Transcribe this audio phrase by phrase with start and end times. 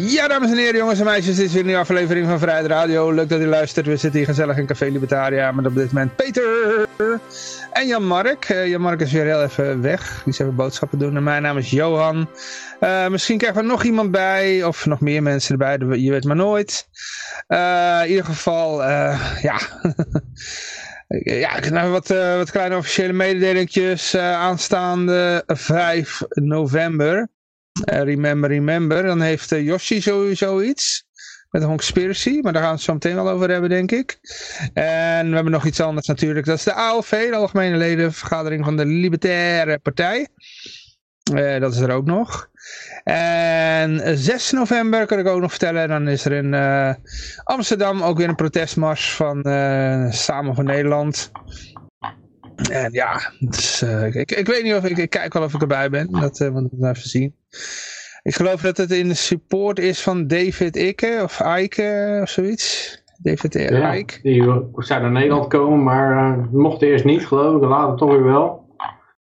[0.00, 2.66] Ja, dames en heren, jongens en meisjes, dit is weer een nieuwe aflevering van Vrijheid
[2.66, 3.12] Radio.
[3.12, 3.86] Leuk dat u luistert.
[3.86, 6.88] We zitten hier gezellig in Café Libertaria met op dit moment Peter
[7.72, 8.48] en Jan-Mark.
[8.48, 10.22] Uh, Jan-Mark is weer heel even weg.
[10.24, 11.16] Die even boodschappen doen.
[11.16, 12.28] En mijn naam is Johan.
[12.80, 16.36] Uh, misschien krijgen we nog iemand bij, of nog meer mensen erbij, je weet maar
[16.36, 16.88] nooit.
[17.48, 18.82] Uh, in ieder geval,
[19.42, 19.58] ja...
[21.24, 27.28] Ja, nou wat, wat kleine officiële mededelingjes aanstaande 5 november.
[27.72, 29.02] Uh, remember, remember.
[29.02, 31.04] Dan heeft uh, Yoshi sowieso iets.
[31.50, 32.38] Met een conspiracy.
[32.42, 34.18] Maar daar gaan we het zo meteen wel over hebben, denk ik.
[34.74, 36.46] En we hebben nog iets anders natuurlijk.
[36.46, 40.28] Dat is de ALV, de Algemene Ledenvergadering van de Libertaire Partij.
[41.32, 42.50] Uh, dat is er ook nog.
[43.04, 45.88] En 6 november kan ik ook nog vertellen.
[45.88, 46.54] Dan is er in
[47.44, 49.42] Amsterdam ook weer een protestmars van
[50.12, 51.30] Samen voor Nederland.
[52.70, 55.60] En ja, dus, uh, ik, ik weet niet of ik, ik kijk wel of ik
[55.60, 56.10] erbij ben.
[56.10, 57.34] Dat uh, moeten we even zien.
[58.22, 63.00] Ik geloof dat het in de support is van David Ikke of Ike of zoiets.
[63.22, 64.18] David ja, Ike.
[64.22, 64.42] Die
[64.76, 67.68] zou naar Nederland komen, maar uh, mocht eerst niet geloof ik.
[67.68, 68.60] Later toch weer wel.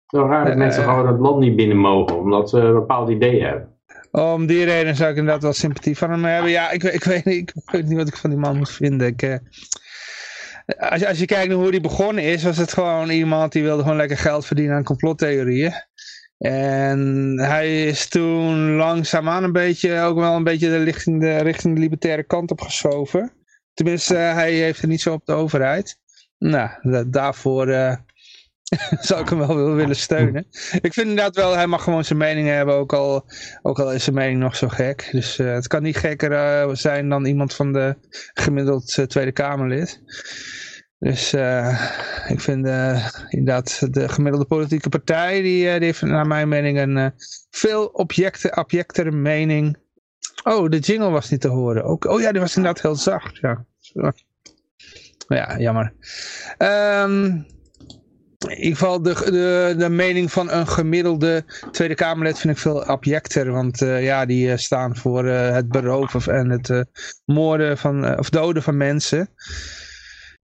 [0.07, 3.43] Zo raar dat mensen gewoon het land niet binnen mogen, omdat ze een bepaald idee
[3.43, 3.69] hebben.
[4.11, 6.51] Om die reden zou ik inderdaad wel sympathie van hem hebben.
[6.51, 9.07] Ja, ik, ik, weet, niet, ik weet niet wat ik van die man moet vinden.
[9.07, 9.39] Ik,
[10.65, 13.63] als, je, als je kijkt naar hoe die begonnen is, was het gewoon iemand die
[13.63, 15.73] wilde gewoon lekker geld verdienen aan complottheorieën.
[16.37, 21.75] En hij is toen langzaamaan een beetje, ook wel een beetje de richting, de, richting
[21.75, 23.31] de libertaire kant op geschoven.
[23.73, 25.99] Tenminste, hij heeft er niet zo op de overheid.
[26.37, 26.69] Nou,
[27.09, 27.95] daarvoor uh,
[28.99, 30.47] zou ik hem wel willen steunen.
[30.81, 33.25] Ik vind inderdaad wel, hij mag gewoon zijn mening hebben, ook al,
[33.61, 35.09] ook al is zijn mening nog zo gek.
[35.11, 37.95] Dus uh, het kan niet gekker uh, zijn dan iemand van de
[38.33, 40.01] gemiddeld Tweede Kamerlid.
[40.99, 41.33] Dus
[42.27, 42.67] ik vind
[43.29, 47.13] inderdaad de gemiddelde politieke partij, die, die heeft naar mijn mening een
[47.49, 49.77] veel objecten, objectere mening.
[50.43, 51.83] Oh, de jingle was niet te horen.
[51.83, 53.37] Ook, oh ja, die was inderdaad heel zacht.
[53.37, 53.65] Ja,
[55.27, 55.93] ja jammer.
[56.57, 57.45] Um,
[58.49, 62.81] in ieder geval de, de, de mening van een gemiddelde Tweede Kamerlid vind ik veel
[62.81, 63.51] objecter.
[63.51, 66.85] Want uh, ja, die uh, staan voor uh, het beroven en het
[67.25, 69.29] moorden van, of doden van mensen.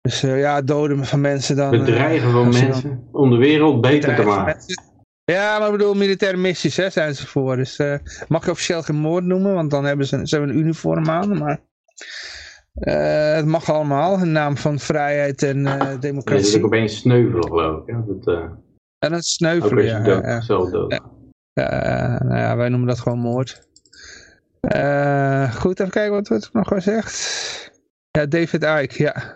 [0.01, 1.69] Dus ja, doden van mensen dan...
[1.69, 4.57] Bedreigen van mensen dan, om de wereld beter te maken.
[5.23, 7.55] Ja, maar ik bedoel, militaire missies hè, zijn ze voor.
[7.55, 7.79] Dus
[8.27, 11.37] mag je officieel geen moord noemen, want dan hebben ze, ze hebben een uniform aan.
[11.37, 11.59] Maar
[12.79, 15.63] het mag allemaal, in naam van vrijheid en
[15.99, 16.43] democratie.
[16.43, 17.95] Ja, is ook opeens sneuvelen, geloof ik.
[17.95, 18.01] Hè?
[18.05, 18.49] Dat,
[18.99, 19.99] en dat sneuvelen, ja.
[19.99, 20.41] Dood, ja.
[20.41, 21.01] Zelf dood.
[21.53, 22.23] Ja.
[22.23, 23.67] nou ja, wij noemen dat gewoon moord.
[25.55, 27.17] goed, even kijken wat wordt nog gezegd.
[28.11, 29.35] Ja, David Icke, ja.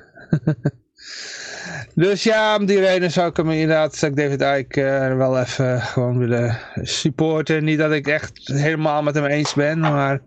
[1.96, 5.40] dus ja, om die reden zou ik hem inderdaad, zou ik David Icke uh, wel
[5.40, 7.64] even gewoon willen supporten.
[7.64, 10.22] Niet dat ik echt helemaal met hem eens ben, maar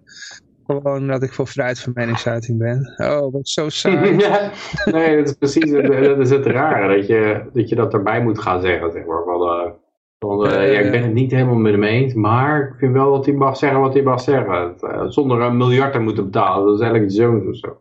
[0.66, 2.94] gewoon dat ik voor vrijheid van meningsuiting ben.
[2.96, 4.16] Oh, wat zo saai.
[4.26, 4.50] ja,
[4.84, 8.38] nee, dat is precies dat is het rare, dat je, dat je dat erbij moet
[8.38, 9.24] gaan zeggen, zeg maar.
[9.24, 9.72] Van, uh,
[10.18, 13.12] van, uh, ja, ik ben het niet helemaal met hem eens, maar ik vind wel
[13.12, 14.74] dat hij mag zeggen wat hij mag zeggen.
[15.12, 17.80] Zonder een miljard te moeten betalen, dat is eigenlijk zo'n of zo.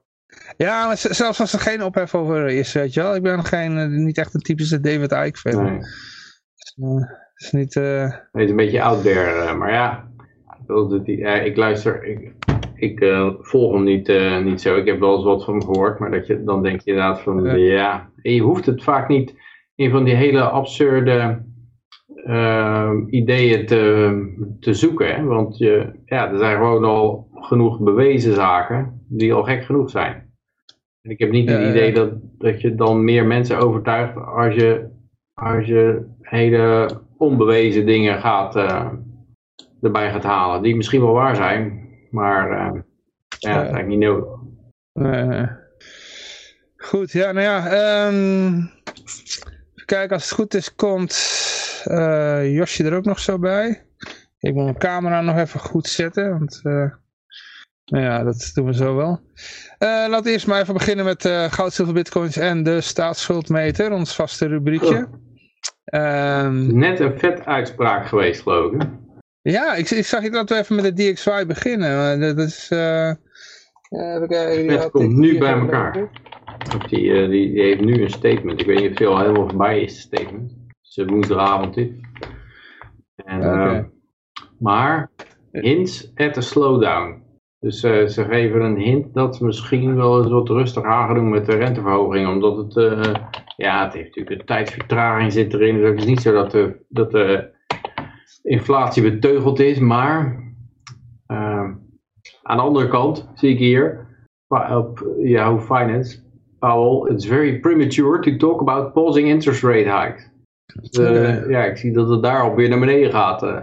[0.58, 3.16] Ja, maar zelfs als er geen ophef over is, weet je wel.
[3.16, 5.64] Ik ben geen, niet echt een typische David Icke fan.
[5.64, 5.78] Nee.
[5.78, 7.76] Dus, is niet...
[7.76, 10.08] Nee, het is een beetje out there, maar ja.
[11.44, 12.34] ik luister, ik,
[12.76, 13.00] ik
[13.40, 14.14] volg hem niet,
[14.44, 14.76] niet zo.
[14.76, 17.22] Ik heb wel eens wat van hem gehoord, maar dat je, dan denk je inderdaad
[17.22, 18.10] van, ja.
[18.22, 19.36] Je hoeft het vaak niet
[19.76, 21.44] in van die hele absurde
[23.10, 25.16] ideeën te, te zoeken.
[25.16, 25.24] Hè?
[25.24, 30.34] Want je, ja, er zijn gewoon al genoeg bewezen zaken die al gek genoeg zijn.
[31.02, 34.88] En ik heb niet het idee dat, dat je dan meer mensen overtuigt als je,
[35.34, 38.88] als je hele onbewezen dingen gaat, uh,
[39.82, 40.62] erbij gaat halen.
[40.62, 41.85] Die misschien wel waar zijn,
[42.16, 42.82] maar uh,
[43.40, 44.40] ja, dat is eigenlijk niet nodig.
[44.94, 45.48] Uh,
[46.76, 47.58] goed, ja, nou ja.
[48.08, 48.56] Um,
[49.74, 51.14] even kijken, als het goed is, komt
[52.44, 53.86] Josje er ook nog zo bij.
[54.40, 56.62] Ik moet mijn camera nog even goed zetten, want...
[57.86, 59.20] Nou ja, dat doen we zo wel.
[59.80, 63.92] Uh, laten we eerst maar even beginnen met uh, goud, zilver, bitcoins en de staatsschuldmeter,
[63.92, 65.08] ons vaste rubriekje.
[65.94, 68.88] Um, Net een vet uitspraak geweest, geloof ik.
[69.52, 72.20] Ja, ik, ik zag dat we even met de DXY beginnen.
[72.20, 72.70] Dat is...
[72.74, 73.12] Uh,
[73.90, 76.10] het komt nu bij elkaar.
[76.90, 78.62] Die, uh, die, die, heeft nu een statement.
[78.62, 80.52] Ik weet niet of het al helemaal voorbij is, statement.
[80.52, 81.92] Het is woensdagavond dit.
[83.16, 83.90] En, okay.
[84.60, 85.12] maar,
[85.52, 87.24] hints at a slowdown.
[87.60, 91.30] Dus ze geven een hint dat ze misschien wel eens wat rustiger aan gaan doen
[91.30, 92.28] met de renteverhoging.
[92.28, 92.74] Omdat het,
[93.56, 95.78] ja, het heeft natuurlijk een tijdsvertraging zit erin.
[95.78, 97.54] Dus het is niet zo dat de, dat de
[98.46, 99.80] inflatie beteugeld is.
[99.80, 100.44] Maar
[101.28, 101.70] uh,
[102.44, 104.08] Aan de andere kant zie ik hier
[104.48, 106.20] op Yahoo Finance,
[106.60, 110.30] Powell, it's very premature to talk about pausing interest rate hikes.
[110.92, 113.42] Dus, ja, ik zie dat het daar weer naar beneden gaat.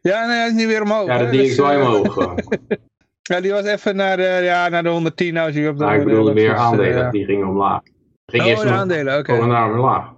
[0.00, 1.06] Ja, nee, hij is niet weer omhoog.
[1.06, 2.34] Ja, dat die is wel omhoog.
[3.32, 5.84] ja, die was even naar de, ja, naar de 110, nou zie je op de
[5.84, 7.80] nou, ik bedoelde meer aandelen, die gingen omlaag.
[8.26, 9.32] Ging oh, eerst de aandelen, oké.
[9.32, 9.46] Okay.
[9.46, 10.12] naar omlaag.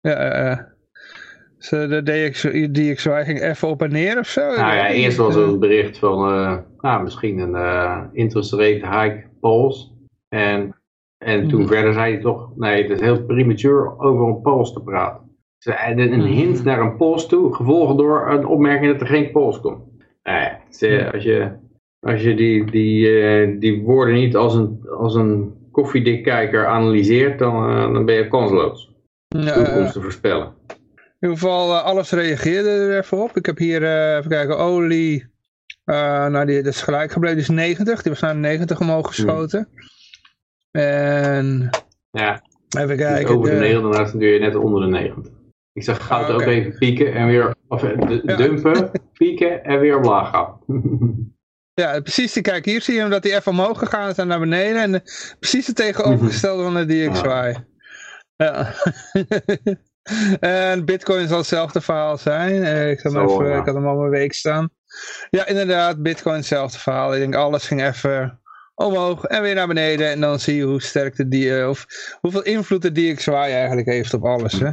[0.00, 0.58] Ja, uh,
[1.62, 2.42] so de DX,
[2.72, 4.40] DXY ging even op en neer of zo?
[4.40, 9.00] Nou ja, eerst was er een bericht van uh, nou, misschien een uh, interest rate
[9.00, 9.88] hike pause.
[10.28, 10.76] En,
[11.18, 11.66] en toen mm.
[11.66, 15.28] verder zei hij toch, nee, het is heel premature over een pause te praten.
[15.64, 16.20] Een mhm.
[16.20, 19.82] hint naar een post toe, gevolgd door een opmerking dat er geen post komt.
[20.22, 20.48] Nou
[21.12, 21.50] als je,
[22.00, 27.92] als je die, die, uh, die woorden niet als een, als een koffiedikkijker analyseert, dan,
[27.92, 28.94] dan ben je kansloos.
[29.28, 30.54] Ja, toekomst te voorspellen.
[31.20, 33.36] In ieder geval, uh, alles reageerde er even op.
[33.36, 33.82] Ik heb hier,
[34.16, 35.26] even kijken, olie,
[35.84, 38.02] nou die, dat is gelijk gebleven, die is 90.
[38.02, 39.68] Die was naar 90 omhoog geschoten.
[40.70, 40.82] Hmm.
[40.82, 41.70] En,
[42.10, 42.42] ja,
[42.78, 43.34] even kijken.
[43.34, 45.32] Over de, de 90, dan doe je net onder de 90.
[45.72, 49.96] Ik zag goud ah, ook even pieken en weer, of eh, dumpen, pieken en weer
[49.96, 50.58] omlaag gaan.
[51.74, 52.40] Ja, precies.
[52.40, 54.82] Kijk, hier zie je hem dat hij even omhoog gegaan is en naar beneden.
[54.82, 55.02] En
[55.38, 57.54] precies het tegenovergestelde van de DXY.
[58.36, 58.72] Ja.
[60.40, 62.62] en Bitcoin zal hetzelfde verhaal zijn.
[62.62, 64.70] Eh, ik, Zo, even, ik had hem al mijn week staan.
[65.30, 67.14] Ja, inderdaad, Bitcoin hetzelfde verhaal.
[67.14, 68.40] Ik denk alles ging even
[68.74, 70.10] omhoog en weer naar beneden.
[70.10, 71.86] En dan zie je hoe sterk de die, eh, of
[72.20, 74.60] hoeveel invloed de DXY eigenlijk heeft op alles.
[74.60, 74.70] Hè?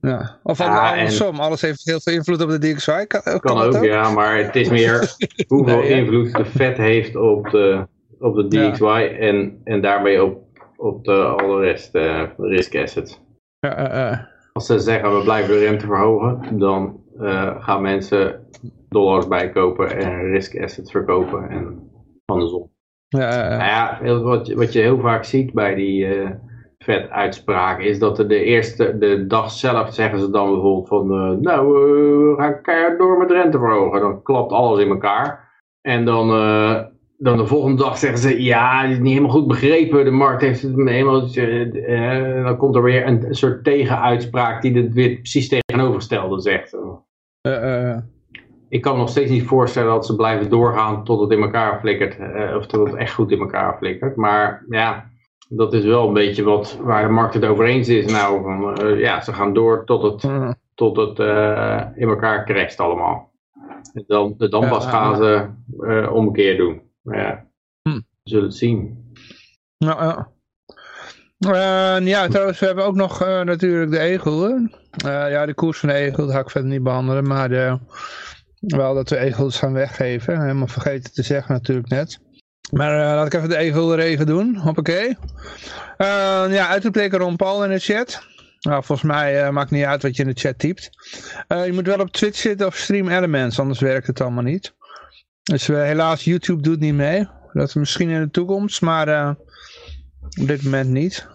[0.00, 0.38] Ja.
[0.42, 3.04] Of ja, andersom, alles heeft heel veel invloed op de DXY.
[3.04, 5.14] Kan, kan, kan ook, ja, maar het is meer
[5.48, 7.86] hoeveel invloed de vet heeft op de,
[8.18, 10.42] op de DXY en, en daarmee op,
[10.76, 13.20] op de, alle rest uh, risk assets.
[13.60, 18.48] Ja, Als ze zeggen we blijven de rente verhogen, dan uh, gaan mensen
[18.88, 21.90] dollars bijkopen en risk assets verkopen en
[22.24, 22.70] andersom.
[23.08, 26.06] Ja, nou ja, wat, wat je heel vaak ziet bij die...
[26.86, 31.38] Vet uitspraak is dat de eerste, de dag zelf zeggen ze dan bijvoorbeeld van, uh,
[31.38, 34.00] nou, uh, we gaan keihard door met rente verhogen.
[34.00, 35.60] Dan klapt alles in elkaar.
[35.80, 36.82] En dan, uh,
[37.18, 40.04] dan de volgende dag zeggen ze, ja, het is niet helemaal goed begrepen.
[40.04, 41.28] De markt heeft het helemaal,
[42.44, 46.76] dan komt er weer een, soort tegenuitspraak die het weer precies tegenovergestelde zegt.
[48.68, 51.80] Ik kan me nog steeds niet voorstellen dat ze blijven doorgaan tot het in elkaar
[51.80, 52.16] flikkert.
[52.56, 54.16] of tot het echt goed in elkaar flikkert.
[54.16, 55.10] Maar ja,
[55.48, 58.12] dat is wel een beetje wat, waar de markt het over eens is.
[58.12, 60.30] Nou, van, uh, ja, ze gaan door tot het,
[60.74, 61.18] tot het
[61.96, 63.34] in elkaar crasht allemaal.
[64.06, 65.46] Dan, dan pas gaan ze
[66.10, 66.85] omkeer doen.
[67.06, 67.46] Maar ja,
[67.82, 67.96] hm.
[67.96, 69.04] we zullen het zien.
[69.78, 70.24] Nou,
[71.38, 71.96] ja.
[71.96, 74.68] ja, trouwens, we hebben ook nog natuurlijk de egel.
[74.96, 77.26] ja, de koers van de egel, dat ga ik verder niet behandelen.
[77.26, 77.78] Maar de,
[78.60, 80.40] wel dat we egels gaan weggeven.
[80.40, 82.18] Helemaal vergeten te zeggen natuurlijk net.
[82.70, 84.56] Maar uh, laat ik even de even regen doen.
[84.56, 85.08] Hoppakee.
[85.98, 88.22] Uh, ja, uitroepteken Ron Paul in de chat.
[88.60, 90.90] Nou, volgens mij uh, maakt niet uit wat je in de chat typt.
[91.48, 94.74] je moet wel op Twitch zitten of Stream Elements, anders werkt het allemaal niet.
[95.46, 97.28] Dus helaas, YouTube doet niet mee.
[97.52, 99.30] Dat is misschien in de toekomst, maar
[100.38, 101.28] op dit moment niet.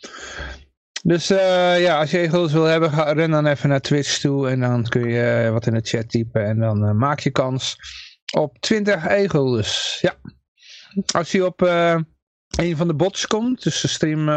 [1.12, 4.48] dus ja, als je egels wil hebben, ga, ren dan even naar Twitch toe.
[4.48, 6.44] En dan kun je wat in de chat typen.
[6.44, 7.76] En dan maak je kans
[8.38, 9.98] op 20 egels.
[10.00, 10.14] Ja.
[11.14, 11.60] Als je op
[12.56, 14.28] een van de bots komt, dus de Stream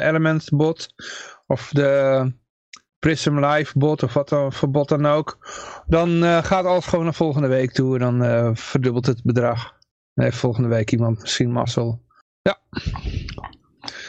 [0.00, 0.94] Element bot
[1.46, 2.32] of de
[3.00, 5.38] Prism Live bot of wat dan voor bot dan ook,
[5.86, 9.72] dan uh, gaat alles gewoon naar volgende week toe en dan verdubbelt het bedrag.
[10.14, 12.02] Dan heeft volgende week iemand misschien mazzel.
[12.42, 12.58] Ja.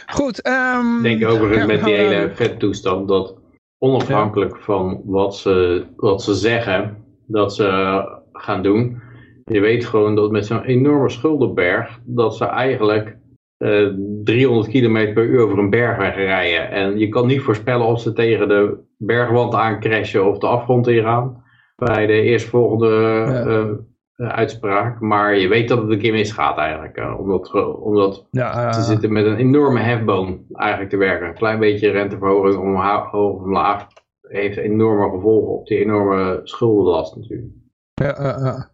[0.06, 0.48] Goed.
[0.48, 3.36] Um, ik denk overigens met die hele vet toestand dat
[3.78, 4.64] onafhankelijk ja.
[4.64, 9.02] van wat ze, wat ze zeggen dat ze gaan doen,
[9.46, 13.18] je weet gewoon dat met zo'n enorme schuldenberg, dat ze eigenlijk
[13.62, 16.72] uh, eh, 300 km per uur over een berg rijden.
[16.72, 21.44] En je kan niet voorspellen of ze tegen de bergwand aancrashen of de afgrond ingaan.
[21.76, 22.88] Bij de eerstvolgende
[24.18, 25.00] uh, uitspraak.
[25.00, 26.98] Maar je weet dat het een keer misgaat eigenlijk.
[26.98, 31.28] Uh, omdat omdat ja, ze zitten met een enorme hefboom eigenlijk te werken.
[31.28, 33.88] Een klein beetje renteverhoging omhoog of omlaag
[34.22, 37.52] heeft enorme gevolgen op die enorme schuldenlast natuurlijk.
[37.94, 38.72] Ja, ja.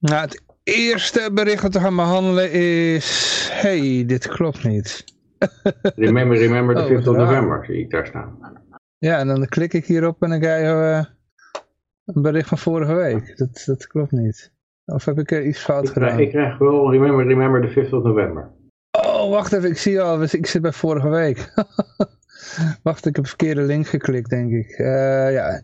[0.00, 3.48] Nou, het eerste bericht dat we gaan behandelen is...
[3.52, 5.04] hey, dit klopt niet.
[5.96, 8.38] remember, remember the 5th of November, zie ik daar staan.
[8.98, 11.04] Ja, en dan klik ik hierop en dan krijg je uh,
[12.04, 13.36] een bericht van vorige week.
[13.38, 14.52] Dat, dat klopt niet.
[14.84, 16.08] Of heb ik er iets fout ik gedaan?
[16.08, 18.50] Krijg, ik krijg wel remember, remember the 5th of November.
[18.90, 21.52] Oh, wacht even, ik zie al, ik zit bij vorige week.
[22.82, 24.78] Wacht, ik heb verkeerde link geklikt, denk ik.
[24.78, 25.62] Uh, ja.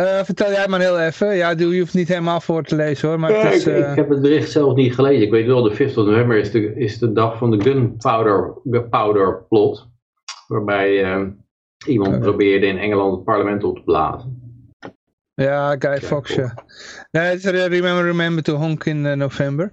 [0.00, 1.36] Uh, vertel jij maar heel even.
[1.36, 3.20] Ja, je hoeft niet helemaal voor te lezen hoor.
[3.20, 5.22] Maar het is, ik, ik, heb het bericht zelf niet gelezen.
[5.22, 9.44] Ik weet wel, de 5 november is de, is de dag van de gunpowder powder
[9.48, 9.88] plot.
[10.46, 11.18] Waarbij
[11.86, 14.40] iemand probeerde in Engeland het parlement op te blazen.
[15.34, 16.54] Ja, Guy Fox, ja.
[17.10, 19.72] Nee, het is Remember Remember to Honk in november.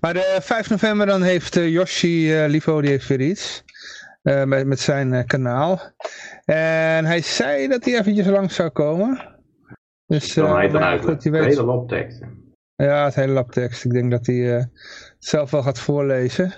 [0.00, 3.64] Maar de 5 november dan heeft Yoshi Livo, die heeft weer iets.
[4.22, 5.80] Uh, met, met zijn uh, kanaal.
[6.44, 9.37] En hij zei dat hij eventjes langs zou komen.
[10.08, 11.44] Dus, dan hij dan uit goed, weet...
[11.44, 12.20] hele labtekst.
[12.76, 13.84] Ja, het hele labtekst.
[13.84, 14.70] Ik denk dat hij het
[15.18, 16.54] zelf wel gaat voorlezen.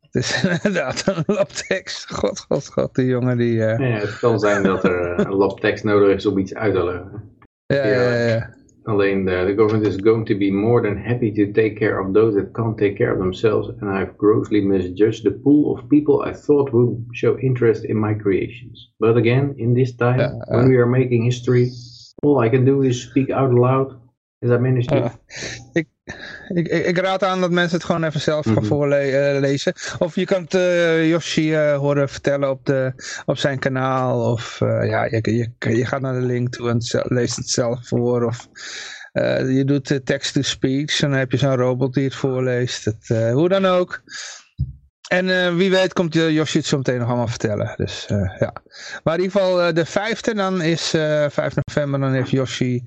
[0.00, 2.14] Het is inderdaad een labtekst.
[2.14, 3.54] God, god, god, die jongen die...
[3.54, 7.30] Ja, het kan zijn dat er een labtekst nodig is om iets uit te leggen.
[7.66, 8.54] Ja, ja, ja.
[8.84, 12.12] Alleen the, the government is going to be more than happy to take care of
[12.12, 16.30] those that can't take care of themselves and I've grossly misjudged the pool of people
[16.30, 18.90] I thought would show interest in my creations.
[18.98, 21.70] But again, in this time, uh, when we are making history,
[22.22, 23.98] all I can do is speak out loud
[24.42, 24.96] as I manage to.
[24.96, 25.10] Uh,
[25.72, 25.88] ik,
[26.48, 28.68] ik, ik, raad aan dat mensen het gewoon even zelf gaan mm -hmm.
[28.68, 29.72] voorlezen.
[29.98, 32.92] Of je kan het uh, Yoshi uh, horen vertellen op, de,
[33.24, 34.32] op zijn kanaal.
[34.32, 35.20] Of ja, je,
[35.58, 38.24] je, je, gaat naar de link toe en leest het zelf voor.
[38.24, 38.48] Of
[39.48, 42.84] je doet text-to-speech en dan heb je zo'n robot die het voorleest.
[42.84, 44.02] Het, hoe dan ook.
[45.12, 47.74] En wie weet komt Yoshi het zo meteen nog allemaal vertellen.
[47.76, 48.04] Dus
[48.38, 48.52] ja.
[49.04, 52.00] Maar in ieder geval de vijfde dan is 5 november.
[52.00, 52.82] Dan heeft Yoshi,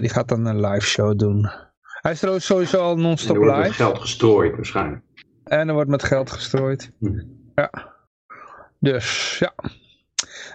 [0.00, 1.50] die gaat dan een live show doen.
[2.00, 3.48] Hij is trouwens sowieso al non-stop live.
[3.48, 5.02] Er wordt met geld gestrooid waarschijnlijk.
[5.44, 6.90] En er wordt met geld gestrooid.
[6.98, 7.20] Hm.
[7.54, 7.70] Ja.
[8.78, 9.52] Dus, ja.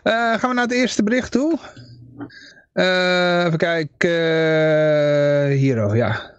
[0.04, 1.60] Uh, gaan we naar het eerste bericht toe.
[2.74, 4.10] Uh, even kijken.
[4.10, 6.35] Uh, hier, oh, ja.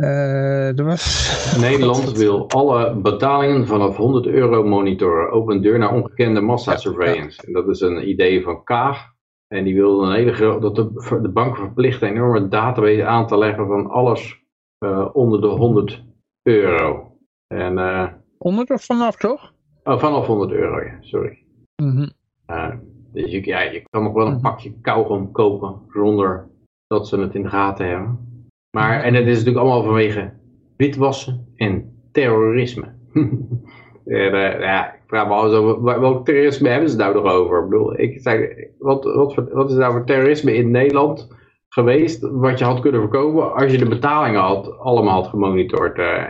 [0.00, 1.56] Er was...
[1.60, 5.30] Nederland wil alle betalingen vanaf 100 euro monitoren.
[5.30, 7.40] Open deur naar ongekende massasurveillance.
[7.40, 9.12] Ja, En dat is een idee van Kaag.
[9.48, 13.26] En die wilde een hele grote, dat de, de bank verplicht een enorme database aan
[13.26, 14.42] te leggen van alles
[14.84, 16.04] uh, onder de 100
[16.42, 17.16] euro.
[17.46, 18.06] En, uh,
[18.38, 19.52] 100 of vanaf toch?
[19.84, 21.38] Oh, vanaf 100 euro, ja, sorry.
[21.82, 22.12] Mm -hmm.
[22.50, 22.74] uh,
[23.12, 24.42] dus je, ja, je kan nog wel een mhm.
[24.42, 26.48] pakje kauwgom kopen zonder
[26.86, 28.33] dat ze het in de gaten hebben.
[28.74, 30.32] Maar, en het is natuurlijk allemaal vanwege
[30.76, 32.92] witwassen en terrorisme.
[34.04, 37.58] En, uh, ja, ik vraag me al over, welk terrorisme hebben ze nou nog over?
[37.58, 41.28] Ik bedoel, ik zei, wat, wat, wat is nou voor terrorisme in Nederland
[41.68, 45.98] geweest, wat je had kunnen voorkomen als je de betalingen had, allemaal had gemonitord?
[45.98, 46.24] Uh,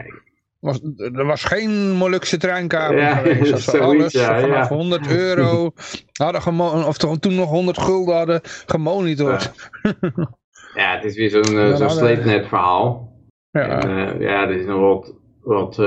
[0.61, 3.75] was, er was geen Molukse treinkamer ja, geweest.
[3.81, 4.77] alles ja, vanaf ja.
[4.77, 5.71] 100 euro
[6.13, 9.53] hadden of toen nog 100 gulden hadden gemonitord.
[10.75, 13.12] Ja, het is weer zo'n uh, zo sleepnet verhaal.
[13.50, 13.83] Ja.
[13.83, 15.83] En, uh, ja, er is nog wat, wat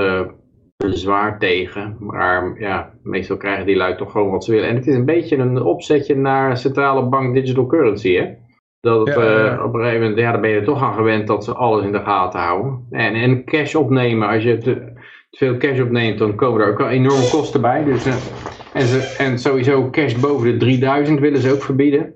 [0.77, 1.97] zwaar tegen.
[1.99, 4.69] Maar ja, meestal krijgen die lui toch gewoon wat ze willen.
[4.69, 8.33] En het is een beetje een opzetje naar centrale bank digital currency, hè?
[8.79, 11.27] Dat het, uh, op een gegeven moment, ja, dan ben je er toch aan gewend
[11.27, 12.85] dat ze alles in de gaten houden.
[12.89, 14.73] En, en cash opnemen, als je te,
[15.29, 17.83] te veel cash opneemt, dan komen er ook wel enorme kosten bij.
[17.83, 18.13] Dus, uh,
[18.73, 22.15] en, ze, en sowieso cash boven de 3000 willen ze ook verbieden.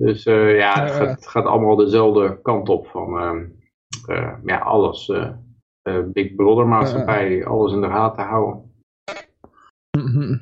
[0.00, 3.10] Dus uh, ja, het gaat, het gaat, allemaal dezelfde kant op van
[4.44, 5.32] ja, alles uh,
[6.12, 8.72] Big Brother maatschappij alles in de gaten houden.
[9.98, 10.40] Mm-hmm.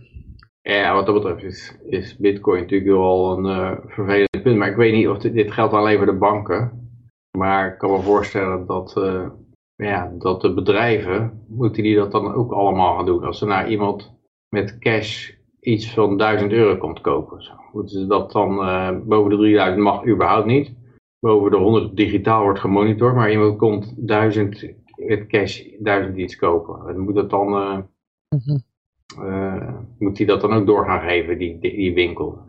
[0.60, 4.56] Ja, wat dat betreft is, is bitcoin natuurlijk wel een uh, vervelend punt.
[4.56, 6.90] Maar ik weet niet of dit, dit, geldt alleen voor de banken.
[7.38, 9.28] Maar ik kan me voorstellen dat, uh,
[9.74, 13.24] ja, dat de bedrijven, moeten die dat dan ook allemaal gaan doen.
[13.24, 14.14] Als er naar iemand
[14.48, 15.32] met cash
[15.66, 17.42] iets van 1000 euro komt kopen.
[17.42, 17.52] Zo.
[17.72, 20.72] Moeten ze dat dan uh, boven de 3000 mag überhaupt niet.
[21.18, 23.14] Boven de 100 digitaal wordt gemonitord.
[23.14, 26.88] Maar iemand komt 1000 met cash duizend iets kopen.
[26.88, 27.78] En moet dat dan, uh,
[28.28, 28.64] mm
[29.98, 32.40] moet hij dat dan ook door gaan geven, die, die, winkel?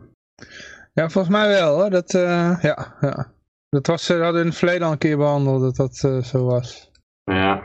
[0.92, 1.90] Ja, volgens mij wel hoor.
[1.90, 2.58] Dat, ja,
[3.00, 3.32] ja.
[3.68, 6.90] dat was, we hadden in het verleden al een keer behandeld dat dat zo was.
[7.24, 7.64] Ja.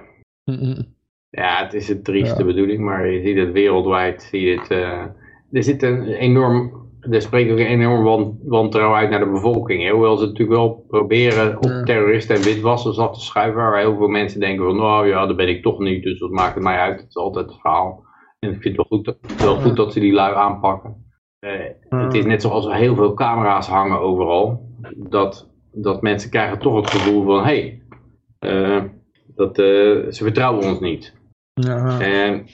[1.30, 4.70] Ja, het is een trieste bedoeling, maar je ziet het wereldwijd, zie je het,
[5.54, 9.84] er zit een enorm er spreekt ook een enorm wantrouwen uit naar de bevolking.
[9.84, 9.90] Hè?
[9.90, 13.62] Hoewel ze natuurlijk wel proberen op terroristen en witwassers af te schuiven.
[13.62, 16.04] Waar heel veel mensen denken van, nou ja, dat ben ik toch niet.
[16.04, 17.00] Dus wat maakt het mij uit?
[17.00, 18.06] Het is altijd het verhaal.
[18.40, 21.06] En ik vind het wel goed, wel goed dat ze die lui aanpakken.
[21.40, 24.70] Uh, het is net zoals er heel veel camera's hangen overal.
[24.96, 27.82] Dat, dat mensen krijgen toch het gevoel van, hé, hey,
[28.54, 28.84] uh,
[29.36, 29.66] dat, uh,
[30.12, 31.14] ze vertrouwen ons niet.
[31.54, 32.00] Ja.
[32.00, 32.46] En,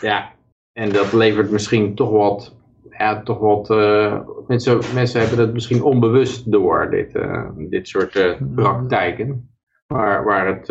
[0.00, 0.35] ja,
[0.76, 2.54] en dat levert misschien toch wat
[2.98, 8.16] ja, toch wat, uh, mensen, mensen hebben het misschien onbewust door, dit, uh, dit soort
[8.16, 9.50] uh, praktijken.
[9.86, 10.66] Waar, waar, het,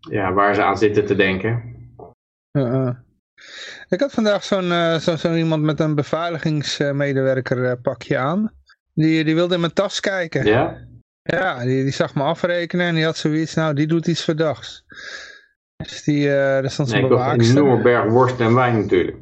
[0.00, 1.62] ja, waar ze aan zitten te denken.
[3.88, 8.52] Ik had vandaag zo'n zo, zo iemand met een beveiligingsmedewerker pakje aan.
[8.92, 10.44] Die, die wilde in mijn tas kijken.
[10.44, 10.86] Ja?
[11.22, 14.84] Ja, die, die zag me afrekenen en die had zoiets, nou die doet iets verdachts.
[15.88, 19.16] Dus die, uh, dat stond zo'n nee, een enorme berg worst en wijn natuurlijk.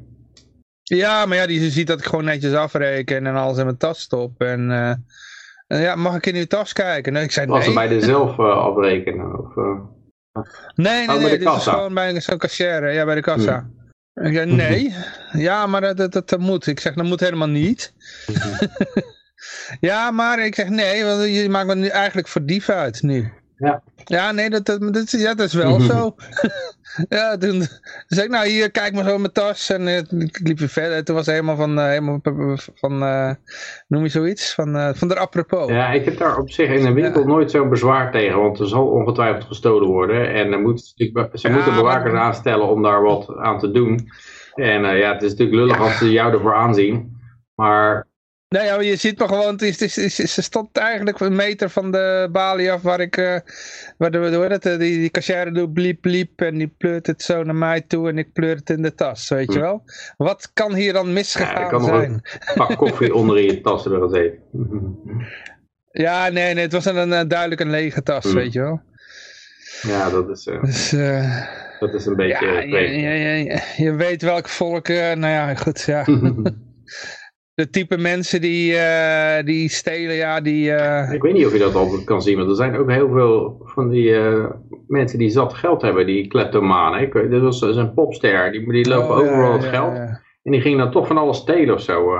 [0.82, 4.00] Ja, maar ja, die ziet dat ik gewoon netjes afreken en alles in mijn tas
[4.00, 4.40] stop.
[4.40, 7.12] En, uh, ja, mag ik in uw tas kijken?
[7.12, 7.68] Nee, ik zei, Was nee.
[7.68, 9.38] ze bij de zelf uh, afrekenen?
[9.38, 13.58] Of, nee, nee, oh, nee, dit is gewoon bij zo'n cashier, ja, bij de kassa.
[13.58, 13.80] Hmm.
[14.14, 14.94] Ik zei, nee.
[15.32, 16.66] ja, maar dat, dat, dat, moet.
[16.66, 17.94] Ik zeg, dat moet helemaal niet.
[19.80, 23.32] ja, maar ik zeg, nee, want je maakt me nu eigenlijk voor dief uit nu.
[23.62, 23.82] Ja.
[24.04, 26.14] Ja, nee, dat, dat, dat, ja, dat is wel zo.
[27.16, 27.62] ja, toen
[28.06, 29.70] zei ik, nou hier, kijk maar zo in mijn tas.
[29.70, 31.04] En uh, ik liep weer verder.
[31.04, 32.20] Toen was hij helemaal van, uh, helemaal
[32.74, 33.30] van uh,
[33.88, 34.54] noem je zoiets?
[34.54, 35.68] Van, van de apropos.
[35.68, 38.40] Ja, ik heb daar op zich in de winkel nooit zo'n bezwaar tegen.
[38.40, 40.32] Want er zal ongetwijfeld gestolen worden.
[40.32, 42.22] En er moet, ze ja, moeten bewakers maar...
[42.22, 44.08] aanstellen om daar wat aan te doen.
[44.54, 47.20] En ja, het is natuurlijk lullig als ze jou ervoor aanzien.
[47.54, 48.06] Maar
[48.52, 51.90] Nee, ja, je ziet me gewoon, het is, het ze stond eigenlijk een meter van
[51.90, 53.36] de balie af waar ik, uh,
[53.98, 57.42] waar de, hoe het, die, die cashier doet bliep bliep en die pleurt het zo
[57.42, 59.64] naar mij toe en ik pleur het in de tas, weet je hm.
[59.64, 59.82] wel.
[60.16, 62.12] Wat kan hier dan misgegaan ja, kan zijn?
[62.12, 62.22] Een
[62.54, 64.38] pak koffie onder in je tas hebben gezeten.
[65.90, 68.34] ja, nee, nee, het was een, een duidelijk een lege tas, hm.
[68.34, 68.80] weet je wel.
[69.82, 70.46] Ja, dat is...
[70.46, 70.62] Uh...
[70.62, 71.46] Dus, uh,
[71.78, 72.46] dat is een beetje...
[72.46, 74.88] Ja, je, je, je, weet welk volk...
[74.88, 76.04] nou ja, goed, ja.
[77.62, 80.70] de type mensen die, uh, die stelen, ja, die...
[80.70, 81.12] Uh...
[81.12, 83.62] Ik weet niet of je dat altijd kan zien, maar er zijn ook heel veel
[83.64, 84.44] van die uh,
[84.86, 87.00] mensen die zat geld hebben, die kleptomanen.
[87.00, 89.94] Ik, dit was een popster, die, die lopen oh, overal het geld.
[90.42, 92.16] En die gingen dan toch van alles stelen of zo.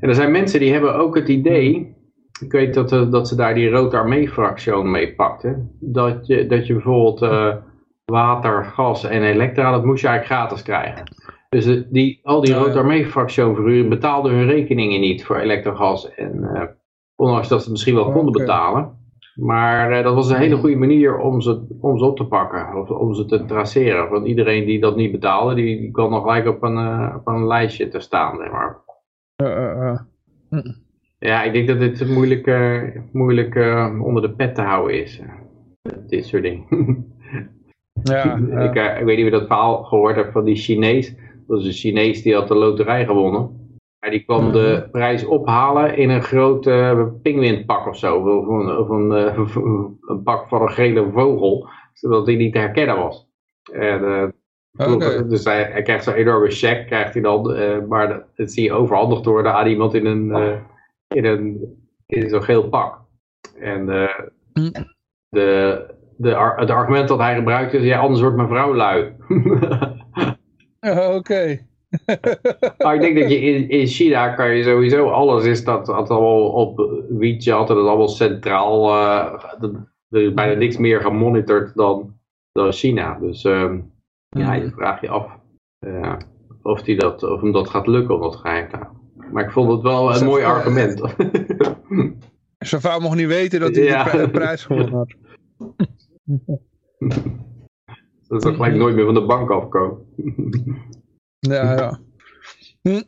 [0.00, 1.96] En er zijn mensen die hebben ook het idee,
[2.40, 6.72] ik weet dat, dat ze daar die Rood Armee-fractie mee pakten, dat je, dat je
[6.72, 7.20] bijvoorbeeld
[8.04, 11.02] water, gas en elektra, dat moest je eigenlijk gratis krijgen.
[11.50, 16.14] Dus eh, die, al die Rood Armee-fractieoveruren betaalden hun rekeningen niet voor elektrogas.
[16.14, 16.62] En, uh,
[17.16, 18.98] ondanks dat ze misschien wel konden betalen.
[19.34, 22.74] Maar uh, dat was een hele goede manier om ze, om ze op te pakken.
[22.80, 24.10] Of om ze te traceren.
[24.10, 27.26] Want iedereen die dat niet betaalde, die, die kwam nog gelijk op een, uh, op
[27.26, 28.36] een lijstje te staan.
[28.36, 28.78] Zeg maar.
[31.18, 32.46] Ja, ik denk dat dit moeilijk,
[33.12, 33.54] moeilijk
[34.02, 35.20] onder de pet te houden is.
[36.06, 36.66] dit soort dingen.
[38.02, 41.14] ja, ik, ik, weet niet of je dat verhaal gehoord hebt van die Chinees
[41.50, 43.58] dat is een Chinees die had de loterij gewonnen.
[44.00, 48.16] Maar die kwam de prijs ophalen in een groot uh, pinguïnpak of zo.
[48.16, 49.38] Of, een, of een, uh,
[50.06, 51.68] een, pak van een gele vogel.
[51.92, 53.28] Zodat hij niet te herkennen was.
[53.72, 57.42] En, uh, Dus hij, hij, krijgt zo'n enorme check, krijgt hij dan.
[57.88, 60.30] maar dat, zie je overhandigd worden aan iemand in een,
[61.08, 62.98] in een in zo'n geel pak.
[63.58, 63.84] En
[64.52, 64.70] mm.
[65.28, 65.84] de,
[66.16, 69.12] de, het argument dat hij gebruikt is, ja, anders wordt mijn vrouw lui.
[70.80, 71.66] Oh, oké.
[72.78, 76.10] maar ik denk dat je in, in China kan je sowieso, alles is dat, dat
[76.10, 79.44] allemaal op WeChat, dat is allemaal centraal, uh,
[80.08, 82.14] er is bijna niks meer gemonitord dan,
[82.52, 83.18] dan China.
[83.18, 83.92] Dus um,
[84.28, 85.38] ja, je vraagt je af
[85.86, 86.16] uh,
[86.62, 89.00] of, die dat, of hem dat gaat lukken om dat geheim te houden.
[89.32, 91.00] Maar ik vond het wel een mooi argument.
[92.58, 94.10] Zijn vrouw mocht niet weten dat hij ja.
[94.10, 95.14] de prijs gewonnen had.
[98.30, 99.98] Dat zal gelijk nooit meer van de bank afkomen.
[101.38, 101.98] ja, ja.
[102.82, 103.02] Hm.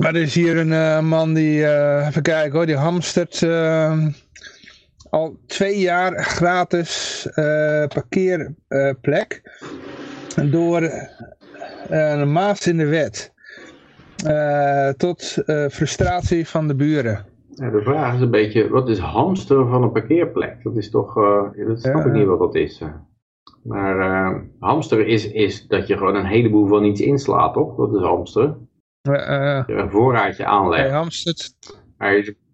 [0.00, 4.06] Maar er is hier een uh, man die, uh, even kijken hoor, die hamstert uh,
[5.10, 7.26] al twee jaar gratis
[7.88, 9.42] parkeerplek
[10.50, 10.90] door
[11.88, 13.32] een maas in de wet.
[14.96, 17.26] tot frustratie van de buren.
[17.54, 20.62] Ja, de vraag is een beetje, wat is hamsteren van een parkeerplek?
[20.62, 21.14] Dat is toch,
[21.66, 22.82] dat snap ik niet wat dat is.
[23.62, 27.76] Maar uh, hamsteren is, is dat je gewoon een heleboel van iets inslaat, toch?
[27.76, 28.68] Dat is hamsteren.
[29.08, 30.88] Uh, een voorraadje aanleggen.
[30.88, 31.82] Hij hamstert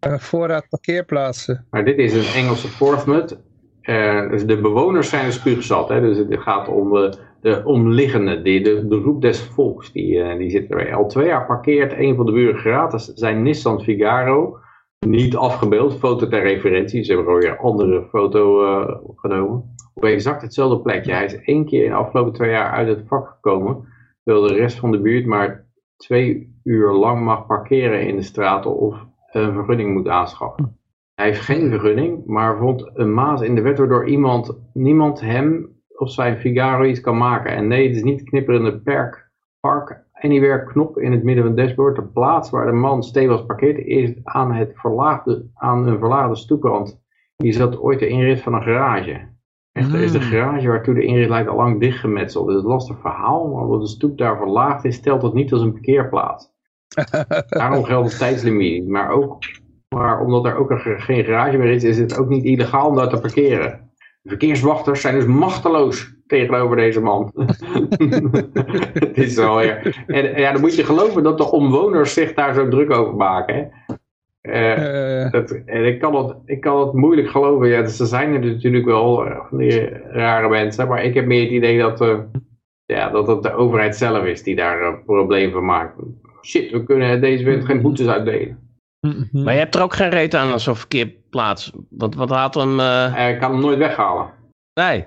[0.02, 1.66] voorraad parkeerplaatsen.
[1.70, 3.38] Maar dit is een Engelse forthmut.
[3.82, 5.88] Uh, dus de bewoners zijn spuugzat.
[5.88, 6.00] Hè?
[6.00, 9.92] Dus het gaat om de, de omliggende, de, de, de roep des volks.
[9.92, 11.92] Die, die zit er al twee jaar parkeert.
[11.92, 14.58] Een van de buren gratis zijn Nissan Figaro.
[15.06, 17.04] Niet afgebeeld, foto ter referentie.
[17.04, 21.12] Ze hebben gewoon weer een andere foto uh, genomen op exact hetzelfde plekje.
[21.12, 23.84] Hij is één keer in de afgelopen twee jaar uit het vak gekomen,
[24.24, 28.76] terwijl de rest van de buurt maar twee uur lang mag parkeren in de straten
[28.76, 30.78] of een vergunning moet aanschaffen.
[31.14, 35.74] Hij heeft geen vergunning, maar vond een maas in de wet waardoor iemand, niemand hem
[35.88, 37.52] of zijn Figaro iets kan maken.
[37.52, 39.30] En nee, het is niet knipperende perk,
[39.60, 41.96] park anywhere knop in het midden van het dashboard.
[41.96, 47.00] De plaats waar de man stevig parkeert is aan, het verlaagde, aan een verlaagde stoeprand.
[47.36, 49.34] Die zat ooit de inrit van een garage.
[49.76, 50.28] Echt, is de hmm.
[50.28, 52.46] garage waartoe de inrit lijkt al lang dichtgemetseld.
[52.46, 55.52] Het is een lastig verhaal, maar omdat de stoep daar verlaagd is, stelt dat niet
[55.52, 56.50] als een parkeerplaats.
[57.48, 58.88] Daarom geldt het tijdslimiet.
[58.88, 59.38] Maar ook
[59.88, 63.08] maar omdat er ook geen garage meer is, is het ook niet illegaal om daar
[63.08, 63.90] te parkeren.
[64.22, 67.32] De verkeerswachters zijn dus machteloos tegenover deze man.
[68.92, 69.82] Het is zo, ja.
[70.06, 73.54] En ja, dan moet je geloven dat de omwoners zich daar zo druk over maken.
[73.54, 73.94] Hè?
[74.46, 77.68] Uh, dat, en ik kan, het, ik kan het moeilijk geloven.
[77.68, 80.88] Ja, dus er zijn er natuurlijk wel uh, van die rare mensen.
[80.88, 82.18] Maar ik heb meer het idee dat, uh,
[82.84, 85.94] ja, dat het de overheid zelf is die daar een probleem van maakt.
[86.42, 88.58] Shit, we kunnen deze wind geen boetes uitdelen.
[89.00, 89.42] Mhm.
[89.44, 91.72] Maar je hebt er ook geen reet aan als zo'n verkeerplaats.
[91.90, 92.80] Want wat had hem...
[92.80, 93.28] Uh...
[93.28, 94.30] Ik kan hem nooit weghalen.
[94.74, 95.04] Nee.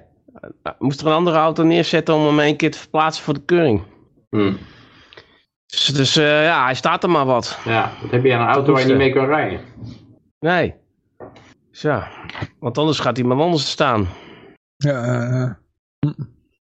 [0.79, 3.81] Moest er een andere auto neerzetten om hem één keer te verplaatsen voor de keuring.
[4.29, 4.57] Hmm.
[5.69, 7.59] Dus, dus uh, ja, hij staat er maar wat.
[7.65, 9.59] Ja, dat heb je aan een auto waar je niet mee kan rijden.
[10.39, 10.73] Nee.
[11.71, 12.01] Zo.
[12.59, 14.07] Want anders gaat iemand anders staan.
[14.77, 15.29] Ja,
[16.01, 16.11] uh,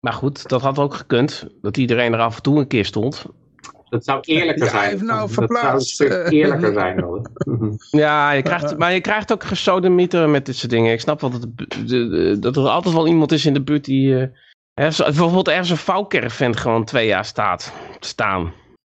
[0.01, 1.49] Maar goed, dat had ook gekund.
[1.63, 3.27] Dat iedereen er af en toe een keer stond.
[3.89, 5.05] Dat zou eerlijker zijn.
[5.05, 6.97] Nou dat zou een stuk eerlijker zijn.
[6.97, 7.27] Dan.
[8.03, 10.93] ja, je krijgt, maar je krijgt ook gesodemieter met dit soort dingen.
[10.93, 14.09] Ik snap wel dat, dat er altijd wel iemand is in de buurt die...
[14.09, 14.27] Uh,
[14.75, 18.53] bijvoorbeeld ergens een vouwcaravan gewoon twee jaar staat, staan.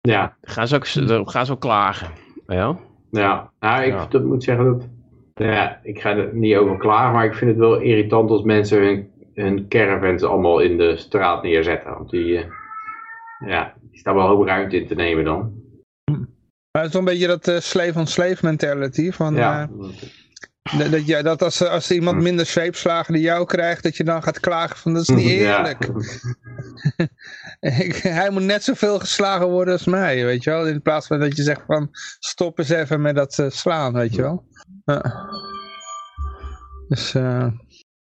[0.08, 0.36] Ja.
[0.40, 2.10] Dan gaan ze ook, gaan ze ook klagen.
[2.46, 2.76] Ja,
[3.10, 3.50] ja.
[3.60, 4.88] Nou, ik Dat moet zeggen dat...
[5.34, 8.82] Ja, ik ga er niet over klagen, maar ik vind het wel irritant als mensen
[8.82, 11.90] hun, hun caravans allemaal in de straat neerzetten.
[11.90, 12.32] Want die...
[12.32, 12.44] Uh,
[13.46, 15.52] ja, die staat wel hoop ruimte in te nemen dan.
[16.70, 19.10] Maar het is toch een beetje dat uh, slave on slave mentality.
[19.10, 19.68] Van, ja.
[19.80, 19.86] Uh,
[20.62, 22.22] dat, ja, dat als, als iemand hm.
[22.22, 25.88] minder zweepslagen die jou krijgt, dat je dan gaat klagen van dat is niet eerlijk.
[27.60, 30.66] Ik, hij moet net zoveel geslagen worden als mij, weet je wel.
[30.66, 34.14] In plaats van dat je zegt van stop eens even met dat uh, slaan, weet
[34.14, 34.44] je wel.
[36.88, 37.14] Dus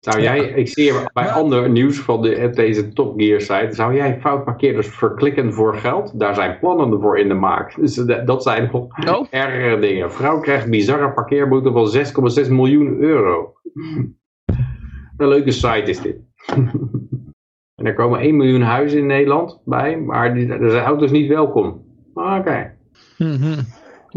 [0.01, 4.21] zou jij, ik zie bij ander nieuws van de, deze Top Gear site, zou jij
[4.21, 6.21] foutmarkeerders verklikken voor geld?
[6.21, 7.77] Daar zijn plannen voor in de maak.
[7.77, 9.27] Dus dat zijn oh.
[9.31, 10.13] ergere dingen.
[10.13, 13.55] Vrouw krijgt bizarre parkeerboete van 6,6 miljoen euro.
[15.17, 16.17] Een leuke site is dit.
[17.81, 21.29] en er komen 1 miljoen huizen in Nederland bij, maar die, er zijn auto's niet
[21.29, 21.85] welkom.
[22.15, 22.77] Oké.
[23.19, 23.59] Mhm.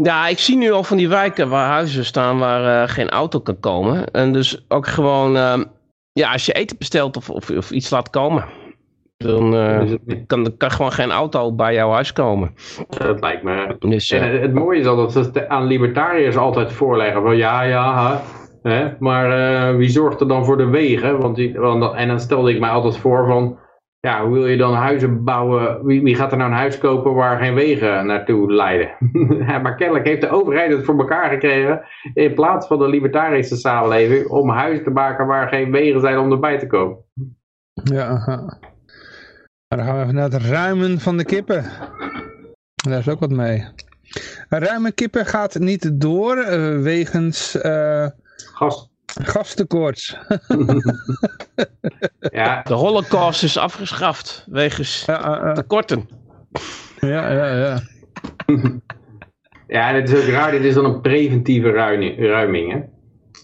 [0.02, 3.40] Ja, ik zie nu al van die wijken waar huizen staan waar uh, geen auto
[3.40, 4.10] kan komen.
[4.10, 5.60] En dus ook gewoon, uh,
[6.14, 8.44] ja, als je eten bestelt of, of, of iets laat komen,
[9.16, 9.92] dan uh,
[10.26, 12.54] kan, kan gewoon geen auto bij jouw huis komen.
[12.88, 13.76] Dat lijkt me.
[13.78, 17.62] Dus, en het mooie is al dat ze het aan libertariërs altijd voorleggen van ja,
[17.62, 18.20] ja,
[18.62, 21.18] hè, maar wie zorgt er dan voor de wegen?
[21.18, 23.58] Want die, want, en dan stelde ik mij altijd voor van
[24.04, 25.84] ja, hoe wil je dan huizen bouwen?
[25.84, 28.90] Wie, wie, gaat er nou een huis kopen waar geen wegen naartoe leiden?
[29.62, 31.82] maar kennelijk heeft de overheid het voor elkaar gekregen,
[32.14, 36.32] in plaats van de libertarische samenleving, om huizen te maken waar geen wegen zijn om
[36.32, 36.98] erbij te komen.
[37.72, 38.08] Ja,
[39.68, 41.64] dan gaan we even naar het ruimen van de kippen.
[42.74, 43.66] Daar is ook wat mee.
[44.48, 47.56] Ruimen kippen gaat niet door uh, wegens...
[47.62, 48.06] Uh,
[48.54, 48.93] Gas.
[49.22, 50.18] Gastekort.
[52.32, 52.62] ja.
[52.62, 56.08] De holocaust is afgeschaft wegens ja, uh, tekorten.
[56.98, 57.80] Ja, ja, ja.
[59.66, 60.50] ja, en het is ook raar.
[60.50, 62.80] Dit is dan een preventieve ruiming, hè?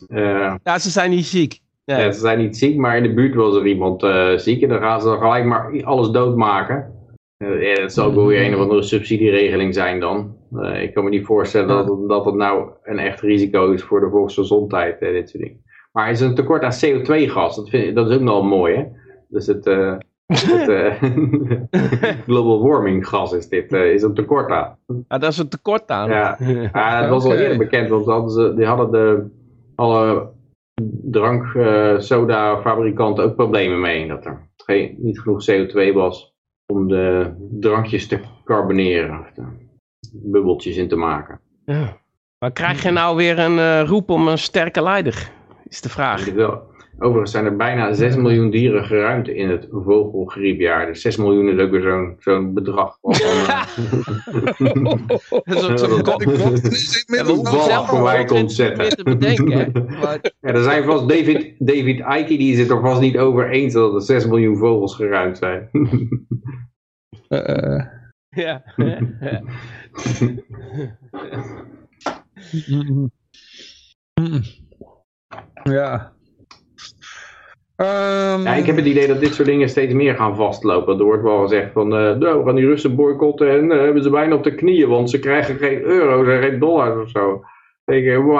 [0.08, 1.60] Uh, ja, ze zijn niet ziek.
[1.84, 2.12] Ja.
[2.12, 4.62] ze zijn niet ziek, maar in de buurt was er iemand uh, ziek.
[4.62, 6.92] En dan gaan ze dan gelijk maar alles doodmaken.
[7.38, 10.36] Uh, ja, dat zal ook wel weer een of andere subsidieregeling zijn dan.
[10.52, 14.00] Uh, ik kan me niet voorstellen dat, dat het nou een echt risico is voor
[14.00, 15.62] de volksgezondheid en dit soort dingen.
[15.92, 17.56] Maar er is een tekort aan CO2-gas.
[17.56, 18.84] Dat, vind, dat is ook nog mooi, hè?
[19.28, 21.02] Dus het, uh, het uh,
[22.26, 24.76] global warming gas is dit, uh, is een tekort aan.
[25.08, 26.08] Ja, dat is een tekort aan.
[26.08, 26.36] Ja,
[26.72, 29.30] ja dat was al eerder bekend, want hadden ze, die hadden de,
[29.74, 30.30] alle
[31.02, 31.44] drank,
[31.98, 34.08] soda fabrikanten ook problemen mee.
[34.08, 36.34] Dat er geen, niet genoeg CO2 was
[36.66, 39.26] om de drankjes te carboneren.
[40.12, 41.40] Bubbeltjes in te maken.
[41.64, 41.98] Ja.
[42.38, 45.30] Maar krijg je nou weer een roep om een sterke leider?
[45.70, 46.32] is de vraag.
[46.32, 46.68] Wel.
[46.98, 50.86] Overigens zijn er bijna 6 miljoen dieren geruimd in het vogelgriepjaar.
[50.86, 52.98] Dus 6 miljoen is ook weer zo'n zo'n bedrag.
[53.02, 53.18] Uh...
[55.44, 55.80] dat
[58.30, 59.18] is zetten.
[60.40, 63.94] ja, er zijn vast David, David Icke, die zit er vast niet over eens dat
[63.94, 65.68] er 6 miljoen vogels geruimd zijn.
[67.28, 67.84] uh,
[68.30, 68.62] ja.
[75.62, 76.12] Ja.
[77.76, 78.42] Um...
[78.42, 80.98] Ja, ik heb het idee dat dit soort dingen steeds meer gaan vastlopen.
[80.98, 84.10] Er wordt wel gezegd van, uh, we gaan die Russen boycotten en uh, hebben ze
[84.10, 87.44] bijna op de knieën, want ze krijgen geen euro's en geen dollars of zo.
[87.84, 88.32] Ik denk,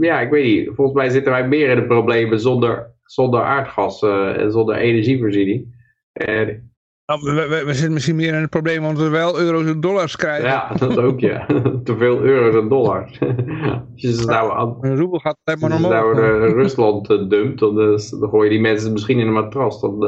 [0.00, 0.70] ja, ik weet niet.
[0.74, 5.74] Volgens mij zitten wij meer in de problemen zonder zonder aardgas en zonder energievoorziening.
[6.12, 6.62] Nou,
[7.06, 10.16] we, we, we, zitten misschien meer in het probleem omdat we wel euro's en dollars
[10.16, 10.48] krijgen.
[10.48, 11.46] Ja, dat ook ja.
[11.84, 13.20] Te veel euro's en dollars.
[13.92, 15.92] Als je ze nou aan, een roebel gaat alleen maar omhoog.
[15.92, 17.74] Als je nou Rusland dumpt, dan,
[18.20, 19.80] dan gooi je die mensen misschien in een matras.
[19.80, 19.98] Dan,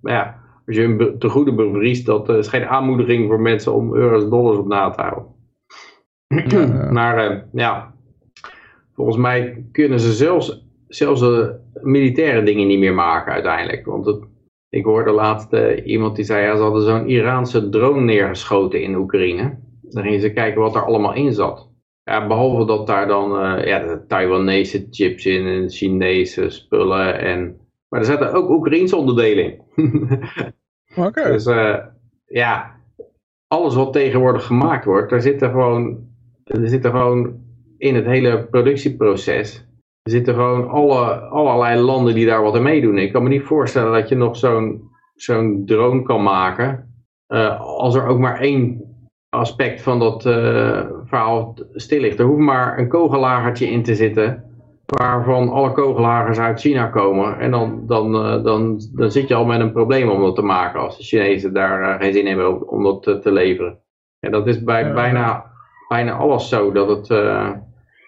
[0.00, 3.94] maar ja, als je hem te goede bevriest, dat is geen aanmoediging voor mensen om
[3.94, 5.26] euro's en dollars op na te houden.
[6.98, 7.94] maar ja,
[8.94, 13.86] volgens mij kunnen ze zelfs, zelfs de militaire dingen niet meer maken uiteindelijk.
[13.86, 14.29] Want het,
[14.70, 18.94] ik hoorde laatst uh, iemand die zei, ja, ze hadden zo'n Iraanse drone neergeschoten in
[18.94, 19.58] Oekraïne.
[19.82, 21.68] Dan gingen ze kijken wat er allemaal in zat.
[22.02, 27.18] Ja, behalve dat daar dan uh, ja, de Taiwanese chips in en Chinese spullen.
[27.18, 27.56] En,
[27.88, 29.62] maar er zaten ook Oekraïense onderdelen in.
[31.06, 31.22] Oké.
[31.22, 31.78] Dus uh,
[32.26, 32.80] ja,
[33.46, 36.08] alles wat tegenwoordig gemaakt wordt, daar zit er gewoon,
[36.44, 37.40] er zit er gewoon
[37.78, 39.69] in het hele productieproces
[40.02, 42.98] er zitten gewoon alle, allerlei landen die daar wat aan meedoen.
[42.98, 46.94] Ik kan me niet voorstellen dat je nog zo'n zo'n drone kan maken.
[47.28, 48.84] Uh, als er ook maar één
[49.28, 52.18] aspect van dat uh, verhaal stil ligt.
[52.18, 54.44] Er hoeft maar een kogellagertje in te zitten.
[54.86, 57.38] Waarvan alle kogellagers uit China komen.
[57.38, 60.42] En dan, dan, uh, dan, dan zit je al met een probleem om dat te
[60.42, 60.80] maken.
[60.80, 63.78] Als de Chinezen daar geen zin hebben om dat te, te leveren.
[64.18, 65.52] En dat is bij bijna,
[65.88, 66.72] bijna alles zo.
[66.72, 67.08] Dat het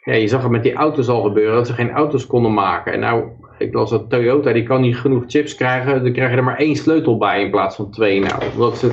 [0.05, 2.93] ja, je zag het met die auto's al gebeuren, dat ze geen auto's konden maken.
[2.93, 3.25] En nou,
[3.59, 6.59] ik las dat Toyota, die kan niet genoeg chips krijgen, dan krijg je er maar
[6.59, 8.21] één sleutel bij in plaats van twee.
[8.21, 8.93] Nou, omdat ze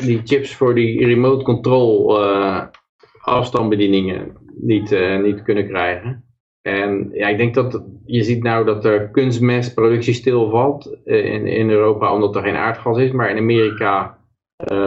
[0.00, 2.62] die chips voor die remote control uh,
[3.20, 6.24] afstandsbedieningen niet, uh, niet kunnen krijgen.
[6.62, 12.14] En ja, ik denk dat je ziet nou dat de kunstmestproductie stilvalt in, in Europa
[12.14, 13.10] omdat er geen aardgas is.
[13.10, 14.18] Maar in Amerika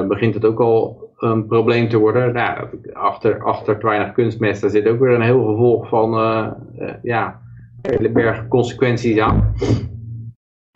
[0.08, 2.34] begint het ook al een probleem te worden.
[2.34, 6.48] Nou, achter, achter te weinig kunstmest, zit ook weer een heel gevolg van uh,
[6.80, 7.42] uh, ja,
[7.82, 9.54] hele berg consequenties aan.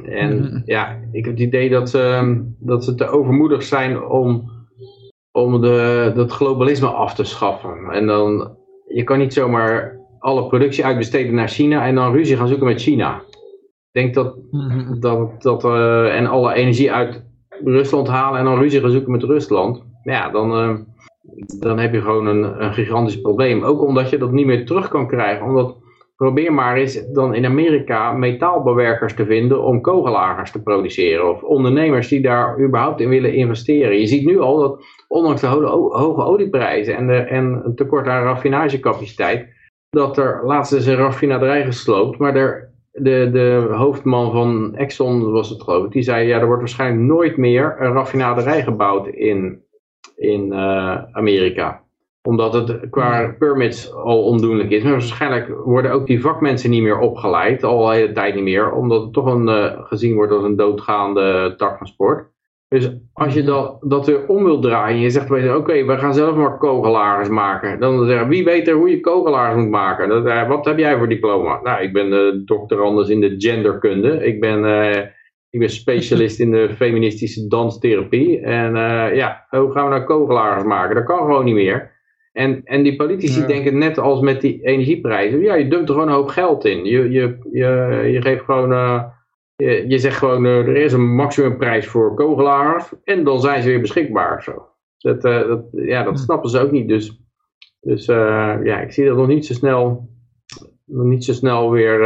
[0.06, 0.62] En mm-hmm.
[0.66, 4.50] ja, ik heb het idee dat ze, dat ze te overmoedig zijn om,
[5.32, 7.90] om de, dat globalisme af te schaffen.
[7.92, 12.48] En dan, je kan niet zomaar alle productie uitbesteden naar China en dan ruzie gaan
[12.48, 13.22] zoeken met China.
[13.92, 15.00] Ik denk dat, mm-hmm.
[15.00, 17.24] dat, dat uh, en alle energie uit
[17.64, 20.76] Rusland halen en dan ruzie gaan zoeken met Rusland ja, dan, uh,
[21.60, 23.64] dan heb je gewoon een, een gigantisch probleem.
[23.64, 25.46] Ook omdat je dat niet meer terug kan krijgen.
[25.46, 25.78] Omdat,
[26.16, 31.30] probeer maar eens dan in Amerika metaalbewerkers te vinden om kogellagers te produceren.
[31.30, 34.00] Of ondernemers die daar überhaupt in willen investeren.
[34.00, 38.08] Je ziet nu al dat ondanks de ho hoge olieprijzen en, de, en een tekort
[38.08, 39.48] aan raffinagecapaciteit,
[39.90, 45.64] dat er laatst is een raffinaderij gesloopt, maar de, de hoofdman van Exxon was het
[45.64, 49.63] geloof ik, die zei ja er wordt waarschijnlijk nooit meer een raffinaderij gebouwd in
[50.24, 51.82] in uh, Amerika.
[52.22, 54.84] Omdat het qua permits al ondoenlijk is.
[54.84, 57.64] Maar waarschijnlijk worden ook die vakmensen niet meer opgeleid.
[57.64, 58.72] Al de hele tijd niet meer.
[58.72, 62.32] Omdat het toch een, uh, gezien wordt als een doodgaande tak van sport.
[62.68, 65.98] Dus als je dat, dat weer om wilt draaien en je zegt, oké, okay, we
[65.98, 67.80] gaan zelf maar kogelaars maken.
[67.80, 70.10] Dan zeggen wie weet er hoe je kogelaars moet maken?
[70.10, 71.60] Dat, uh, wat heb jij voor diploma?
[71.64, 74.26] Nou, ik ben uh, doctorandus in de genderkunde.
[74.26, 74.66] Ik ben
[75.54, 78.40] ik ben specialist in de feministische danstherapie.
[78.40, 80.96] En uh, ja, hoe gaan we nou kogelaars maken?
[80.96, 81.92] Dat kan gewoon niet meer.
[82.32, 85.42] En, en die politici denken net als met die energieprijzen.
[85.42, 86.86] Ja, je dumpt er gewoon een hoop geld in.
[86.86, 88.72] Je, je, je, je geeft gewoon...
[88.72, 89.04] Uh,
[89.56, 92.94] je, je, zegt gewoon, uh, er is een maximumprijs voor kogelaars.
[93.04, 94.44] En dan zijn ze weer beschikbaar.
[94.44, 94.68] Zo.
[94.98, 96.88] Dat, dat, ja, dat snappen ze ook niet.
[96.88, 97.22] Dus,
[97.80, 100.10] dus ja, ik zie dat nog niet zo snel,
[100.86, 102.00] nog niet zo snel weer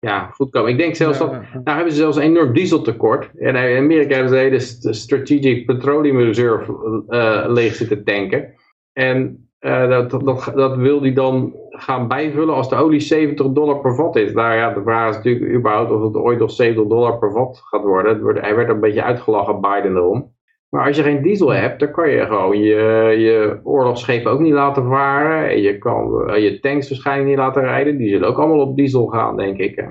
[0.00, 0.70] ja, goed komen.
[0.70, 3.30] Ik denk zelfs dat, nou hebben ze zelfs een enorm dieseltekort.
[3.38, 6.72] En in Amerika hebben ze de hele Strategic Petroleum Reserve
[7.08, 8.54] uh, leeg zitten tanken.
[8.92, 13.80] En uh, dat, dat, dat wil die dan gaan bijvullen als de olie 70 dollar
[13.80, 14.32] per vat is.
[14.32, 17.62] Nou ja, de vraag is natuurlijk überhaupt of het ooit nog 70 dollar per vat
[17.64, 18.42] gaat worden.
[18.42, 20.32] Hij werd een beetje uitgelachen, Biden erom.
[20.70, 24.52] Maar als je geen diesel hebt, dan kan je gewoon je, je oorlogsschepen ook niet
[24.52, 25.48] laten varen.
[25.48, 27.96] En je kan eh, je tanks waarschijnlijk niet laten rijden.
[27.96, 29.84] Die zullen ook allemaal op diesel gaan, denk ik.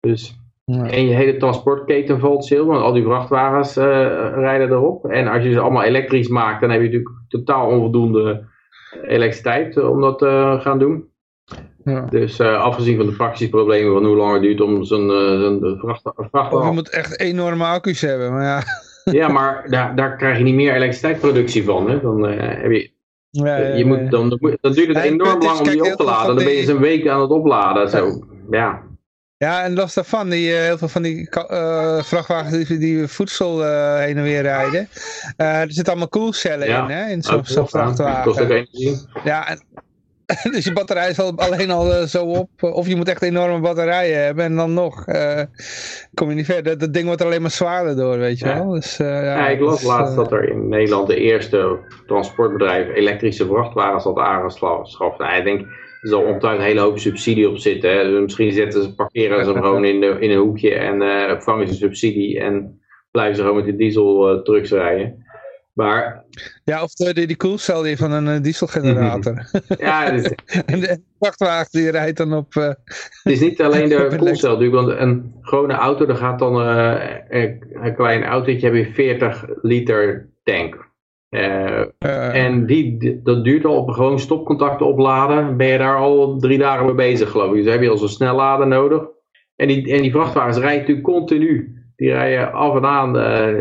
[0.00, 3.84] Dus, En je hele transportketen valt stil, want al die vrachtwagens uh,
[4.34, 5.04] rijden erop.
[5.04, 8.44] En als je ze allemaal elektrisch maakt, dan heb je natuurlijk totaal onvoldoende
[9.02, 11.08] elektriciteit om dat te uh, gaan doen.
[11.84, 12.00] Ja.
[12.00, 15.10] Dus uh, afgezien van de praktische problemen van hoe lang het duurt om zo'n
[15.62, 16.58] uh, vrachtwagen...
[16.58, 18.62] Of je moet echt enorme accu's hebben, maar ja...
[19.12, 21.90] Ja, maar daar, daar krijg je niet meer elektriciteitsproductie van.
[21.90, 22.00] Hè?
[22.00, 22.90] Dan uh, heb je...
[23.30, 24.28] Ja, ja, je moet, dan,
[24.60, 26.34] dan duurt het enorm lang om die op te laden.
[26.34, 27.90] Dan ben je eens een week aan het opladen.
[27.90, 28.26] Zo.
[28.50, 28.82] Ja.
[29.36, 33.64] Ja, en los daarvan, die, uh, heel veel van die uh, vrachtwagens die, die voedsel
[33.64, 34.88] uh, heen en weer rijden.
[35.36, 38.22] er zitten allemaal koelcellen in, hè, in zo'n zo vrachtwagen.
[38.22, 38.96] Kost ook energie.
[39.24, 39.62] Ja, en,
[40.52, 42.48] dus je batterij is al, alleen al uh, zo op.
[42.60, 45.40] Of je moet echt enorme batterijen hebben en dan nog uh,
[46.14, 46.78] kom je niet verder.
[46.78, 48.58] Dat, ding wordt er alleen maar zwaarder door, weet je ja.
[48.58, 48.70] wel.
[48.70, 53.46] Dus, uh, ja, ja, ik las laatst dat er in Nederland de eerste transportbedrijf elektrische
[53.46, 55.18] vrachtwagens had aangeschaft.
[55.18, 57.90] Nou, ik denk, er zal ongetwijfeld een hele hoop subsidie op zitten.
[57.90, 58.04] Hè.
[58.04, 61.68] Dus misschien zetten ze, parkeren ze hem gewoon in, de, in een hoekje en vangen
[61.68, 65.25] ze subsidie en blijven ze gewoon met de diesel trucks rijden.
[65.76, 66.24] Maar...
[66.64, 69.50] Ja, of de, die, die koelcel die van een dieselgenerator.
[69.78, 70.32] ja, dus...
[70.66, 72.54] en de vrachtwagen die rijdt dan op...
[72.54, 72.64] Uh...
[72.64, 72.78] Het
[73.22, 78.24] is niet alleen de koelcel want een gewone auto, daar gaat dan uh, een klein
[78.24, 80.84] autootje, heb je 40 liter tank.
[81.30, 86.58] Uh, en die, dat duurt al op gewoon stopcontact opladen, ben je daar al drie
[86.58, 87.62] dagen mee bezig geloof ik.
[87.62, 89.02] Dus heb je al zo'n snellader nodig.
[89.56, 91.74] En die, en die vrachtwagens rijden natuurlijk continu.
[91.96, 93.12] Die rijden af en aan,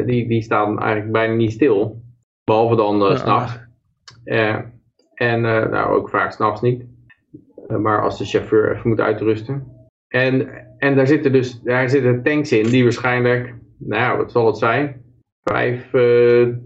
[0.05, 2.03] die, die staan eigenlijk bijna niet stil.
[2.45, 3.59] Behalve dan uh, s'nachts.
[4.25, 4.55] Uh,
[5.13, 6.85] en uh, nou, ook vaak s'nachts niet.
[7.67, 9.87] maar als de chauffeur even moet uitrusten.
[10.07, 14.57] En, en daar zitten dus daar zitten tanks in die waarschijnlijk, nou wat zal het
[14.57, 15.03] zijn?
[15.43, 15.89] Vijf,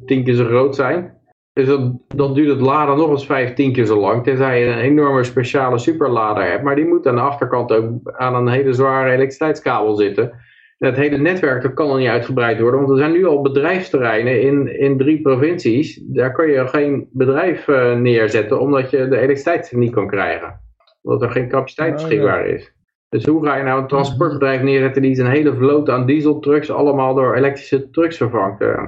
[0.05, 1.17] tien keer zo groot zijn.
[1.53, 4.23] Dus dan, dan duurt het laden nog eens vijf, tien keer zo lang.
[4.23, 6.63] Tenzij je een enorme speciale superlader hebt.
[6.63, 10.33] Maar die moet aan de achterkant ook aan een hele zware elektriciteitskabel zitten
[10.79, 14.41] het hele netwerk dat kan al niet uitgebreid worden, want er zijn nu al bedrijfsterreinen
[14.41, 16.01] in, in drie provincies.
[16.03, 20.59] Daar kun je geen bedrijf uh, neerzetten, omdat je de elektriciteit niet kan krijgen.
[21.01, 22.73] Omdat er geen capaciteit oh, beschikbaar is.
[23.09, 27.15] Dus hoe ga je nou een transportbedrijf neerzetten die zijn hele vloot aan dieseltrucks allemaal
[27.15, 28.61] door elektrische trucks vervangt?
[28.61, 28.83] Uh,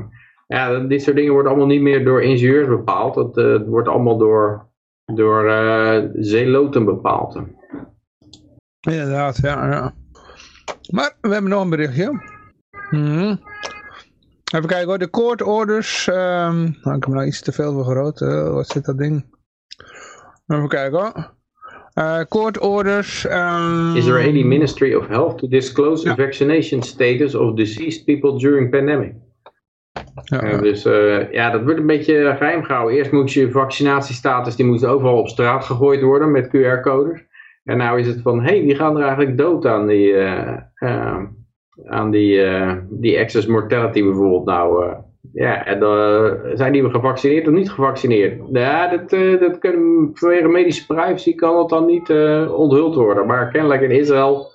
[0.47, 3.15] ja, dit soort dingen worden allemaal niet meer door ingenieurs bepaald.
[3.15, 4.67] Het, uh, wordt allemaal door,
[5.06, 5.51] door
[6.13, 7.41] zeeloten bepaald.
[8.82, 9.93] Inderdaad, ja, ja.
[10.91, 12.21] Maar we hebben nog een berichtje.
[12.89, 13.39] Hmm.
[14.53, 16.07] Even kijken hoor, de court orders.
[16.07, 16.15] Um,
[16.81, 18.21] nou, ik heb nou iets te veel vergroot.
[18.21, 19.25] Uh, wat zit dat ding?
[20.47, 21.39] Even kijken hoor.
[21.93, 23.25] Uh, court orders.
[23.25, 26.15] Um, Israeli Ministry of Health to disclose ja.
[26.15, 29.13] vaccination status of deceased people during pandemic.
[30.23, 32.97] Ja, uh, dus uh, ja, dat wordt een beetje geheim gehouden.
[32.97, 37.25] Eerst moest je vaccinatiestatus, die moest overal op straat gegooid worden met QR-codes.
[37.63, 40.58] En nou is het van, hé, hey, die gaan er eigenlijk dood aan die, uh,
[40.80, 41.24] uh,
[41.86, 44.45] aan die, uh, die excess mortality bijvoorbeeld.
[44.45, 44.93] Nou,
[45.34, 48.41] ja, en zijn die gevaccineerd of niet gevaccineerd?
[48.52, 52.10] Ja, dat, dat kan, vanwege medische privacy kan dat dan niet
[52.50, 53.28] onthuld worden.
[53.28, 54.47] Maar kennelijk in Israël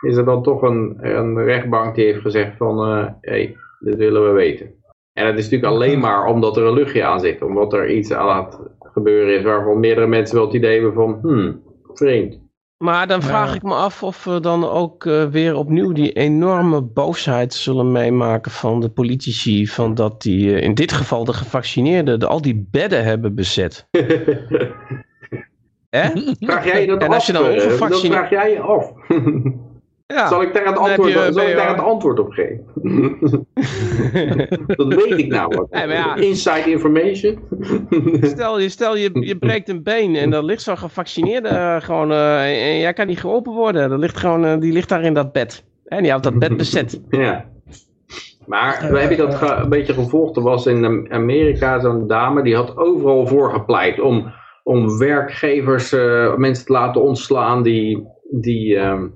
[0.00, 4.26] is er dan toch een, een rechtbank die heeft gezegd van, hé, hey, dit willen
[4.26, 4.74] we weten.
[5.12, 7.42] En dat is natuurlijk alleen maar omdat er een luchtje aan zit.
[7.42, 11.18] Omdat er iets aan het gebeuren is waarvan meerdere mensen wel het idee hebben van,
[11.22, 11.62] hmm,
[11.96, 12.44] vreemd.
[12.76, 16.82] Maar dan vraag ik me af of we dan ook uh, weer opnieuw die enorme
[16.82, 19.68] boosheid zullen meemaken van de politici.
[19.68, 23.86] Van dat die uh, in dit geval de gevaccineerden de, al die bedden hebben bezet.
[25.90, 26.10] Hè?
[26.40, 27.14] Vraag jij je dat en af?
[27.14, 27.90] Als je dan, ongevaccineerd...
[27.90, 28.92] dan vraag jij je af.
[30.06, 30.28] Ja.
[30.28, 32.64] Zal ik daar het antwoord, je, zal ik daar het antwoord op geven?
[34.76, 35.66] dat weet ik nou.
[35.70, 36.16] Ja, ja.
[36.16, 37.38] Inside information.
[38.20, 42.10] stel je, stel je, je breekt een been en dan ligt zo'n gevaccineerde uh, gewoon...
[42.10, 43.88] Uh, en jij kan niet geholpen worden.
[43.88, 45.64] Dan ligt gewoon, uh, die ligt daar in dat bed.
[45.84, 47.00] En die houdt dat bed bezet.
[47.10, 47.44] Ja.
[48.46, 50.36] Maar we hebben dat een beetje gevolgd.
[50.36, 55.90] Er was in Amerika zo'n dame die had overal voor gepleit om, om werkgevers
[56.36, 58.06] mensen te laten ontslaan die...
[58.30, 59.06] die ehm,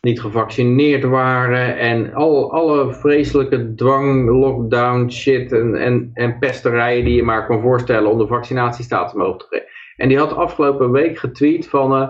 [0.00, 7.14] niet gevaccineerd waren en al, alle vreselijke dwang, lockdown shit en, en, en pesterijen die
[7.14, 9.66] je maar kan voorstellen om de vaccinatiestatus omhoog te geven.
[9.96, 12.08] En die had afgelopen week getweet van, uh,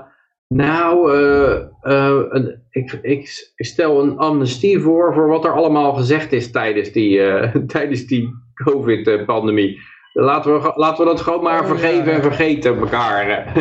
[0.48, 6.50] nou, uh, uh, ik, ik, stel een amnestie voor voor wat er allemaal gezegd is
[6.50, 7.20] tijdens die,
[7.66, 9.78] tijdens die covid-pandemie.
[10.12, 13.26] Laten we, laten we dat gewoon maar oh, vergeven en vergeten elkaar.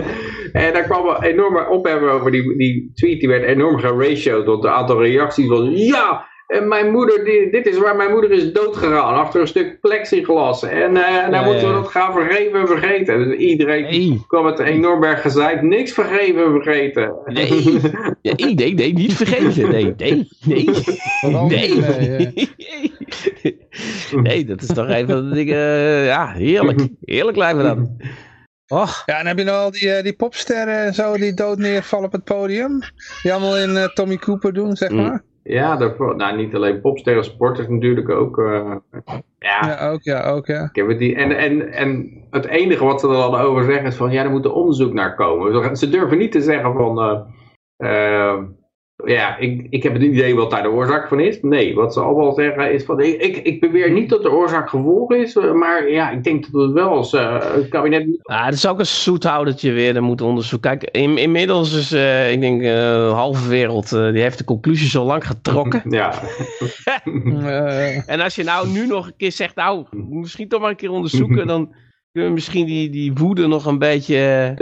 [0.54, 3.20] en daar kwam een enorme ophef over die, die tweet.
[3.20, 4.46] Die werd enorm geratioed.
[4.46, 5.68] Want het aantal reacties was...
[5.72, 9.16] Ja, en mijn moeder, die, dit is waar mijn moeder is doodgegaan.
[9.16, 10.64] Achter een stuk plexiglas.
[10.64, 13.28] En uh, nou moeten we dat gaan vergeven en vergeten.
[13.28, 15.62] Dus iedereen kwam het enorm erg gezegd.
[15.62, 17.16] Niks vergeven en vergeten.
[17.26, 17.80] Nee.
[18.22, 19.70] nee, nee, nee, niet vergeten.
[19.70, 20.70] Nee, nee, nee.
[21.48, 22.34] Nee.
[24.22, 25.56] Nee, dat is toch een van de dingen.
[25.56, 26.88] Uh, ja, heerlijk.
[27.02, 27.78] Heerlijk lijkt me dat.
[28.68, 29.04] Och.
[29.06, 32.06] Ja, en heb je nou al die, uh, die popsterren en zo die dood neervallen
[32.06, 32.80] op het podium?
[33.22, 35.02] Die allemaal in uh, Tommy Cooper doen, zeg mm.
[35.02, 35.24] maar.
[35.50, 38.38] Ja, daarvoor, nou, niet alleen popsterren, sporters natuurlijk ook.
[38.38, 38.76] Uh,
[39.40, 39.60] ja.
[39.68, 40.64] ja, ook ja, ook ja.
[40.64, 43.86] Ik heb het die, en, en, en het enige wat ze er dan over zeggen
[43.86, 45.78] is van, ja, er moet een onderzoek naar komen.
[45.78, 47.20] Ze durven niet te zeggen van, uh,
[47.78, 48.44] uh,
[49.06, 51.42] ja, ik, ik heb het idee wat daar de oorzaak van is.
[51.42, 55.14] Nee, wat ze allemaal zeggen is van, ik, ik beweer niet dat de oorzaak gevolg
[55.14, 58.06] is, maar ja, ik denk dat het wel als uh, het kabinet...
[58.22, 60.78] Ja, het is ook een zoethoudertje weer, dat moet onderzoeken.
[60.78, 64.90] Kijk, in, inmiddels is, uh, ik denk, uh, de halve wereld, die heeft de conclusie
[64.90, 65.82] zo lang getrokken.
[65.90, 66.14] ja.
[68.14, 70.92] en als je nou nu nog een keer zegt, nou, misschien toch maar een keer
[70.92, 71.74] onderzoeken, dan
[72.12, 74.56] kunnen we misschien die, die woede nog een beetje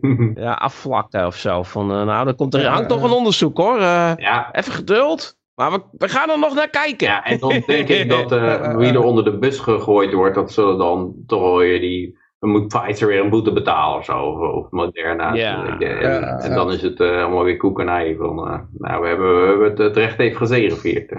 [0.34, 1.62] ja, afvlakken of zo.
[1.62, 3.78] Van, uh, nou, er komt er hangt toch een onderzoek hoor.
[3.78, 4.48] Uh, ja.
[4.52, 5.40] Even geduld.
[5.54, 7.06] Maar we, we, gaan er nog naar kijken.
[7.06, 10.52] Ja, en dan denk ik dat uh, wie er onder de bus gegooid wordt, dat
[10.52, 12.20] zullen dan toch weer die.
[12.38, 14.18] Dan moet Pfizer weer een boete betalen of zo.
[14.18, 15.34] Of, of Moderna.
[15.34, 15.66] Ja.
[15.66, 18.16] En, ja, en, dan is het allemaal weer koekenij.
[18.18, 18.34] Van,
[18.72, 21.12] nou, we hebben, we hebben het, het recht even gezegevierd.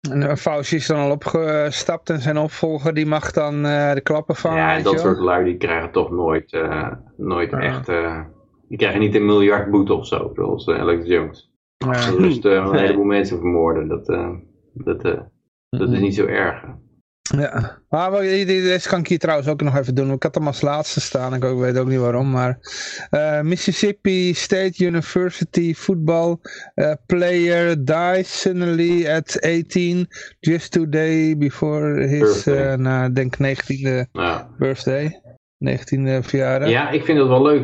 [0.00, 4.36] En Fauci is dan al opgestapt en zijn opvolger die mag dan uh, de klappen
[4.36, 4.54] van.
[4.54, 7.88] Ja, en dat soort lui die krijgen toch nooit, uh, nooit echt.
[7.88, 8.20] Uh,
[8.68, 11.52] die krijgen niet een miljard boete of zo, zoals Alex Jones.
[11.76, 12.10] Ja.
[12.10, 13.88] Dus een heleboel mensen vermoorden.
[13.88, 14.06] Dat,
[14.72, 15.02] dat,
[15.68, 16.64] dat is niet zo erg.
[17.36, 20.12] Ja, maar deze kan ik hier trouwens ook nog even doen.
[20.12, 22.30] Ik had hem als laatste staan, ik weet ook niet waarom.
[22.30, 22.58] Maar
[23.10, 26.36] uh, Mississippi State University football
[26.74, 30.08] uh, player dies suddenly at 18,
[30.40, 34.48] just two day before his, uh, nou, denk 19e ja.
[34.58, 35.20] birthday.
[35.68, 36.68] 19e verjaardag.
[36.68, 37.60] Ja, ik vind het wel leuk.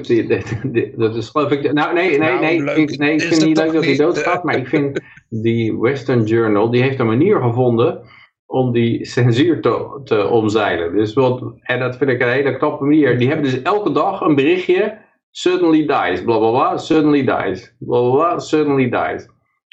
[0.98, 1.72] Dat is geloof ik.
[1.72, 2.62] Nou, nee, nee, nee.
[2.62, 4.44] Nou, ik, nee, ik vind het niet leuk dat hij doodgaat.
[4.44, 8.00] Maar ik vind die Western Journal, die heeft een manier gevonden
[8.46, 10.96] om die censuur te, te omzeilen.
[10.96, 13.18] Dus wat, en dat vind ik een hele knappe manier.
[13.18, 14.98] Die hebben dus elke dag een berichtje.
[15.30, 19.28] Suddenly dies, bla bla bla, suddenly dies, bla bla bla, suddenly dies.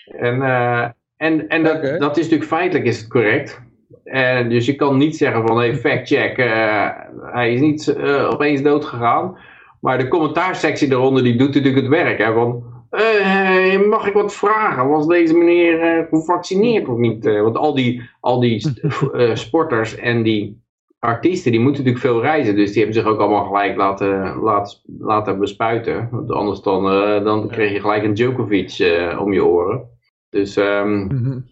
[0.06, 1.98] En, uh, en, en dat, okay.
[1.98, 3.62] dat is natuurlijk feitelijk is het correct.
[4.04, 6.90] En dus je kan niet zeggen van hey, fact check, uh,
[7.22, 9.38] hij is niet uh, opeens dood gegaan.
[9.82, 12.18] Maar de commentaarsectie daaronder die doet natuurlijk het werk.
[12.18, 14.90] Hè, van, uh, mag ik wat vragen?
[14.90, 17.26] Was deze meneer uh, gevaccineerd of niet?
[17.26, 18.68] Uh, want al die, al die
[19.34, 20.62] sporters en die
[21.00, 22.56] artiesten, die moeten natuurlijk veel reizen.
[22.56, 26.08] Dus die hebben zich ook allemaal gelijk laten, laten, laten bespuiten.
[26.12, 26.84] Want anders dan,
[27.24, 28.78] dan kreeg je gelijk een Djokovic
[29.20, 29.90] om je oren.
[30.30, 31.46] Dus um, mm -hmm.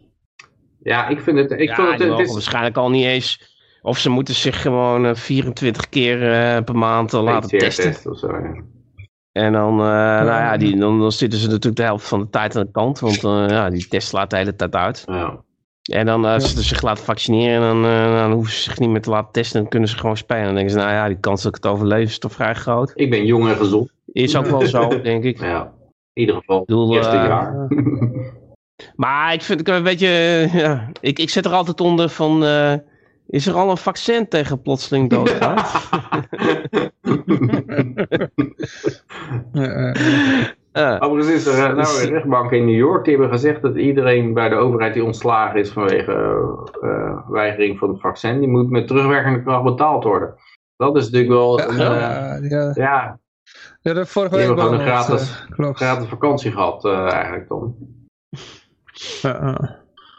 [0.79, 1.51] ja, ik vind het...
[1.51, 2.33] Ik ja, vind het, het is...
[2.33, 3.49] waarschijnlijk al niet eens...
[3.81, 6.17] Of ze moeten zich gewoon 24 keer
[6.63, 8.11] per maand laten testen.
[8.11, 8.63] Of zo, ja.
[9.32, 12.29] En dan, uh, nou ja, die, dan, dan, zitten ze natuurlijk de helft van de
[12.29, 12.99] tijd aan de kant.
[12.99, 15.03] Want uh, ja, die test slaat de hele tijd uit.
[15.05, 15.43] Ja.
[15.91, 18.89] En dan als uh, ze zich laten vaccineren, dan, uh, dan hoeven ze zich niet
[18.89, 19.61] meer te laten testen.
[19.61, 20.45] Dan kunnen ze gewoon spelen.
[20.45, 22.91] Dan denken ze, nou ja, die kans dat ik het overleef is toch vrij groot.
[22.95, 23.91] Ik ben jong en gezond.
[24.05, 25.39] Is ook wel zo, denk ik.
[25.39, 25.61] Ja,
[26.13, 26.63] in ieder geval.
[26.65, 27.67] Bedoel, eerste jaar.
[28.95, 30.07] maar ik vind een beetje,
[30.53, 32.43] ja, ik, ik zet er altijd onder van...
[33.32, 35.57] Is er al een vaccin tegen plotseling doodgaan?
[40.73, 43.75] Uh, Overigens is er uh, nou een rechtbank in New York die hebben gezegd dat
[43.75, 46.11] iedereen bij de overheid die ontslagen is vanwege
[46.84, 50.36] uh, weigering van het vaccin, die moet met terugwerkende kracht betaald worden.
[50.77, 51.67] Dat is natuurlijk wel ja,
[52.36, 52.71] een, ja.
[52.73, 53.19] ja.
[53.82, 57.75] Ja, dat vorige week hebben gewoon een gratis, gratis vakantie gehad eigenlijk dan.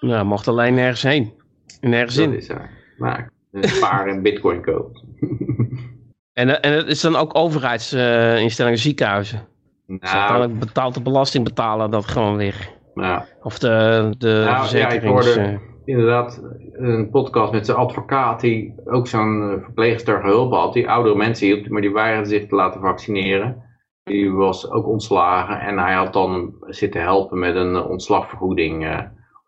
[0.01, 1.33] Ja, mocht alleen nergens heen.
[1.81, 2.37] Nergens dat in.
[2.37, 2.49] Is
[3.03, 5.05] Maar een paar en bitcoin koopt.
[6.33, 9.41] En, en het is dan ook overheidsinstellingen, uh, ziekenhuizen?
[9.87, 12.71] Nou, dus betaalt de belastingbetaler dat gewoon weer?
[12.95, 13.27] Ja.
[13.43, 14.95] Of de, de nou, verzekerings...
[14.95, 16.43] Ja, ik hoorde inderdaad
[16.73, 20.73] een podcast met zijn advocaat die ook zo'n verpleegster geholpen had.
[20.73, 23.63] Die oudere mensen hielp, maar die weigerde zich te laten vaccineren.
[24.03, 29.01] Die was ook ontslagen en hij had dan zitten helpen met een ontslagvergoeding uh,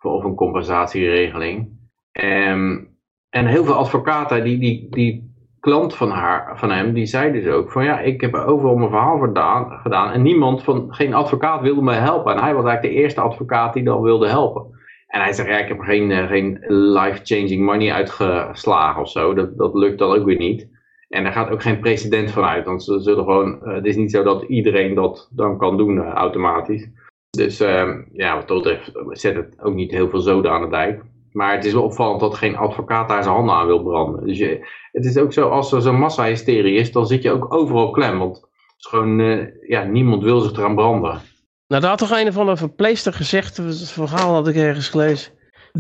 [0.02, 1.68] of een compensatieregeling.
[2.12, 2.88] En,
[3.34, 7.46] en heel veel advocaten die, die, die klant van, haar, van hem, die zei dus
[7.46, 11.60] ook van ja, ik heb overal mijn verhaal gedaan, gedaan en niemand van, geen advocaat
[11.60, 12.32] wilde me helpen.
[12.32, 14.66] En hij was eigenlijk de eerste advocaat die dan wilde helpen.
[15.06, 19.34] En hij zegt ja, ik heb geen, uh, geen life-changing money uitgeslagen of zo.
[19.34, 20.68] Dat, dat lukt dan ook weer niet.
[21.08, 22.64] En daar gaat ook geen precedent van uit.
[22.64, 25.96] Want ze zullen gewoon, uh, het is niet zo dat iedereen dat dan kan doen
[25.96, 26.88] uh, automatisch.
[27.30, 30.68] Dus ehm, ja, wat dat betreft zet het ook niet heel veel zoden aan de
[30.68, 31.02] dijk.
[31.34, 34.26] Maar het is wel opvallend dat geen advocaat daar zijn handen aan wil branden.
[34.26, 37.54] Dus je, het is ook zo, als er zo'n massa-hysterie is, dan zit je ook
[37.54, 38.18] overal klem.
[38.18, 41.20] Want het is gewoon, uh, ja, niemand wil zich eraan branden.
[41.66, 45.32] Nou, daar had toch een van de verpleester gezegd, het verhaal had ik ergens gelezen.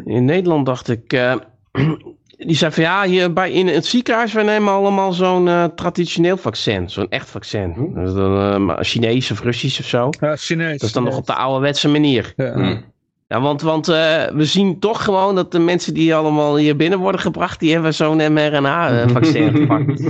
[0.04, 1.34] In Nederland dacht ik, uh,
[2.46, 6.36] die zei van ja, hier bij, in het ziekenhuis, wij nemen allemaal zo'n uh, traditioneel
[6.36, 7.72] vaccin, zo'n echt vaccin.
[7.72, 7.94] Hm?
[7.94, 10.10] Dus dan, Chinees of Russisch of zo.
[10.20, 10.78] Ja, Chinees.
[10.78, 12.32] Dat is dan nog op de ouderwetse manier.
[12.36, 12.52] Ja.
[12.52, 12.80] Hm.
[13.28, 16.98] Ja, want, want uh, we zien toch gewoon dat de mensen die allemaal hier binnen
[16.98, 20.02] worden gebracht, die hebben zo'n mRNA-vaccin gepakt.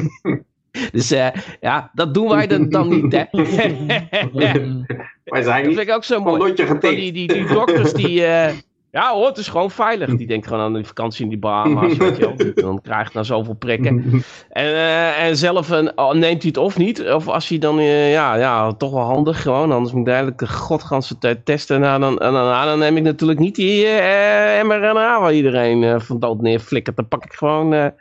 [0.93, 1.27] Dus uh,
[1.61, 3.25] ja, dat doen wij dan, dan niet, hè.
[5.25, 5.77] Wij zijn niet.
[5.77, 6.55] Dat vind ik ook zo mooi.
[6.81, 8.23] Die, die, die dokters die,
[8.95, 10.17] ja hoor, het is gewoon veilig.
[10.17, 12.55] Die denkt gewoon aan die vakantie in die Bahama's, weet je wel.
[12.55, 14.03] Dan krijgt hij nou zoveel prikken.
[14.49, 17.11] En, uh, en zelf een, oh, neemt hij het of niet.
[17.11, 19.73] Of als hij dan, uh, ja, ja, toch wel handig gewoon.
[19.73, 21.81] Anders moet ik eigenlijk de godganse tijd testen.
[21.81, 26.19] Nou, dan, dan, dan, dan neem ik natuurlijk niet die uh, mRNA waar iedereen van
[26.19, 26.97] dood neerflikkert.
[26.97, 27.93] Dan pak ik gewoon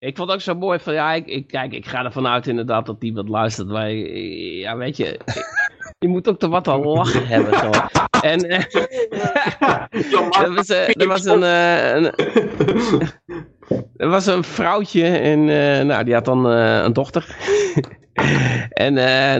[0.04, 2.47] Ik vond het ook zo mooi van, ja, ik, ik, kijk, ik ga ervan uit
[2.47, 3.68] inderdaad dat die wat luistert.
[3.68, 5.20] Maar ja, weet je,
[5.99, 7.60] je moet ook te wat al lachen hebben.
[7.60, 7.70] Zo.
[8.22, 8.60] En uh,
[10.43, 12.12] er, was, uh, er was een, uh, een
[13.97, 15.45] er was een vrouwtje en
[15.88, 17.36] nou, die had dan een dochter.
[18.70, 18.93] en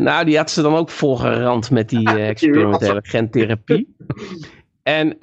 [0.04, 3.96] nou, die had ze dan ook volgerand met die experimentele gentherapie.
[4.84, 5.18] En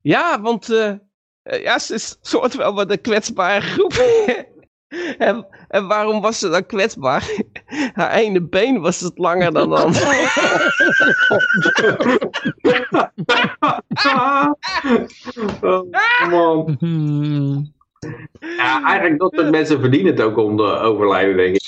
[0.00, 0.66] ja, want
[1.42, 3.94] ja, ze is soort wel wat een kwetsbare groep.
[5.18, 7.30] En, en, waarom was ze dan kwetsbaar?
[7.94, 10.28] Haar ene been was het langer dan de andere.
[15.60, 16.78] oh, man.
[18.56, 21.62] Ja, eigenlijk dat soort mensen verdienen het ook om te overlijden, denk ik.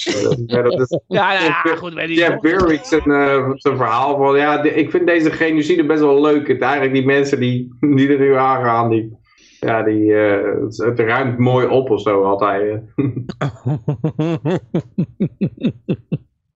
[0.46, 1.94] Ja, dat is, ja, ja, goed.
[1.94, 6.20] Weet Jeff Berwick zijn, uh, zijn verhaal van, ja, ik vind deze genocide best wel
[6.20, 6.48] leuk.
[6.48, 9.17] Het eigenlijk die mensen die, die er nu aangaan, die,
[9.60, 12.82] ja, die, uh, het, ruimt mooi op of zo altijd.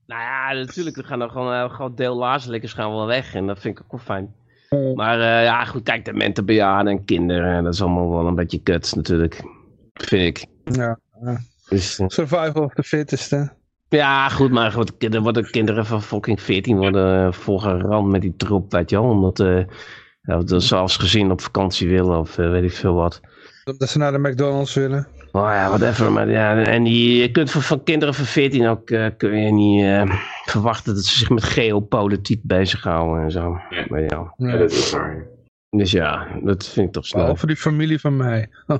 [0.06, 3.34] nou ja, natuurlijk, we gaan dan gewoon een groot deel laarzenlikkers gaan wel weg.
[3.34, 4.34] En dat vind ik ook wel fijn.
[4.94, 8.62] Maar uh, ja, goed, kijk, de mentenbejaarden en kinderen, dat is allemaal wel een beetje
[8.62, 9.42] kut natuurlijk.
[9.94, 10.46] Vind ik.
[10.64, 10.98] Ja.
[11.68, 13.42] Dus, uh, Survival of the fittest, hè?
[13.88, 18.72] Ja, goed, maar goed, er worden kinderen van fucking 14 worden volgerand met die troep,
[18.72, 19.10] weet je wel.
[19.10, 19.38] Omdat
[20.22, 23.20] ja, dat zelfs gezien op vakantie willen of uh, weet ik veel wat.
[23.78, 25.08] Dat ze naar de McDonald's willen.
[25.32, 26.12] Oh ja, whatever.
[26.12, 29.52] Maar ja, en die, je kunt van, van kinderen van 14 ook uh, kun je
[29.52, 33.60] niet uh, verwachten dat ze zich met geopolitiek bezighouden en zo.
[33.70, 34.34] Ja, maar ja.
[34.36, 35.26] ja dat is waar.
[35.76, 37.26] Dus ja, dat vind ik toch snel.
[37.26, 38.48] Over die familie van mij.
[38.66, 38.78] Oh.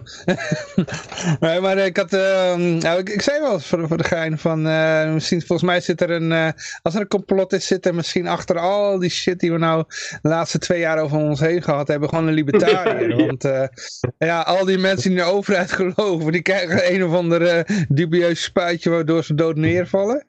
[1.40, 4.38] nee, maar ik had, uh, nou, ik, ik, zei wel eens voor, voor de gein
[4.38, 6.48] van, uh, misschien, volgens mij zit er een, uh,
[6.82, 9.84] als er een complot is, zit er misschien achter al die shit die we nou
[10.22, 13.16] de laatste twee jaar over ons heen gehad hebben, gewoon een libertariër.
[13.18, 13.26] ja.
[13.26, 13.48] Want
[14.18, 18.42] ja, al die mensen die in de overheid geloven, die krijgen een of ander dubieus
[18.42, 20.24] spuitje waardoor ze dood neervallen.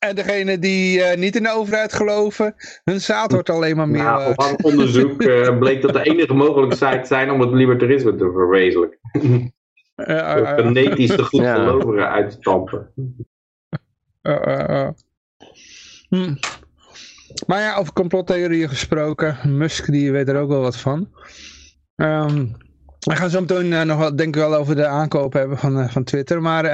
[0.00, 4.02] En degene die uh, niet in de overheid geloven, hun zaad wordt alleen maar meer...
[4.02, 4.52] Nou, op uh...
[4.62, 8.98] onderzoek uh, bleek dat de enige mogelijkheid zijn om het libertarisme te verwezenlijken.
[9.96, 12.92] Uh, genetisch de goed gelovigen uit te stampen.
[16.08, 16.34] Hm.
[17.46, 19.56] Maar ja, over complottheorieën gesproken.
[19.56, 21.08] Musk die weet er ook wel wat van.
[21.96, 22.56] Um,
[23.00, 26.04] we gaan zo meteen nog wat, denk ik wel over de aankoop hebben van, van
[26.04, 26.42] Twitter.
[26.42, 26.64] Maar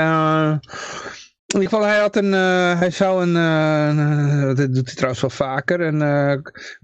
[1.47, 5.21] in ieder geval, hij, had een, uh, hij zou een, uh, dat doet hij trouwens
[5.21, 6.33] wel vaker, een uh,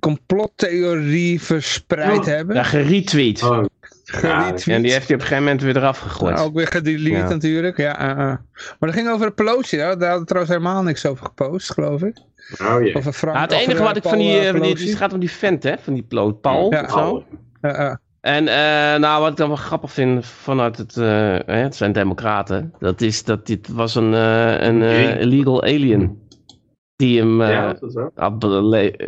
[0.01, 2.57] complottheorie verspreid oh, hebben.
[2.57, 3.43] Ja, geretweet.
[3.43, 3.65] Oh.
[4.05, 4.65] geretweet.
[4.65, 6.39] Ja, en die heeft hij op een gegeven moment weer eraf gegooid.
[6.39, 7.29] ook weer gedelete ja.
[7.29, 7.97] natuurlijk, ja.
[8.79, 9.97] maar dat ging over Pelosi, hè?
[9.97, 12.19] daar had trouwens helemaal niks over gepost, geloof ik.
[12.61, 12.97] Oh, yeah.
[12.97, 15.31] Over Frank, nou, het enige wat ik van die, van die, het gaat om die
[15.31, 16.07] vent, hè, van die
[16.41, 16.83] Paul, ja.
[16.83, 17.25] of zo.
[17.61, 21.93] Ja, en uh, nou, wat ik dan wel grappig vind vanuit het, uh, het zijn
[21.93, 24.83] democraten, dat is dat dit was een, uh, een
[25.19, 26.21] illegal alien
[26.97, 27.77] die hem ja,
[28.15, 28.39] had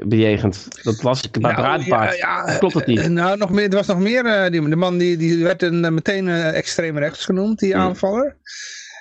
[0.05, 0.69] bejegend.
[0.83, 3.09] Dat las ik bij nou, ja, ja, Klopt het niet?
[3.09, 6.29] Nou, nog meer, er was nog meer, die, de man die, die werd een, meteen
[6.29, 7.83] extreem rechts genoemd, die hmm.
[7.83, 8.37] aanvaller.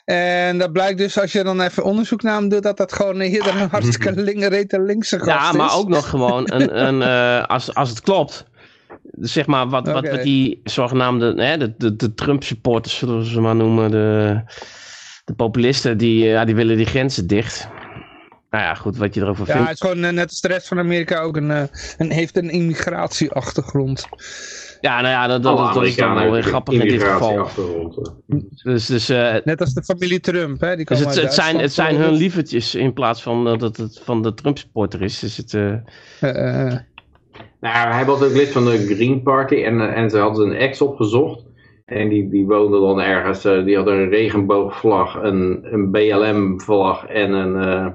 [0.06, 3.22] En dat blijkt dus, als je dan even onderzoek naar hem doet, dat dat gewoon
[3.22, 4.22] hier een hartstikke
[4.86, 5.52] linkse gast is.
[5.52, 7.02] Ja, maar ook nog gewoon, een, een,
[7.48, 8.46] als, als het klopt,
[9.20, 13.56] zeg maar, wat, wat die zogenaamde, hè, de, de, de Trump-supporters, zullen we ze maar
[13.56, 14.42] noemen, de,
[15.26, 17.68] de populisten, die, ja, die willen die grenzen dicht.
[18.50, 19.62] Nou ja, goed, wat je erover vindt.
[19.62, 21.64] Ja, het is gewoon uh, net als de rest van Amerika ook een, uh,
[21.98, 24.08] een heeft een immigratieachtergrond.
[24.82, 27.50] Ja, nou ja, dat, dat, dat is dan wel weer grappig in dit geval.
[28.64, 30.76] Dus, dus, uh, Net als de familie Trump, hè?
[30.76, 34.22] Die dus het, het, zijn, het zijn hun lievertjes in plaats van dat het van
[34.22, 35.20] de Trump-supporter is.
[35.20, 35.54] Dus het,
[37.64, 40.56] nou, hij was ook lid van de Green Party en, eh, en ze hadden een
[40.56, 41.46] ex opgezocht.
[41.86, 47.32] En die, die woonde dan ergens, uh, die had een regenboogvlag, een, een BLM-vlag en
[47.32, 47.88] een, uh,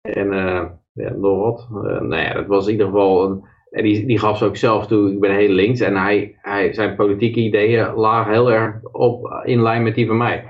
[0.00, 0.62] en, uh,
[0.92, 1.68] ja, nog wat.
[1.82, 4.86] nou ja, dat was in ieder geval een, En die, die gaf ze ook zelf
[4.86, 5.80] toe, ik ben heel links.
[5.80, 10.16] En hij, hij, zijn politieke ideeën lagen heel erg op, in lijn met die van
[10.16, 10.44] mij.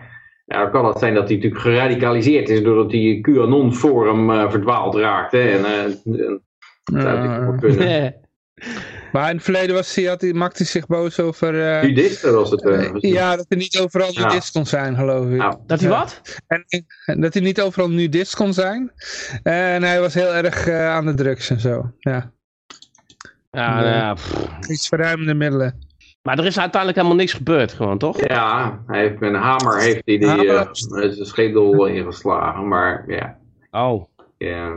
[0.47, 5.41] Ja, dan kan het zijn dat hij natuurlijk geradicaliseerd is doordat hij QAnon-forum verdwaald raakte.
[5.41, 5.61] En,
[6.05, 8.15] uh, zou kunnen.
[9.13, 11.55] Maar in het verleden was hij, had hij, maakte hij zich boos over...
[11.55, 12.65] Uh, nudisten was het.
[12.65, 15.37] Uh, ja, dat hij niet overal nudist kon zijn, geloof ik.
[15.37, 16.21] Nou, dat hij wat?
[16.47, 16.65] En,
[17.05, 18.93] en, dat hij niet overal nudist kon zijn.
[19.43, 21.93] En hij was heel erg uh, aan de drugs en zo.
[21.99, 22.33] Ja,
[23.51, 24.17] ja, nou ja
[24.69, 25.79] Iets verruimende middelen.
[26.23, 28.27] Maar er is uiteindelijk helemaal niks gebeurd, gewoon, toch?
[28.27, 33.39] Ja, hij heeft met een hamer heeft hij die, uh, zijn schedel ingeslagen, maar ja.
[33.71, 34.05] Oh.
[34.39, 34.77] Ja.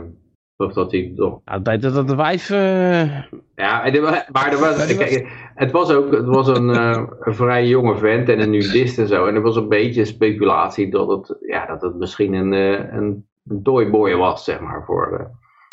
[0.60, 1.40] Of dat hij toch...
[1.44, 2.50] Ja, dat, dat de wijf...
[2.50, 3.22] Uh...
[3.54, 3.90] Ja,
[4.32, 8.28] maar er was, kijk, het was ook het was een, uh, een vrij jonge vent
[8.28, 9.26] en een nudist en zo.
[9.26, 13.62] En er was een beetje speculatie dat het, ja, dat het misschien een, een, een
[13.62, 14.84] toyboy was, zeg maar.
[14.84, 15.30] Voor,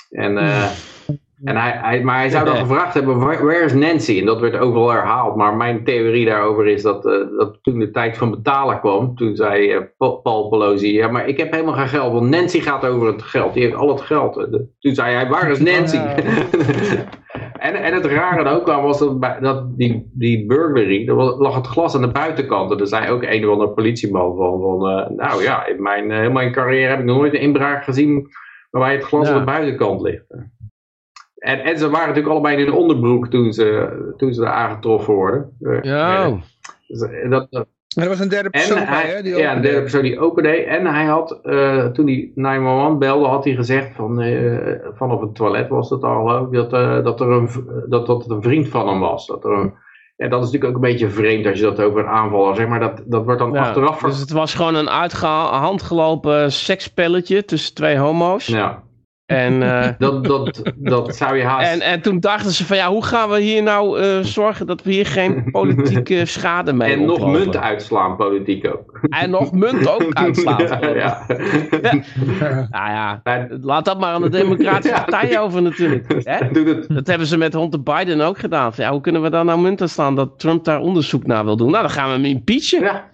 [0.10, 0.38] en...
[1.46, 4.20] En hij, hij, maar hij zou dan gevraagd hebben, where is Nancy?
[4.20, 5.36] En dat werd overal herhaald.
[5.36, 9.36] Maar mijn theorie daarover is dat, uh, dat toen de tijd van betalen kwam, toen
[9.36, 13.08] zei uh, Paul Pelosi, ja maar ik heb helemaal geen geld, want Nancy gaat over
[13.08, 13.54] het geld.
[13.54, 14.34] Die heeft al het geld.
[14.80, 15.98] Toen zei hij, waar is Nancy?
[17.68, 21.68] en, en het rare ook wel was dat, dat die, die burglary, er lag het
[21.68, 22.72] glas aan de buitenkant.
[22.72, 26.12] En er zei ook een of andere politieman van, van uh, nou ja, in mijn,
[26.12, 28.28] uh, mijn carrière heb ik nog nooit een inbraak gezien
[28.70, 30.26] waarbij het glas aan de buitenkant ligt.
[31.46, 35.50] En, en ze waren natuurlijk allebei in de onderbroek toen ze, toen ze aangetroffen worden.
[35.62, 36.38] Eh, ja.
[36.88, 37.48] Dus, eh, dat,
[37.96, 39.22] er was een derde persoon bij, hè?
[39.22, 40.66] Die ja, een derde persoon die open deed.
[40.66, 45.36] En hij had, uh, toen hij 911 belde, had hij gezegd van, uh, vanaf het
[45.36, 47.50] toilet was dat al, dat, uh, dat, er een,
[47.88, 49.28] dat, dat het een vriend van hem was.
[49.28, 49.74] Dat er een,
[50.16, 52.68] ja, dat is natuurlijk ook een beetje vreemd als je dat over een aanvaller zeg
[52.68, 52.80] maar.
[52.80, 54.02] Dat, dat wordt dan ja, achteraf...
[54.02, 55.12] Dus het was gewoon een
[55.50, 58.46] handgelopen sekspelletje tussen twee homo's.
[58.46, 58.84] Ja.
[59.26, 61.72] En, uh, dat, dat, dat zou je haast...
[61.72, 64.84] En, en toen dachten ze van ja, hoe gaan we hier nou uh, zorgen dat
[64.84, 69.00] we hier geen politieke schade mee En nog munt uitslaan, politiek ook.
[69.10, 70.62] En nog munt ook uitslaan.
[70.62, 71.26] ja, ja.
[72.70, 73.22] nou ja,
[73.62, 76.24] laat dat maar aan de Democratische Partij over natuurlijk.
[76.24, 76.36] Hè?
[76.36, 76.86] Het.
[76.88, 78.72] Dat hebben ze met Hunter Biden ook gedaan.
[78.76, 81.58] Ja, hoe kunnen we daar nou munt aan slaan dat Trump daar onderzoek naar wil
[81.58, 81.72] doen?
[81.72, 82.82] Nou, dan gaan we hem impeachen.
[82.82, 83.10] Ja.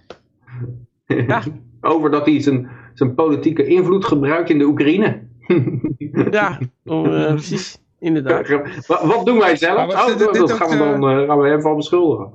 [1.06, 1.42] ja.
[1.80, 5.30] Over dat hij zijn, zijn politieke invloed gebruikt in de Oekraïne.
[6.30, 7.78] Ja, uh, precies.
[7.98, 8.48] Inderdaad.
[8.86, 9.92] Wat, wat doen wij zelf?
[9.92, 12.32] Oh, dit, dit, dat gaan we dan uh, gaan we hem van beschuldigen.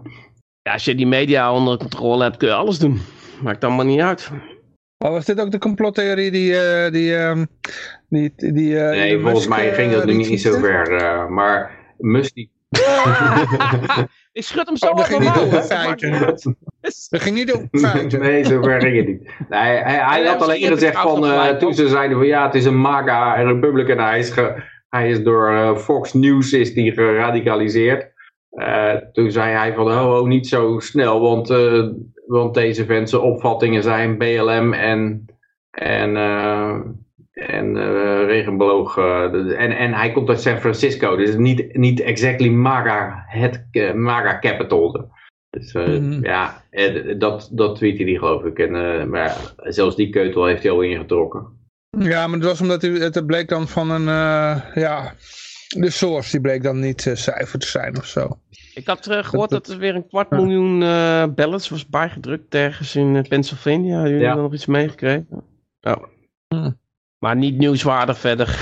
[0.62, 3.00] Ja, als je die media onder controle hebt, kun je alles doen.
[3.42, 4.32] Maakt allemaal niet uit.
[4.98, 6.52] Maar was dit ook de complottheorie die...
[6.52, 7.44] Uh, die, uh,
[8.10, 11.32] die, die uh, nee, volgens mij ging dat nu niet zo ver.
[11.32, 12.52] maar Musk die...
[14.32, 16.38] Ik schud hem zo oh, dat ging niet feiten.
[17.10, 18.20] Dat ging niet over feiten.
[18.20, 19.32] Nee, zover ging het niet.
[19.50, 22.66] Nee, hij, hij had alleen gezegd van, uh, toen ze zeiden van ja, het is
[22.66, 23.98] een MAGA Republican.
[23.98, 28.12] Hij is, ge, hij is door uh, Fox News is die geradicaliseerd.
[28.52, 31.54] Uh, toen zei hij van, oh, oh niet zo snel, want,
[32.26, 35.26] want deze mensen opvattingen zijn BLM en...
[35.72, 36.16] en
[37.38, 38.98] en uh, regenboog.
[38.98, 39.24] Uh,
[39.60, 44.40] en, en hij komt uit San Francisco, dus niet, niet exactly MAGA, het uh, MAGA
[44.40, 45.10] capital.
[45.50, 46.26] Dus mm -hmm.
[46.26, 46.64] ja,
[47.18, 48.60] dat, dat tweette hij geloof ik.
[48.60, 49.36] En, maar ja,
[49.72, 51.46] zelfs die keutel heeft hij al ingetrokken.
[51.90, 54.06] Ja, maar het was omdat hij, het bleek dan van een,
[54.74, 55.14] ja,
[55.68, 58.40] de source die bleek dan niet cijfer te zijn of zo.
[58.74, 60.80] Ik had gehoord dat, dat, er weer een kwart miljoen
[61.36, 63.94] ballots was bijgedrukt ergens in Pennsylvania.
[63.94, 64.36] Hebben jullie ja.
[64.36, 65.28] er nog iets meegekregen?
[65.82, 66.04] Oh.
[67.20, 68.60] Maar niet nieuwswaardig verder.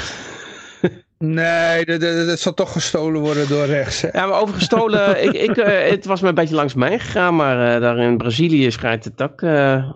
[1.18, 1.86] Nee,
[2.26, 4.02] dat zal toch gestolen worden door rechts.
[4.02, 4.10] Hè?
[4.12, 7.36] Ja, maar over gestolen, ik, ik, uh, het was me een beetje langs mij gegaan,
[7.36, 9.42] maar uh, daar in Brazilië schijnt het ook...
[9.42, 9.90] Uh,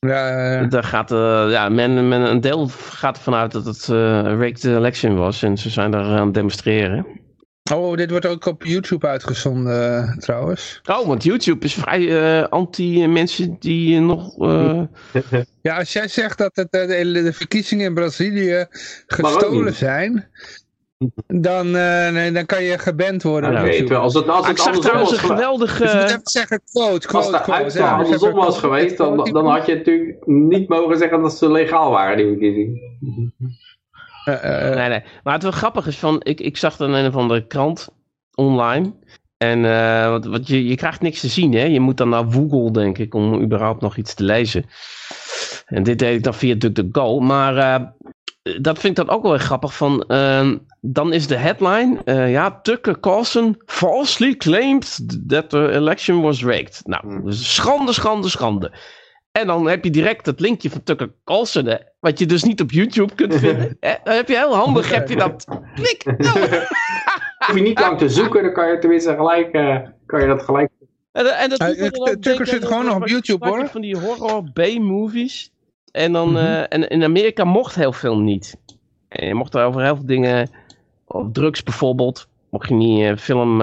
[0.00, 1.10] ja, Daar gaat,
[1.50, 5.56] ja, men, men, een deel gaat ervan uit dat het een rigged election was en
[5.58, 7.06] ze zijn daar aan het demonstreren.
[7.74, 10.80] Oh, dit wordt ook op YouTube uitgezonden trouwens.
[10.90, 14.38] Oh, want YouTube is vrij uh, anti-mensen die nog...
[14.38, 14.82] Uh...
[15.62, 18.66] ja, als jij zegt dat het, de, de, verkiezingen in Brazilië
[19.06, 20.28] gestolen zijn...
[21.26, 23.52] Dan, uh, nee, dan kan je geband worden.
[23.52, 24.00] Ja, weet wel.
[24.00, 25.82] Als het, als het ik zag trouwens een geweldige...
[25.82, 27.62] Dus je moet even zeggen quote, quote, Als de quote.
[27.62, 31.50] uitslag ja, andersom was geweest, dan, dan had je natuurlijk niet mogen zeggen dat ze
[31.50, 32.80] legaal waren, die verkiezingen.
[34.28, 35.02] Uh, uh, nee, nee.
[35.22, 37.88] Maar het wel grappig is van, ik, ik zag dan een of andere krant
[38.34, 38.94] online.
[39.36, 41.64] En uh, wat, wat je, je krijgt niks te zien, hè.
[41.64, 44.64] Je moet dan naar Google, denk ik, om überhaupt nog iets te lezen.
[45.66, 47.20] En dit deed ik dan via DuckDuckGo.
[47.20, 47.54] Maar
[48.60, 49.76] dat vind ik dan ook wel weer grappig.
[49.76, 52.00] Van, ehm, dan is de headline,
[52.30, 54.98] ja, Tucker Carlson falsely claimed
[55.28, 56.80] that the election was rigged.
[56.84, 58.72] Nou, dus schande, schande, schande.
[59.40, 62.70] En dan heb je direct het linkje van Tucker Carlson, wat je dus niet op
[62.70, 63.76] YouTube kunt vinden.
[63.80, 65.44] Dan heb je heel handig, heb je dat.
[65.74, 66.04] Klik!
[66.04, 66.38] Nou.
[67.46, 70.42] hoef je niet lang te zoeken, dan kan je tenminste gelijk, uh, kan je dat
[70.42, 70.70] gelijk...
[71.12, 73.66] En, en dat Tucker zit gewoon nog op YouTube hoor.
[73.66, 75.52] Van die horror B-movies.
[75.92, 76.64] En, dan, mm -hmm.
[76.64, 78.56] en in Amerika mocht heel veel niet.
[79.08, 80.50] En je mocht er over heel veel dingen,
[81.04, 83.62] of drugs bijvoorbeeld, mocht je niet uh, film...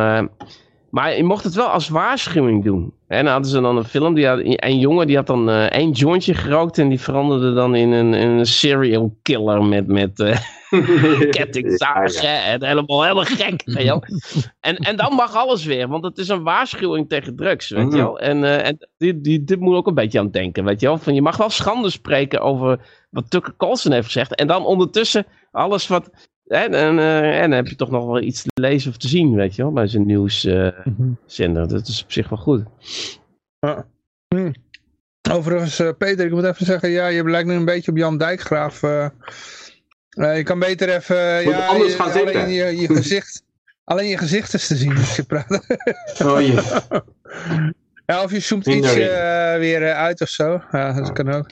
[0.93, 2.93] Maar je mocht het wel als waarschuwing doen.
[3.07, 5.65] En dan hadden ze dan een film, die had, een jongen die had dan uh,
[5.65, 11.29] één jointje gerookt en die veranderde dan in een, een serial killer met, met uh,
[11.29, 12.43] kettingzagen ja, ja.
[12.43, 13.61] en helemaal helemaal gek.
[13.65, 13.99] Weet je
[14.59, 17.97] en, en dan mag alles weer, want het is een waarschuwing tegen drugs, weet je
[17.97, 18.19] wel.
[18.19, 20.97] En, uh, en die, die, dit moet ook een beetje aan denken, weet je wel.
[20.97, 22.79] Van, je mag wel schande spreken over
[23.09, 26.09] wat Tucker Carlson heeft gezegd en dan ondertussen alles wat
[26.47, 29.07] en, en, uh, en dan heb je toch nog wel iets te lezen of te
[29.07, 30.77] zien, weet je wel, bij zijn nieuwszender.
[30.85, 31.67] Uh, mm -hmm.
[31.67, 32.63] Dat is op zich wel goed.
[33.59, 33.85] Ja.
[34.27, 34.51] Hm.
[35.31, 38.17] Overigens, uh, Peter, ik moet even zeggen, ja, je lijkt nu een beetje op Jan
[38.17, 38.81] Dijkgraaf.
[38.81, 42.49] je kan beter even, ja, anders gaan alleen zitten.
[42.49, 43.43] je, je gezicht,
[43.83, 45.65] alleen je gezicht is te zien als je praat.
[46.23, 46.81] oh je.
[48.05, 50.61] Ja, of je zoomt iets weer uit of zo.
[50.71, 51.49] Ja, dat kan ook.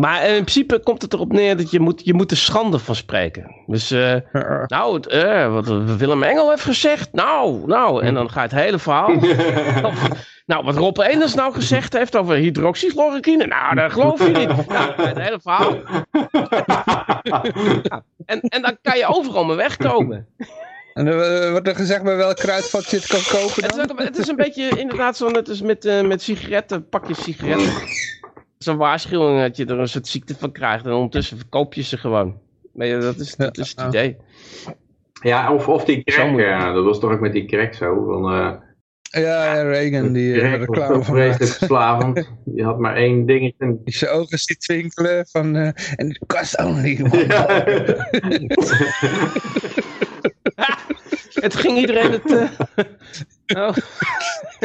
[0.00, 2.94] Maar in principe komt het erop neer dat je moet, je moet er schande van
[2.94, 3.54] spreken.
[3.66, 4.14] Dus, uh,
[4.66, 5.66] nou, uh, wat
[5.98, 9.14] Willem Engel heeft gezegd, nou, nou, en dan gaat het hele verhaal.
[10.46, 14.66] nou, wat Rob Eners nou gezegd heeft over hydroxychloroquine, nou, dat geloof je niet.
[14.68, 15.74] Nou, het hele verhaal.
[17.82, 20.26] ja, en, en dan kan je overal mee wegkomen.
[20.92, 23.78] En uh, wordt er gezegd bij welk kruidvat je het kan kopen dan?
[23.78, 26.88] Het is, ook, het is een beetje inderdaad zo net als met, uh, met sigaretten,
[26.88, 27.72] pakjes sigaretten
[28.58, 30.86] zo'n waarschuwing dat je er een soort ziekte van krijgt.
[30.86, 32.38] En ondertussen verkoop je ze gewoon.
[32.72, 34.16] Nee, dat is, dat is het idee.
[35.22, 38.04] Ja, of, of die Zo crack, ja, dat was toch ook met die crack zo.
[38.04, 38.52] Van, eh
[39.22, 41.56] Ja, ja, Reagan die eh, reclame van vreselijk maakt.
[41.58, 42.30] verslavend.
[42.54, 43.54] Je had maar één dingetje.
[43.64, 45.56] en- Die zijn ogen ziet twinkelen van...
[45.56, 47.64] eh, En it cost only one Ja.
[51.40, 52.32] Het ging iedereen het...
[53.46, 53.76] eh, oh.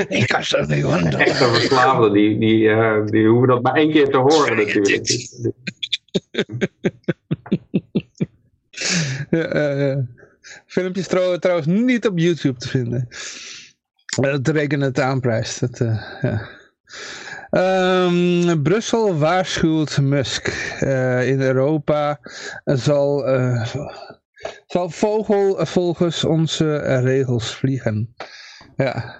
[0.09, 1.27] It cost only one dollar.
[1.27, 5.07] Echte verslaafden, die, die, eh, die hoeven dat maar één keer te horen natuurlijk.
[9.29, 10.05] Ja, eh, ja.
[10.65, 13.07] Filmpjes trouw- trouwens niet op YouTube te vinden.
[14.21, 15.59] Dat rekenen het aanprijst.
[15.59, 16.47] Dat, eh, ja.
[17.49, 20.47] Ehm, Brussel waarschuwt Musk.
[20.79, 22.19] Eh, in Europa
[22.63, 23.75] zal, eh,
[24.65, 28.15] zal vogel volgens onze eh, regels vliegen.
[28.75, 29.19] Ja.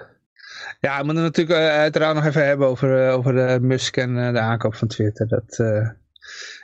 [0.80, 4.18] Ja, we moeten natuurlijk eh, uiteraard nog even hebben over, eh, over eh, Musk en
[4.18, 5.28] eh, de aankoop van Twitter.
[5.28, 5.90] Dat, eh,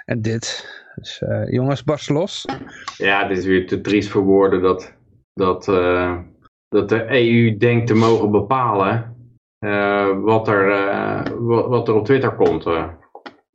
[0.05, 0.75] en dit.
[0.95, 2.45] Dus eh, jongens, barst los.
[2.97, 4.93] Ja, het is weer te triest voor woorden dat,
[5.33, 6.17] dat, eh,
[6.69, 9.15] dat de EU denkt te mogen bepalen
[9.59, 12.65] eh, wat, er, eh, wat, wat er op Twitter komt.
[12.65, 12.87] eh.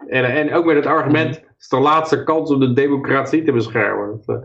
[0.06, 3.52] En, en ook met het argument, het is de laatste kans om de democratie te
[3.52, 4.20] beschermen.
[4.26, 4.36] Eh,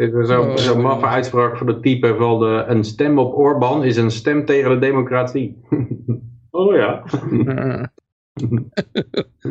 [0.00, 0.82] Dit is zo'n Oh, zo'n ja.
[0.82, 4.70] maffe uitspraak van het type van de, een stem op Orbán is een stem tegen
[4.70, 5.56] de democratie.
[6.50, 7.02] oh ja.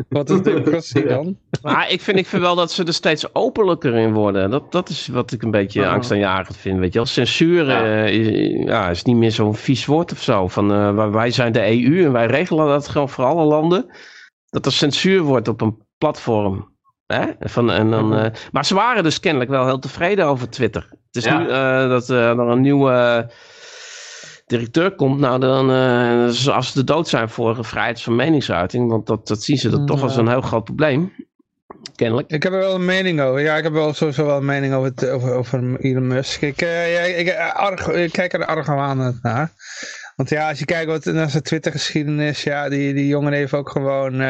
[0.10, 1.38] Wat is democratie dan?
[1.62, 4.50] Maar ik vind, ik vind wel dat ze er steeds openlijker in worden.
[4.50, 5.92] Dat, dat is wat ik een beetje Oh.
[5.92, 6.80] angstaanjagend vind.
[6.80, 8.04] Weet je wel, censuur Ja.
[8.06, 10.48] eh, is, ja, is niet meer zo'n vies woord of zo.
[10.48, 13.86] Van, eh, wij- wij zijn de EU en wij regelen dat gewoon voor alle landen.
[14.50, 16.78] Dat er censuur wordt op een platform.
[17.14, 17.26] Hè?
[17.40, 20.88] Van, en dan, eh, maar ze waren dus kennelijk wel heel tevreden over Twitter.
[20.92, 21.40] Het is Ja.
[21.40, 23.30] nu eh, dat eh, er een nieuwe
[24.46, 25.20] directeur komt.
[25.20, 25.70] Nou, dan,
[26.54, 28.90] als ze de dood zijn voor vrijheid van meningsuiting.
[28.90, 31.14] Want dat, dat zien ze er toch als een heel groot probleem.
[31.96, 32.30] Kennelijk.
[32.32, 33.42] Ik heb er wel een mening over.
[33.42, 36.42] Ja, ik heb wel sowieso wel een mening over, het, over, over Elon Musk.
[36.42, 36.62] Ik,
[37.18, 39.52] ik, arg, ik kijk er argwanend naar.
[40.16, 43.70] Want ja, als je kijkt wat naar zijn Twitter-geschiedenis, ja, die, die jongen heeft ook
[43.70, 44.22] gewoon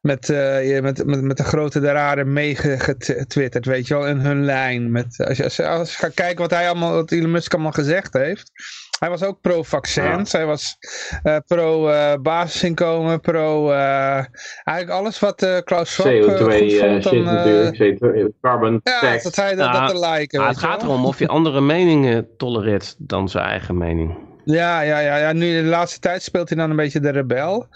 [0.00, 4.90] met, eh, met, met, met de grote deraren meegetwitterd, weet je wel, in hun lijn.
[4.90, 7.52] Met, als, je, als, je, als je gaat kijken wat hij allemaal, wat Elon Musk
[7.54, 8.50] allemaal gezegd heeft.
[8.98, 10.76] Hij was ook pro-vaccins, hij was
[11.22, 13.70] eh, pro-basisinkomen, pro...
[13.70, 14.24] eh,
[14.64, 16.70] eigenlijk alles wat eh, Klaus Schwab eh, CO2 goed eh, vond.
[16.70, 17.98] shit dan, natuurlijk.
[17.98, 19.22] CO2, carbon ja, tax.
[19.22, 20.38] dat hij dat, dat te liken.
[20.38, 24.18] Maar weet het gaat erom of je andere meningen tolereert dan zijn eigen mening.
[24.44, 27.66] Ja, ja, ja, ja, nu de laatste tijd speelt hij dan een beetje de rebel.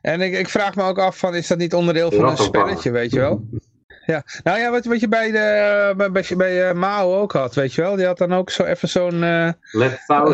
[0.00, 2.90] En ik, ik vraag me ook af van, is dat niet onderdeel van een spelletje,
[2.90, 3.40] weet je wel?
[4.06, 7.54] Ja, nou ja, wat, wat je bij, de, bij, bij, bij eh, Mao ook had,
[7.54, 7.96] weet je wel?
[7.96, 9.20] Die had dan ook zo even zo'n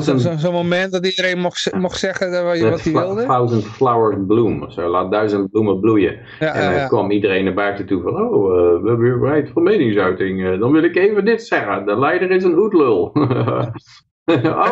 [0.01, 3.25] zo, zo, zo'n moment dat iedereen mocht, mocht zeggen wat let hij wilde.
[3.25, 4.63] thousand flowers bloom.
[4.63, 6.19] of Zo, laat duizend bloemen bloeien.
[6.41, 6.87] Ja, En dan ja.
[6.87, 10.59] kwam iedereen naar buiten toe van, oh, eh, we hebben weer vrijheid van meningsuiting.
[10.59, 11.87] Dan wil ik even dit zeggen.
[11.87, 13.03] De leider is een oetlul.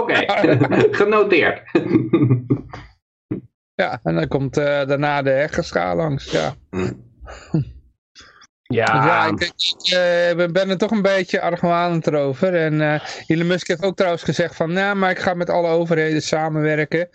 [0.01, 0.25] Oké,
[1.01, 1.63] genoteerd.
[3.75, 6.55] Ja, en dan komt eh, daarna de heggenschaal langs, ja.
[8.67, 9.93] Ja, dus ja ik, ik
[10.39, 12.55] uh, ben er toch een beetje argwanend erover.
[12.55, 15.69] En uh, Elon Musk heeft ook trouwens gezegd van, nou, maar ik ga met alle
[15.69, 17.09] overheden samenwerken.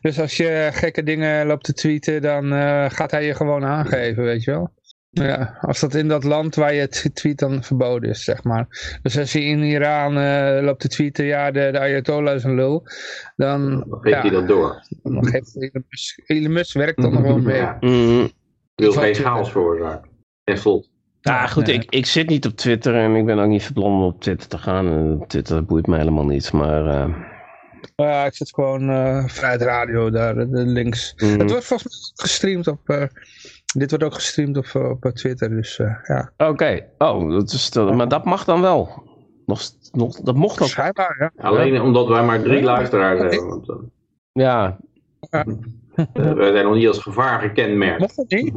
[0.00, 2.52] Dus als je gekke dingen loopt te tweeten, dan
[2.90, 4.72] gaat hij je gewoon aangeven, weet je wel.
[5.14, 8.98] Ja, als dat in dat land waar je het tweet dan verboden is, zeg maar.
[9.02, 12.54] Dus als je in Iran uh, loopt te tweeten, ja, de, de Ayatollah is een
[12.54, 12.86] lul,
[13.36, 13.70] dan...
[13.70, 14.82] Dan geeft ja, hij dat door.
[15.02, 17.56] Dan geeft Elon Musk, Elon Musk werkt dan gewoon mee.
[17.56, 17.76] Ja.
[17.80, 18.30] Mm.
[18.74, 20.10] Wil geen chaos veroorzaken.
[20.44, 20.90] En slot.
[21.20, 24.02] Ja, goed, ik, ik zit niet op Twitter en ik ben ook niet verplan om
[24.02, 25.24] op Twitter te gaan.
[25.26, 26.86] Twitter boeit me helemaal niet, maar...
[26.86, 27.16] Uh...
[27.96, 31.14] Ja, ik zit gewoon uh, Vrijheid Radio daar, de links.
[31.16, 31.38] Mm.
[31.38, 33.08] Het wordt volgens mij gestreamd op...
[33.74, 36.32] Dit wordt ook gestreamd op, op Twitter, dus uh, ja.
[36.36, 36.88] Oké, okay.
[36.98, 39.02] oh, dat is, maar dat mag dan wel.
[39.46, 39.60] Nog,
[39.92, 40.68] nog, dat mocht ook.
[40.68, 41.48] Schijnbaar, ja.
[41.48, 43.48] Alleen omdat wij maar drie luisteraars hebben.
[43.48, 43.66] Want,
[44.32, 44.78] ja.
[45.30, 45.44] ja.
[46.34, 48.00] wij zijn nog niet als gevaar gekenmerkt.
[48.00, 48.54] Mocht dat niet?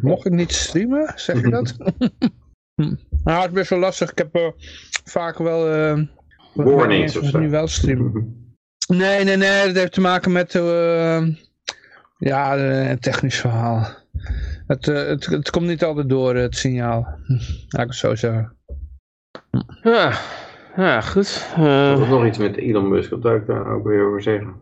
[0.00, 1.76] Mocht ik niet streamen, zeg je dat?
[3.24, 4.10] nou, het is best wel lastig.
[4.10, 4.48] Ik heb uh,
[5.04, 5.74] vaak wel...
[5.74, 6.02] Uh,
[6.54, 7.38] Warnings of zo.
[7.38, 8.38] nu wel streamen.
[8.86, 9.66] Nee, nee, nee.
[9.66, 10.54] Dat heeft te maken met...
[10.54, 11.26] Uh,
[12.24, 12.58] ja,
[12.90, 13.86] een technisch verhaal.
[14.66, 17.18] Het, uh, het, het komt niet altijd door, het signaal.
[17.68, 18.56] Laat ik het zo zeggen.
[19.82, 20.12] Ja,
[20.76, 21.54] ja goed.
[21.58, 21.90] Uh...
[21.90, 24.54] Er was nog iets met Elon Musk, dat zou ik daar ook weer over zeggen.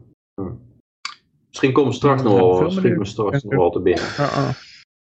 [1.49, 4.05] Misschien komt straks nog wel, schiet me straks nog wel te binnen.
[4.05, 4.49] Uh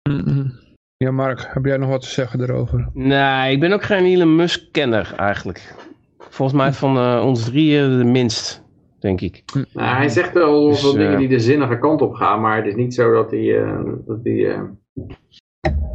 [0.04, 0.50] -uh.
[0.96, 2.88] Ja, Mark, heb jij nog wat te zeggen erover?
[2.92, 5.74] Nee, ik ben ook geen Elon Musk-kenner eigenlijk.
[6.18, 8.62] Volgens mij van uh, ons drieën de minst,
[9.00, 9.42] denk ik.
[9.72, 12.66] Nou, hij zegt wel dus, veel dingen die de zinnige kant op gaan, maar het
[12.66, 14.62] is niet zo dat hij, uh, dat hij uh,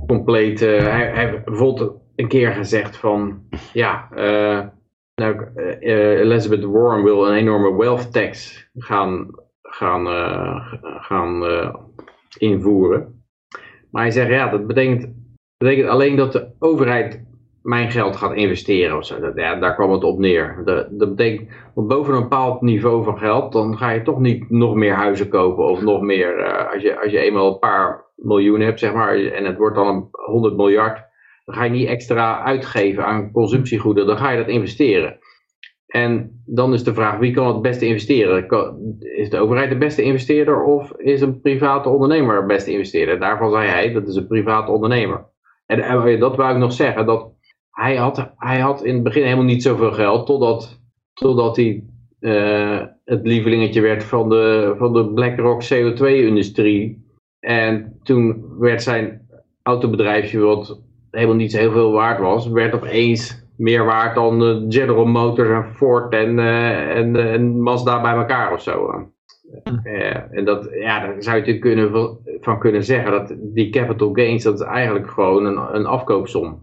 [0.08, 0.60] compleet...
[0.60, 3.44] hij, hij heeft bijvoorbeeld een keer gezegd van,
[3.74, 4.08] ja,
[5.16, 5.48] nou,
[5.80, 9.28] Elizabeth Warren wil een enorme wealth tax gaan,
[9.62, 10.06] gaan,
[10.82, 11.44] gaan
[12.38, 13.24] invoeren.
[13.92, 15.14] Maar hij zegt, ja, dat betekent,
[15.58, 17.25] betekent alleen dat de overheid
[17.66, 19.32] mijn geld gaat investeren of zo.
[19.36, 20.62] Ja, daar kwam het op neer.
[20.66, 24.50] Dat, dat betekent, want boven een bepaald niveau van geld, dan ga je toch niet
[24.50, 28.06] nog meer huizen kopen of nog meer, uh, als, je, als je eenmaal een paar
[28.16, 31.02] miljoen hebt, zeg maar, en het wordt dan een 100 miljard,
[31.46, 35.20] dan ga je niet extra uitgeven aan consumptiegoederen, dan ga je dat investeren.
[35.88, 38.48] En dan is de vraag, wie kan het beste investeren?
[39.00, 43.20] Is de overheid de beste investeerder of is een private ondernemer de beste investeerder?
[43.20, 45.26] Daarvan zei hij, dat is een private ondernemer.
[45.66, 47.35] En dat wou ik nog zeggen, dat
[47.76, 50.80] hij had, hij had in het begin helemaal niet zoveel geld, totdat,
[51.14, 51.84] totdat hij
[52.20, 57.06] uh, het lievelingetje werd van de, van de BlackRock CO2-industrie.
[57.40, 59.28] En toen werd zijn
[59.62, 65.06] autobedrijfje, wat helemaal niet zo heel veel waard was, werd opeens meer waard dan General
[65.06, 69.10] Motors en Ford en, uh, en, uh, en Mazda bij elkaar of zo.
[70.32, 74.44] en dat, ja, daar zou je natuurlijk kunnen, van kunnen zeggen dat die capital gains,
[74.44, 76.60] dat is eigenlijk gewoon een, een afkoopsom.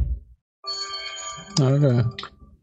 [1.61, 2.05] Okay.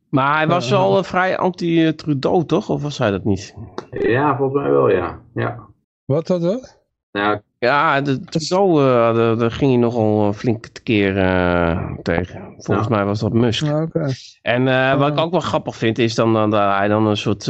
[0.10, 2.70] Maar hij was al vrij anti-Trudeau, toch?
[2.70, 3.56] Of was hij dat niet?
[3.92, 5.20] Ja, volgens mij wel, ja.
[5.34, 5.60] ja.
[6.06, 6.78] Wat was dat?
[7.12, 12.54] Nou, ja, de, zo, uh, daar ging hij nogal een flinke keer uh, tegen.
[12.58, 13.66] Volgens mij was dat Musk.
[13.66, 14.14] Okay.
[14.42, 17.18] En uh, wat ik ook wel grappig vind, is dan, dan dat hij dan een
[17.18, 17.46] soort,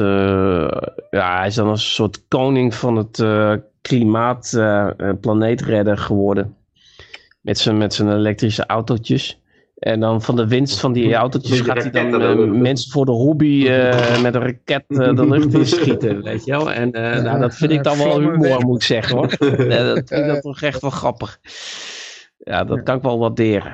[1.10, 3.26] ja, hij is dan een soort koning van het
[3.82, 4.64] klimaat,
[5.22, 6.56] planeetredder geworden.
[7.42, 9.42] Met zijn, met zijn elektrische autootjes.
[9.80, 13.12] En dan van de winst van die autootjes gaat hij dan uh, mensen voor de
[13.12, 16.72] hobby uh, met een raket uh, de lucht in schieten, weet je wel.
[16.72, 19.28] En nou, dat vind ik dan wel humor, moet ik zeggen hoor.
[19.38, 21.40] dat vind ik dat toch echt wel grappig.
[22.38, 23.72] Ja, dat kan ik wel waarderen.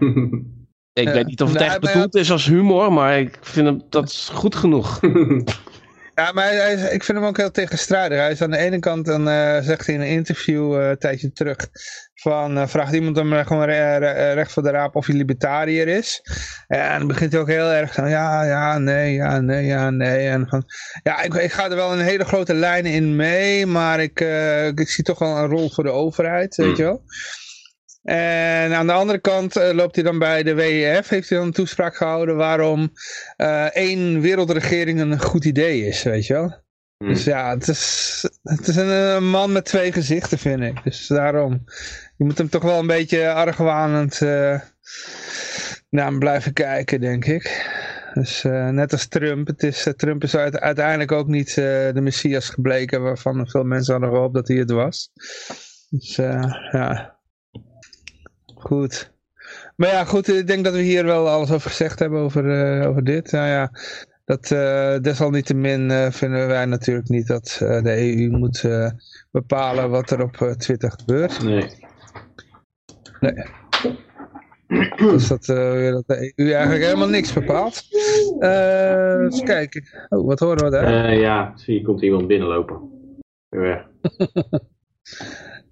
[0.93, 4.09] Ik weet niet of het echt bedoeld is als humor, maar ik vind hem, dat
[4.09, 4.99] is goed genoeg.
[6.15, 8.17] Ja, maar hij, ik vind hem ook heel tegenstrijdig.
[8.17, 10.97] Hij is aan de ene kant, dan uh, zegt hij in een interview uh, een
[10.97, 11.69] tijdje terug,
[12.29, 13.65] van, uh, vraagt iemand hem gewoon
[14.33, 16.21] recht voor de raap of hij libertariër is.
[16.67, 20.27] En dan begint hij ook heel erg van, ja, ja, nee, ja, nee, ja, nee.
[20.27, 20.63] En van,
[21.03, 24.19] ja, ik, ik ga er wel een hele grote lijnen in mee, maar ik,
[24.75, 27.03] ik zie toch wel een rol voor de overheid, weet je wel.
[28.03, 31.47] En aan de andere kant uh, loopt hij dan bij de WEF, heeft hij dan
[31.47, 32.91] een toespraak gehouden waarom
[33.71, 36.63] één wereldregering een goed idee is, weet je wel.
[36.97, 37.13] Hmm.
[37.13, 40.83] Dus ja, het is, het is een, man met twee gezichten, vind ik.
[40.83, 41.63] Dus daarom,
[42.17, 44.59] je moet hem toch wel een beetje argwanend uh,
[45.89, 47.73] naar blijven kijken, denk ik.
[48.13, 53.47] Dus net als Trump, het is, Trump is uiteindelijk ook niet de Messias gebleken waarvan
[53.47, 55.09] veel mensen hadden gehoopt dat hij het was.
[55.89, 56.15] Dus
[56.71, 57.17] ja...
[58.55, 59.13] Goed.
[59.75, 62.43] Maar ja, goed, ik denk dat we hier wel alles over gezegd hebben over,
[62.87, 63.31] over dit.
[63.31, 63.71] Nou ja,
[64.25, 64.47] dat
[65.03, 68.63] desalniettemin vinden wij natuurlijk niet dat de EU moet
[69.31, 71.43] bepalen wat er op Twitter gebeurt.
[71.43, 71.84] Nee.
[73.33, 73.45] Nee.
[74.95, 77.83] Dus dat, uh, dat de EU eigenlijk helemaal niks bepaalt.
[78.39, 79.83] Uh, eens kijken.
[80.09, 81.11] Oh, wat horen we daar?
[81.11, 82.79] Uh, ja, zie je komt iemand binnenlopen.
[83.49, 83.85] Weer weg.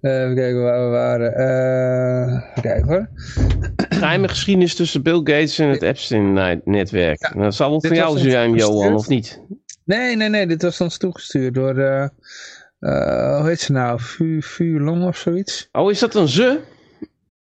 [0.00, 1.30] even kijken waar we waren.
[1.30, 3.08] Uh, kijken hoor.
[3.88, 7.30] Geheime geschiedenis tussen Bill Gates en het Epstein-netwerk.
[7.34, 9.40] Ja, dat zal wel van jou zijn, Johan, of niet?
[9.84, 10.46] Nee, nee, nee.
[10.46, 11.76] Dit was ons toegestuurd door...
[11.76, 12.08] Uh,
[13.38, 14.00] hoe heet ze nou?
[14.40, 15.68] Vu, Long of zoiets?
[15.72, 16.60] Oh, is dat een ze?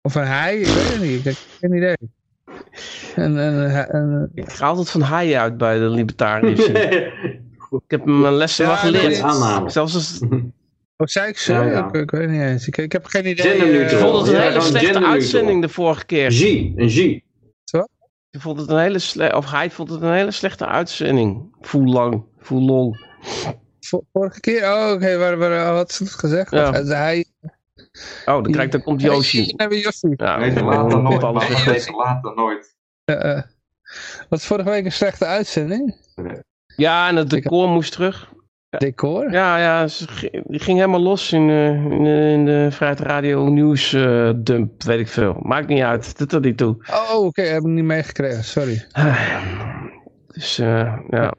[0.06, 1.18] Of een hij, ik weet het niet.
[1.18, 1.96] Ik heb geen idee.
[3.16, 6.66] En, en, en, ik ga altijd van hij uit bij de libertariërs.
[7.86, 9.16] ik heb mijn lessen wel geleerd.
[9.72, 10.20] Zelfs als...
[10.98, 11.54] Oh, zei ik zo?
[11.54, 11.88] Ja, ja.
[11.88, 12.68] Ik, ik, weet niet eens.
[12.68, 13.58] Ik, ik heb geen idee.
[13.58, 16.32] Uh, ik vond het een hele slechte uitzending de vorige keer.
[16.32, 16.42] G,
[16.76, 17.20] een G.
[17.72, 17.90] Wat?
[18.32, 21.56] Ik vond het een hele slechte, of hij vond het een hele slechte uitzending.
[21.62, 23.08] Voel lang, voel long.
[24.12, 24.64] Vorige keer?
[24.64, 24.94] Oh, oké.
[24.94, 25.18] Okay.
[25.18, 26.52] Waar, waar, wat is het gezegd?
[26.52, 26.72] Ja.
[26.84, 27.26] Hij,
[28.26, 29.38] Oh, dan, krijgt, dan komt Yoshi.
[29.38, 30.14] Nee, hebben Yoshi.
[30.16, 31.24] Ja, nee, later nooit.
[31.24, 32.76] Alles nee, later nooit.
[33.06, 33.42] Uh,
[34.30, 35.96] wat vorige week een slechte uitzending?
[36.76, 38.34] Ja, en het decor moest terug.
[38.78, 39.32] Decor?
[39.32, 39.88] Ja, ja,
[40.44, 45.00] die ging helemaal los in, uh, in, in, de Vrijheid Radio Nieuws uh, dump, weet
[45.00, 45.40] ik veel.
[45.42, 46.78] Maakt niet uit, dat er niet toe.
[46.90, 48.86] Oh, oké, okay, heb ik niet meegekregen, sorry.
[50.34, 51.34] dus uh, ja,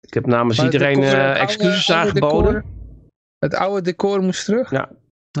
[0.00, 1.02] ik heb namens maar iedereen
[1.34, 2.64] excuses aangeboden.
[3.38, 4.70] Het oude decor moest terug?
[4.70, 4.90] Ja,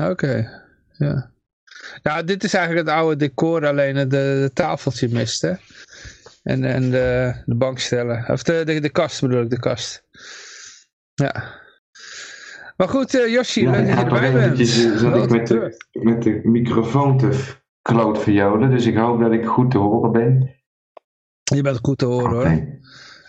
[0.00, 1.30] Oké, ja.
[2.02, 5.52] Nou, dit is eigenlijk het oude decor, alleen de, de tafeltje mist, hè?
[6.42, 8.28] En, en de, de bankstellen.
[8.28, 10.02] Of de, de, de kast bedoel ik, de kast.
[11.14, 11.64] Ja.
[12.76, 14.44] Maar goed, uh, Yoshi, ja, leuk dat je erbij bent.
[14.44, 19.32] Eventjes zat ik met de, met de microfoon te kloot violen, dus ik hoop dat
[19.32, 20.54] ik goed te horen ben.
[21.42, 22.54] Je bent goed te horen okay.
[22.54, 22.78] hoor.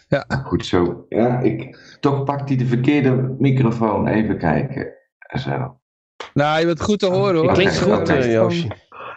[0.07, 0.26] Ja.
[0.43, 1.05] Goed zo.
[1.09, 4.07] Ja, ik, toch pakt hij de verkeerde microfoon.
[4.07, 4.93] Even kijken.
[5.39, 5.76] Zo.
[6.34, 7.53] Nou, je bent goed te horen hoor.
[7.53, 8.68] klinkt goed, uh, Yoshi.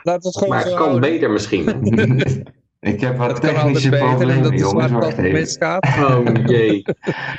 [0.02, 1.68] Laat het gewoon maar het kan beter misschien.
[2.80, 4.92] Ik heb wat technische problemen, jongens.
[4.92, 5.78] Wacht even.
[5.98, 6.84] Oh jee,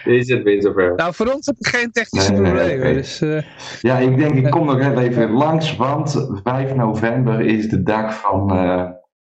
[0.03, 0.95] is het weer zover.
[0.95, 2.79] Nou, voor ons heb ik geen technische nee, problemen.
[2.79, 3.41] Nee, dus, uh...
[3.81, 8.53] Ja, ik denk, ik kom nog even langs, want 5 november is de dag van
[8.53, 8.89] uh,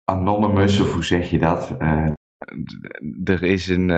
[0.04, 1.74] Anonymous, of hoe zeg je dat?
[1.78, 2.08] Uh,
[3.24, 3.88] er is een,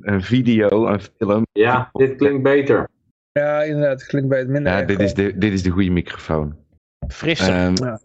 [0.00, 1.46] een video, een film.
[1.52, 2.88] Ja, dit klinkt beter.
[3.32, 4.72] Ja, inderdaad, het klinkt bij het minder.
[4.72, 6.56] Ja, dit is, de, dit is de goede microfoon.
[7.08, 7.64] Frisser.
[7.64, 8.00] Um, ja.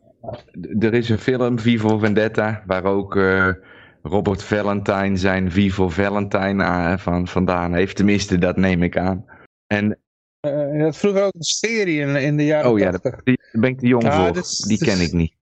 [0.80, 3.54] Er is een film, Vivo Vendetta, waar ook uh,
[4.02, 7.96] Robert Valentine zijn Vivo Valentine uh, van, vandaan heeft.
[7.96, 9.26] Tenminste, dat neem ik aan.
[9.68, 10.00] En,
[10.48, 13.22] uh, je had vroeger ook een serie in, in de jaren Oh ja, daar
[13.52, 14.44] ben ik te jong ja, voor.
[14.68, 15.36] Die ken ik niet.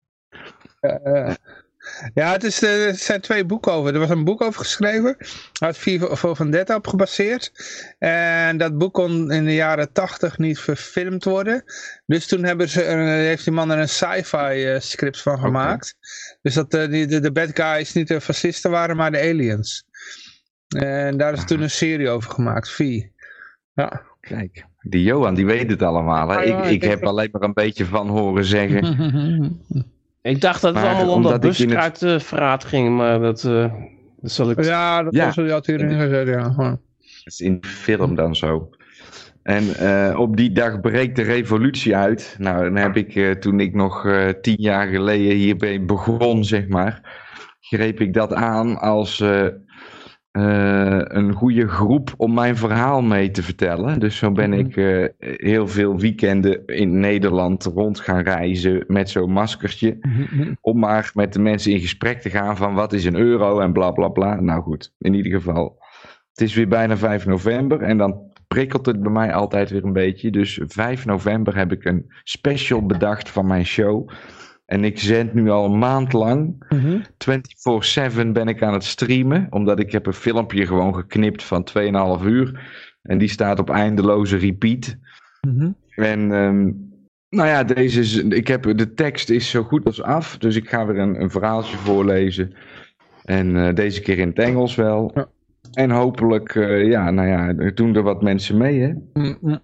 [2.14, 3.94] Ja, het, is, eh, er zijn twee boeken over.
[3.94, 5.18] Er was een boek over geschreven.
[5.60, 7.52] Uit van Vendetta op gebaseerd.
[8.00, 11.64] En dat boek kon in de jaren tachtig niet verfilmd worden.
[12.06, 15.98] Dus toen hebben ze, heeft die man er een sci-fi uh, script van gemaakt.
[16.42, 19.86] Dus dat uh, de, de bad guys niet de fascisten waren, maar de aliens.
[20.68, 23.02] En daar is toen een serie over gemaakt, V.
[23.74, 24.02] Ja.
[24.20, 26.30] Kijk, die Johan, die weet het allemaal.
[26.30, 26.44] Hè?
[26.44, 28.86] ik, ik heb alleen maar een beetje van horen zeggen.
[30.26, 32.72] Ik dacht dat het allemaal om dat buskruidverraad het...
[32.72, 33.74] ging, maar dat, uh,
[34.22, 34.64] dat zal ik...
[34.64, 35.26] Ja, dat ja.
[35.36, 36.54] was had hierin gezet, ja.
[36.58, 36.80] Dat
[37.24, 38.70] is in de film dan zo.
[39.44, 42.36] En uh, op die dag breekt de revolutie uit.
[42.40, 44.08] Nou, dan heb ik, uh, toen ik nog
[44.42, 47.02] tien jaar geleden hierbij begon, zeg maar,
[47.60, 49.24] greep ik dat aan als
[50.38, 54.00] uh, een goede groep om mijn verhaal mee te vertellen.
[54.00, 54.60] Dus zo ben mhm.
[54.60, 59.98] ik uh, heel veel weekenden in Nederland rond gaan reizen met zo'n maskertje.
[60.02, 60.54] Mhm.
[60.62, 63.74] Om maar met de mensen in gesprek te gaan van wat is een euro en
[63.74, 64.42] bla bla bla.
[64.42, 65.84] Nou goed, in ieder geval.
[66.30, 69.94] Het is weer bijna 5 november en dan prikkelt het bij mij altijd weer een
[69.94, 70.32] beetje.
[70.32, 74.10] Dus 5 november heb ik een special bedacht van mijn show.
[74.66, 76.66] En ik zend nu al een maand lang.
[76.70, 77.02] Mm -hmm.
[78.26, 79.48] 24-7 ben ik aan het streamen.
[79.50, 81.68] Omdat ik heb een filmpje gewoon geknipt van
[82.20, 82.62] 2,5 uur.
[83.02, 84.98] En die staat op eindeloze repeat.
[85.42, 85.76] Mm -hmm.
[85.96, 86.94] En um,
[87.30, 90.38] nou ja, deze is, ik heb, de tekst is zo goed als af.
[90.38, 92.54] Dus ik ga weer een, een verhaaltje voorlezen.
[93.24, 95.12] En uh, deze keer in het Engels wel.
[95.14, 95.28] Ja.
[95.74, 98.94] En hopelijk, uh, ja, nou ja, doen er wat mensen mee, hè.
[99.14, 99.60] Mm -hmm.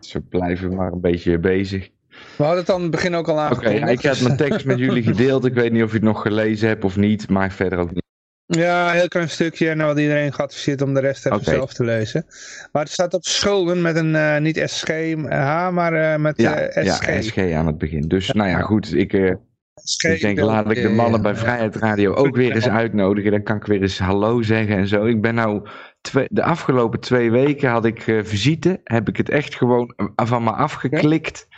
[0.00, 1.90] Ze blijven maar een beetje bezig.
[2.36, 3.82] We hadden het aan het begin ook al aangekondigd.
[3.82, 5.44] Oké, ik heb mijn tekst met jullie gedeeld.
[5.44, 8.04] Ik weet niet of je het nog gelezen hebt of niet, maar verder ook niet.
[8.46, 9.68] Ja, een heel klein stukje.
[9.68, 11.54] En dan had iedereen geadviseerd om de rest even okay.
[11.54, 12.26] zelf te lezen.
[12.72, 14.88] Maar het staat op schulden met een, uh, niet SG,
[15.28, 17.06] H, maar uh, met ja, uh, SG.
[17.06, 18.08] Ja, SG aan het begin.
[18.08, 18.94] Dus nou ja, goed.
[18.94, 23.30] Ik, ik denk, laat ik de mannen bij Vrijheid Radio ook weer eens uitnodigen.
[23.30, 25.04] Dan kan ik weer eens hallo zeggen en zo.
[25.04, 25.68] Ik ben nou...
[26.00, 28.80] Twee, de afgelopen twee weken had ik visite.
[28.84, 31.48] Heb ik het echt gewoon van me afgeklikt.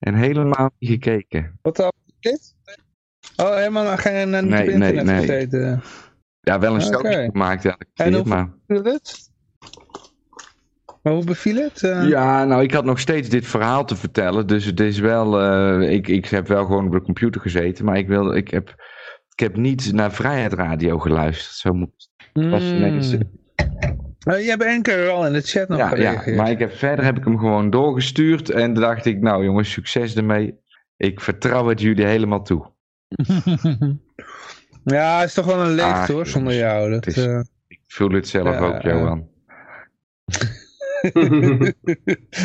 [0.00, 1.58] En helemaal niet gekeken.
[1.62, 1.92] Wat dan?
[3.36, 5.82] Oh, helemaal geen niet nee, op internet nee, gezeten?
[6.40, 7.24] Ja, wel een okay.
[7.24, 7.62] gemaakt.
[7.62, 8.52] Ja, en hoe maar...
[8.66, 9.30] het?
[11.02, 11.82] Maar hoe beviel het?
[11.82, 12.08] Uh...
[12.08, 14.46] Ja, nou, ik had nog steeds dit verhaal te vertellen.
[14.46, 15.42] Dus het is wel.
[15.42, 17.84] Uh, ik, ik heb wel gewoon op de computer gezeten.
[17.84, 18.68] Maar ik, wil, ik, heb,
[19.32, 21.56] ik heb niet naar Vrijheid Radio geluisterd.
[21.56, 22.50] Zo moet mm.
[22.50, 23.16] was.
[24.28, 25.94] Uh, je hebt één keer wel in de chat nog ja.
[25.96, 28.50] Ja, maar ik heb, verder heb ik hem gewoon doorgestuurd.
[28.50, 30.58] En dacht ik, nou jongens, succes ermee.
[30.96, 32.66] Ik vertrouw het jullie helemaal toe.
[34.84, 36.90] ja, het is toch wel een leegte ah, hoor, zonder jou.
[36.90, 37.16] Dat, is,
[37.68, 39.28] ik voel het zelf ja, ook, Johan.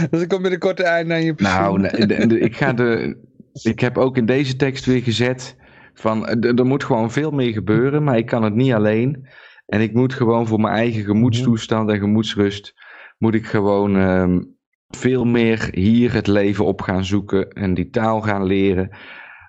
[0.09, 3.17] dus ik kom binnenkort eind aan je Nou, nee, de, de, ik ga de...
[3.63, 5.55] Ik heb ook in deze tekst weer gezet
[5.93, 9.27] van er moet gewoon veel meer gebeuren, maar ik kan het niet alleen.
[9.65, 12.73] En ik moet gewoon voor mijn eigen gemoedstoestand en gemoedsrust,
[13.17, 14.57] moet ik gewoon um,
[14.87, 18.89] veel meer hier het leven op gaan zoeken en die taal gaan leren.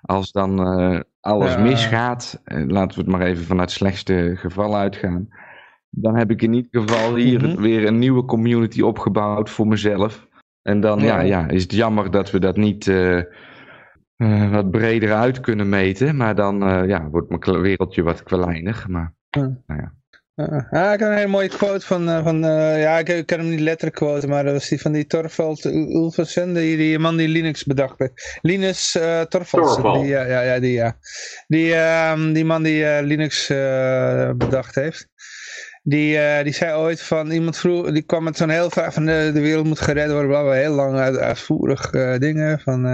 [0.01, 1.61] Als dan uh, alles ja.
[1.61, 5.29] misgaat, laten we het maar even vanuit het slechtste geval uitgaan
[5.89, 7.61] dan heb ik in ieder geval hier mm -hmm.
[7.61, 10.27] weer een nieuwe community opgebouwd voor mezelf.
[10.61, 11.05] En dan ja.
[11.05, 13.21] Ja, ja is het jammer dat we dat niet uh,
[14.17, 16.15] uh, wat breder uit kunnen meten.
[16.15, 16.57] Maar dan
[16.87, 18.85] ja, wordt mijn wereldje wat kleiner.
[18.87, 19.93] Maar, nou ja.
[20.37, 22.39] Ah, ik heb een hele mooie quote van, van
[22.77, 25.65] ja, ik, ik, kan hem niet letterlijk quoten, maar dat was die van die Torvald
[25.65, 28.37] Ulversen, die, die man die Linux bedacht heeft.
[28.41, 30.97] Linus uh, Torvalds, die, ja, ja, ja, die, ja.
[31.47, 33.47] Die, uh, die man die Linux
[34.37, 35.07] bedacht heeft.
[35.83, 39.31] Die, die zei ooit van, iemand vroeg, die kwam met zo'n heel vraag van de,
[39.33, 42.59] de wereld moet gered worden, bla, bla, heel lang uit, uitvoerig dingen.
[42.59, 42.85] Van,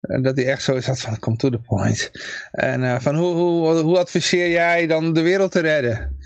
[0.00, 2.10] dat hij echt zo is had van, come to the point.
[2.50, 6.16] En van, hoe, hoe, hoe adviseer jij dan de wereld te redden?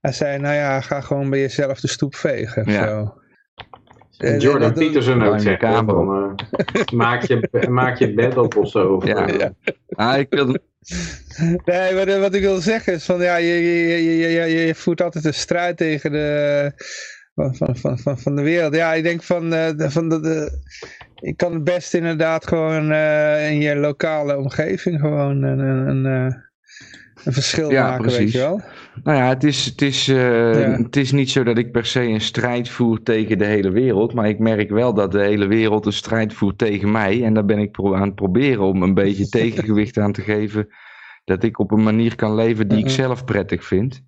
[0.00, 2.70] Hij zei, nou ja, ga gewoon bij jezelf de stoep vegen.
[2.70, 2.86] Ja.
[2.86, 3.14] Zo.
[4.38, 6.34] Jordan Peterson ook zegt van,
[6.94, 8.94] maak, je, maak je bed op of zo.
[8.94, 9.52] Of, ja, ja.
[9.88, 10.56] Ah, ik wil
[11.64, 15.02] Nee, wat, wat, ik wil zeggen is van ja, je, je, je, je, je voert
[15.02, 16.72] altijd een strijd tegen de,
[17.34, 18.74] van, van, van, van de wereld.
[18.74, 20.60] Ja, ik denk van, uh, van de, de,
[21.20, 26.36] ik kan het best inderdaad gewoon uh, in je lokale omgeving gewoon een, een, een,
[27.24, 28.18] een verschil ja, maken, precies.
[28.18, 28.60] weet je wel.
[29.02, 30.82] Nou ja, het is, het, is, uh, ja.
[30.82, 34.14] het is niet zo dat ik per se een strijd voer tegen de hele wereld.
[34.14, 37.24] Maar ik merk wel dat de hele wereld een strijd voert tegen mij.
[37.24, 40.68] En daar ben ik aan het proberen om een beetje tegengewicht aan te geven.
[41.24, 44.02] Dat ik op een manier kan leven die ik zelf prettig vind.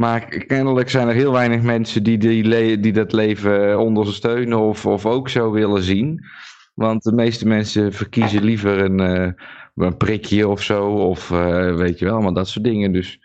[0.00, 5.06] Maar kennelijk zijn er heel weinig mensen die, die, die dat leven ondersteunen of, of
[5.06, 6.24] ook zo willen zien.
[6.74, 9.32] Want de meeste mensen verkiezen liever een, uh,
[9.74, 10.86] een prikje of zo.
[10.88, 12.92] Of uh, weet je wel, maar dat soort dingen.
[12.92, 13.20] Dus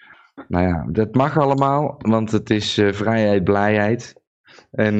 [0.48, 4.22] nou ja, dat mag allemaal, want het is vrijheid, blijheid.
[4.72, 4.96] En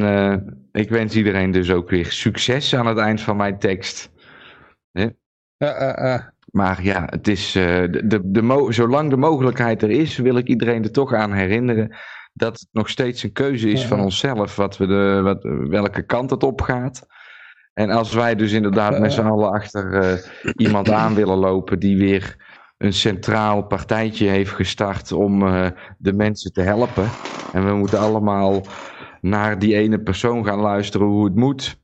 [0.72, 4.12] ik wens iedereen dus ook weer succes aan het eind van mijn tekst.
[6.56, 10.84] Maar ja, het is, de, de, de zolang de mogelijkheid er is, wil ik iedereen
[10.84, 11.96] er toch aan herinneren
[12.34, 16.30] dat het nog steeds een keuze is van onszelf wat we de, wat, welke kant
[16.30, 17.08] het op gaat.
[17.74, 20.22] En als wij dus inderdaad met z'n allen achter
[20.56, 22.36] iemand aan willen lopen die weer
[22.78, 27.10] een centraal partijtje heeft gestart om uh, de mensen te helpen.
[27.54, 28.62] En we moeten allemaal
[29.22, 31.84] naar die ene persoon gaan luisteren hoe het moet.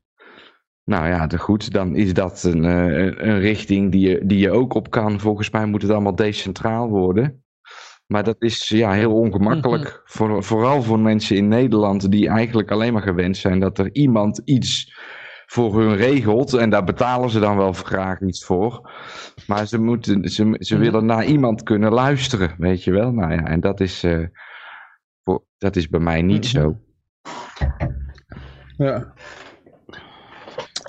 [0.84, 4.74] Nou ja, goed, dan is dat een, uh, een richting die je, die je ook
[4.74, 5.20] op kan.
[5.20, 7.44] Volgens mij moet het allemaal decentraal worden.
[8.08, 9.84] Maar dat is ja, heel ongemakkelijk.
[9.84, 10.02] Mm -hmm.
[10.06, 14.42] voor, vooral voor mensen in Nederland die eigenlijk alleen maar gewend zijn dat er iemand
[14.46, 14.94] iets
[15.46, 16.54] voor hun regelt.
[16.54, 18.92] En daar betalen ze dan wel graag iets voor.
[19.48, 20.84] Maar ze, moeten, ze, ze mhm.
[20.84, 23.12] willen naar iemand kunnen luisteren, weet je wel.
[23.12, 24.26] Nou ja, en dat is, uh,
[25.24, 26.62] voor, dat is bij mij niet mhm.
[26.62, 26.80] zo.
[28.78, 29.14] Ja.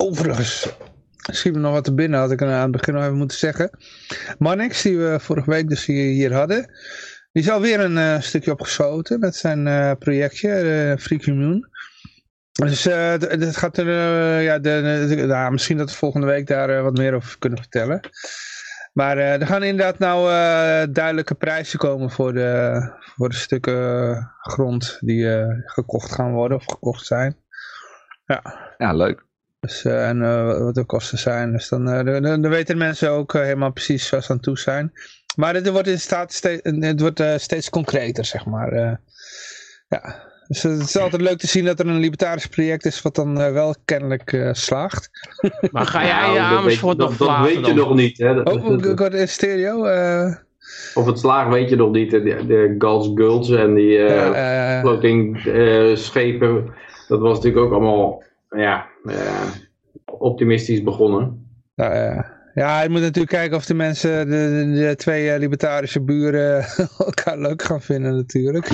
[0.03, 0.69] Overigens,
[1.43, 3.69] me nog wat te binnen, had ik aan het begin nog even moeten zeggen.
[4.37, 6.71] Mannix, die we vorige week dus hier hadden,
[7.31, 11.69] die is alweer een uh, stukje opgeschoten met zijn uh, projectje, uh, Free Commune.
[12.51, 13.87] Dus het gaat er,
[14.41, 17.99] ja, de, nou, misschien dat we volgende week daar wat meer over kunnen vertellen.
[18.93, 20.21] Maar er gaan inderdaad nou
[20.91, 22.81] duidelijke prijzen komen voor de,
[23.15, 25.27] voor de stukken grond die
[25.65, 27.37] gekocht gaan worden of gekocht zijn.
[28.25, 29.31] Ja, ja leuk.
[29.63, 30.19] Dus, en
[30.63, 31.51] wat de kosten zijn.
[31.51, 34.91] Dus dan, dan, dan weten mensen ook helemaal precies waar ze aan toe zijn.
[35.35, 38.99] Maar het wordt in staat steeds, het wordt steeds concreter, zeg maar.
[39.89, 43.15] ja, dus het is altijd leuk te zien dat er een libertarisch project is wat
[43.15, 45.09] dan uh, wel kennelijk uh, slaagt.
[45.71, 47.75] Maar ga jij nou, Amersfoort nog Dat weet je dan?
[47.75, 48.17] nog niet.
[48.17, 48.33] Hè?
[48.33, 49.85] Dat, oh, hoorde in stereo.
[49.85, 50.35] Uh...
[50.93, 52.11] Of het slaagt weet je nog niet.
[52.11, 55.39] De, de Gulls Gulls en die uh, floating
[55.93, 56.73] schepen.
[57.07, 58.85] Dat was natuurlijk ook allemaal ja,
[60.05, 61.47] optimistisch begonnen.
[61.75, 66.65] Ja, Ja, je moet natuurlijk kijken of de mensen, de, de twee libertarische buren
[66.97, 68.67] elkaar leuk gaan vinden natuurlijk.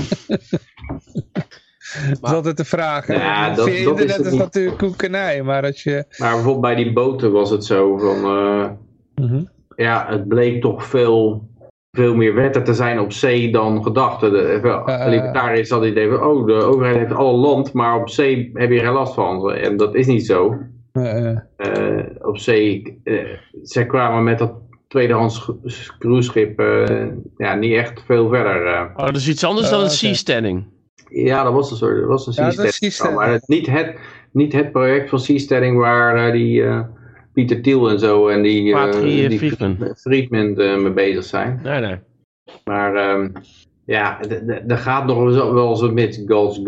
[2.10, 3.08] dat is altijd de vraag.
[3.08, 6.06] Ja, dat, Via internet is, is natuurlijk koekenij, maar als je...
[6.18, 8.38] Maar bijvoorbeeld bij die boten was het zo van...
[9.18, 9.40] Uh,
[9.76, 11.49] Ja, het bleek toch veel,
[11.92, 14.20] veel meer wetten te zijn op zee dan gedacht.
[14.20, 16.28] De, de libertariërs hadden het idee van...
[16.28, 19.54] Oh, de overheid heeft alle land, maar op zee heb je geen last van.
[19.54, 20.58] En dat is niet zo.
[20.94, 21.38] Uh,
[22.22, 23.02] op zee...
[23.64, 24.54] zij kwamen met dat
[24.88, 25.52] tweedehands
[26.00, 26.60] cruiseschip
[27.38, 28.92] ja, niet echt veel verder.
[28.96, 30.66] Oh, dat is iets anders dan een seasteading.
[31.10, 33.98] Ja, dat was een soort, dat was een ja, Maar het, niet, het,
[34.32, 36.80] niet het project van Seasteading waar uh, die uh,
[37.34, 41.60] Pieter Thiel en zo en die, uh, die Friedman, Friedman mee bezig zijn.
[41.64, 41.98] Nee, nee.
[42.64, 43.32] Maar um,
[43.86, 44.20] ja,
[44.68, 46.60] er gaat nog wel eens met Gulch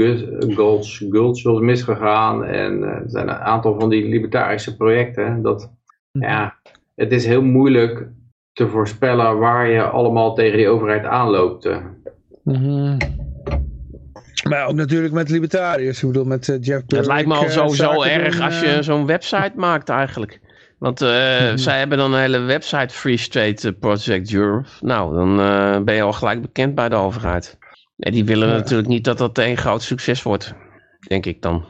[1.10, 2.46] Gulch wel misgegaan.
[2.46, 5.42] En er zijn een aantal van die libertarische projecten.
[5.42, 5.72] Dat,
[6.12, 6.26] mhm.
[6.26, 6.56] ja,
[6.96, 8.08] het is heel moeilijk
[8.54, 11.70] te voorspellen waar je allemaal tegen die overheid aanloopt.
[12.44, 12.98] Mm
[14.50, 16.02] maar ook natuurlijk met libertariërs.
[16.02, 19.52] Ik bedoel, met Jeff Het lijkt me al sowieso erg als je eh, zo'n website
[19.56, 20.40] maakt eigenlijk.
[20.82, 24.68] Want uh, zij hebben dan een hele website Free State Project Europe.
[24.80, 25.36] Nou, dan
[25.86, 27.58] ben je al gelijk bekend bij de overheid.
[27.98, 30.54] En die willen natuurlijk niet dat dat een groot succes wordt.
[31.08, 31.66] Denk ik dan.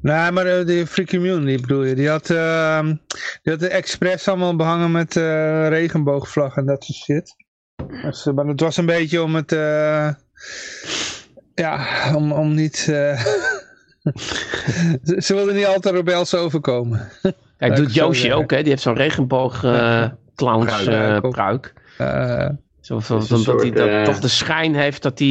[0.00, 1.94] Nee, maar de, de Free Community bedoel je.
[1.94, 2.82] Die had, uh,
[3.42, 5.14] die had de expres allemaal behangen met
[5.68, 7.36] regenboogvlag en dat soort shit.
[8.02, 9.50] Dus, maar het was een beetje om het...
[11.54, 12.76] Ja, om, om niet...
[15.16, 17.10] Ze, wilden niet altijd rebels overkomen.
[17.68, 18.60] Kijk, doet Yoshi ook, hè?
[18.60, 21.74] Die heeft zo'n regenboog uh, clowns uh, pruik.
[22.80, 25.28] Zo van, dat hij dat, toch de schijn heeft dat hij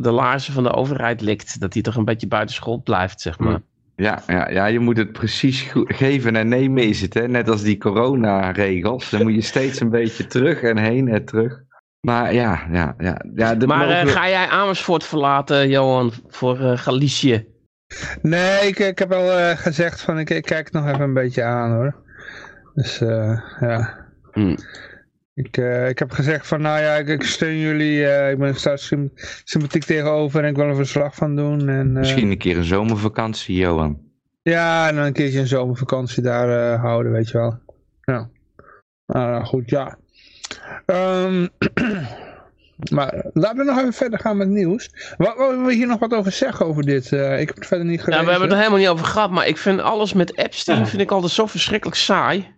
[0.00, 1.60] de laarzen van de overheid likt.
[1.60, 3.60] Dat hij toch een beetje buitenschot blijft, zeg maar.
[3.96, 7.28] Ja, ja, ja, je moet het precies geven en nemen is het, hè?
[7.28, 9.10] Net als die coronaregels.
[9.10, 11.62] Dan moet je steeds een beetje terug en heen en terug.
[12.00, 13.20] Maar ja, ja, ja.
[13.34, 17.46] ja maar uh, ga jij Amersfoort verlaten, Johan, voor uh, Galicië?
[18.22, 21.42] Nee, ik, ik heb al uh, gezegd van ik, ik, kijk nog even een beetje
[21.42, 21.94] aan hoor.
[22.74, 22.98] Dus
[23.60, 24.04] ja.
[24.32, 24.56] Hmm.
[25.34, 25.56] Ik,
[25.88, 28.00] ik heb gezegd van nou ja, ik, ik steun jullie.
[28.30, 28.78] ik ben er
[29.44, 31.68] sympathiek tegenover en ik wil een verslag van doen.
[31.68, 34.00] En, Misschien een keer een zomervakantie, Johan.
[34.42, 37.58] Ja, en dan een keertje een zomervakantie daar houden, weet je wel.
[38.02, 38.28] Ja.
[39.06, 39.98] Nou, goed, ja.
[40.86, 41.48] Um,
[42.90, 44.90] maar laten we nog even verder gaan met nieuws.
[45.16, 47.12] Wat, willen we hier nog wat over zeggen over dit?
[47.12, 48.24] Uh, ik heb het verder niet gelezen.
[48.24, 50.86] Nou, we hebben het er helemaal niet over gehad, maar ik vind alles met Epstein
[50.86, 52.54] vind ik altijd zo verschrikkelijk saai.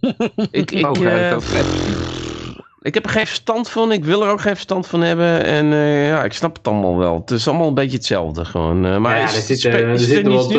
[0.50, 1.36] ik, ik, oh, uh,
[2.80, 5.44] ik heb er geen verstand van, ik wil er ook geen verstand van hebben.
[5.44, 7.20] En uh, ja, ik snap het allemaal wel.
[7.20, 9.00] Het is allemaal een beetje hetzelfde gewoon.
[9.00, 10.52] maar ja, is, er, er zitten wat...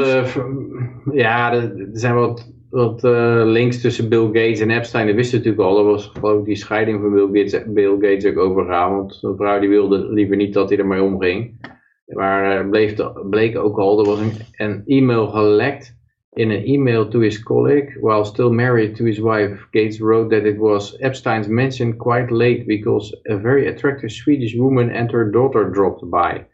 [1.13, 5.63] ja, er zijn wat wat uh, links tussen Bill Gates en Epstein, dat wisten natuurlijk
[5.63, 5.75] al.
[5.75, 7.31] Dat was geloof ik die scheiding van
[7.73, 8.95] Bill Gates, ook overgaan.
[8.95, 11.59] Want een vrouw die wilde liever niet dat hij er mee omging.
[12.05, 12.85] Maar uh,
[13.29, 15.95] bleek ook al, er was een, een e-mail gelekt
[16.31, 19.67] in an email to his colleague while still married to his wife.
[19.71, 24.95] Gates wrote that it was Epstein's mention quite late because a very attractive Swedish woman
[24.95, 26.45] and her daughter dropped by.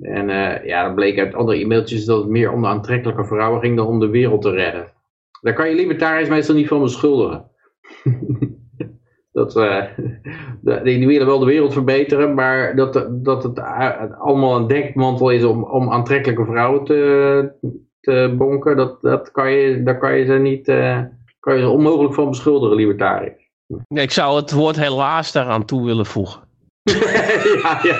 [0.00, 3.60] En uh, ja, dat bleek uit andere e-mailtjes dat het meer om de aantrekkelijke vrouwen
[3.60, 4.94] ging dan om de wereld te redden.
[5.46, 7.50] Daar kan je libertariërs meestal niet van beschuldigen.
[9.32, 9.84] dat, uh,
[10.82, 13.60] die willen wel de wereld verbeteren, maar dat, dat het
[14.18, 17.52] allemaal een dekmantel is om, om aantrekkelijke vrouwen te,
[18.00, 21.00] te bonken, dat, dat kan je, daar kan je ze niet, uh,
[21.40, 23.50] kan je ze onmogelijk van beschuldigen, libertariërs.
[23.88, 26.40] Nee, ik zou het woord helaas daaraan toe willen voegen.
[27.62, 27.96] ja, ja.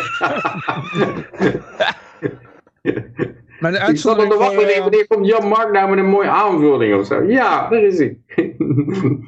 [3.60, 7.00] Maar de uitzondering Ik wachten, wanneer, wanneer komt Jan Mark nou met een mooie aanvulling
[7.00, 7.22] of zo?
[7.22, 8.18] Ja, daar is hij.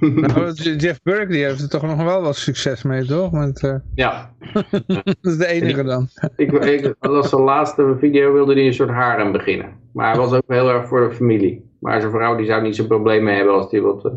[0.00, 3.32] nou, Jeff Burke die heeft er toch nog wel wat succes mee, toch?
[3.32, 3.74] Met, uh...
[3.94, 4.30] Ja.
[4.86, 6.08] dat is de enige dan.
[6.36, 9.76] ik, ik, als zijn laatste video wilde hij een soort harem beginnen.
[9.92, 11.64] Maar hij was ook heel erg voor de familie.
[11.78, 14.10] Maar zijn vrouw die zou niet zo'n probleem mee hebben als die wat...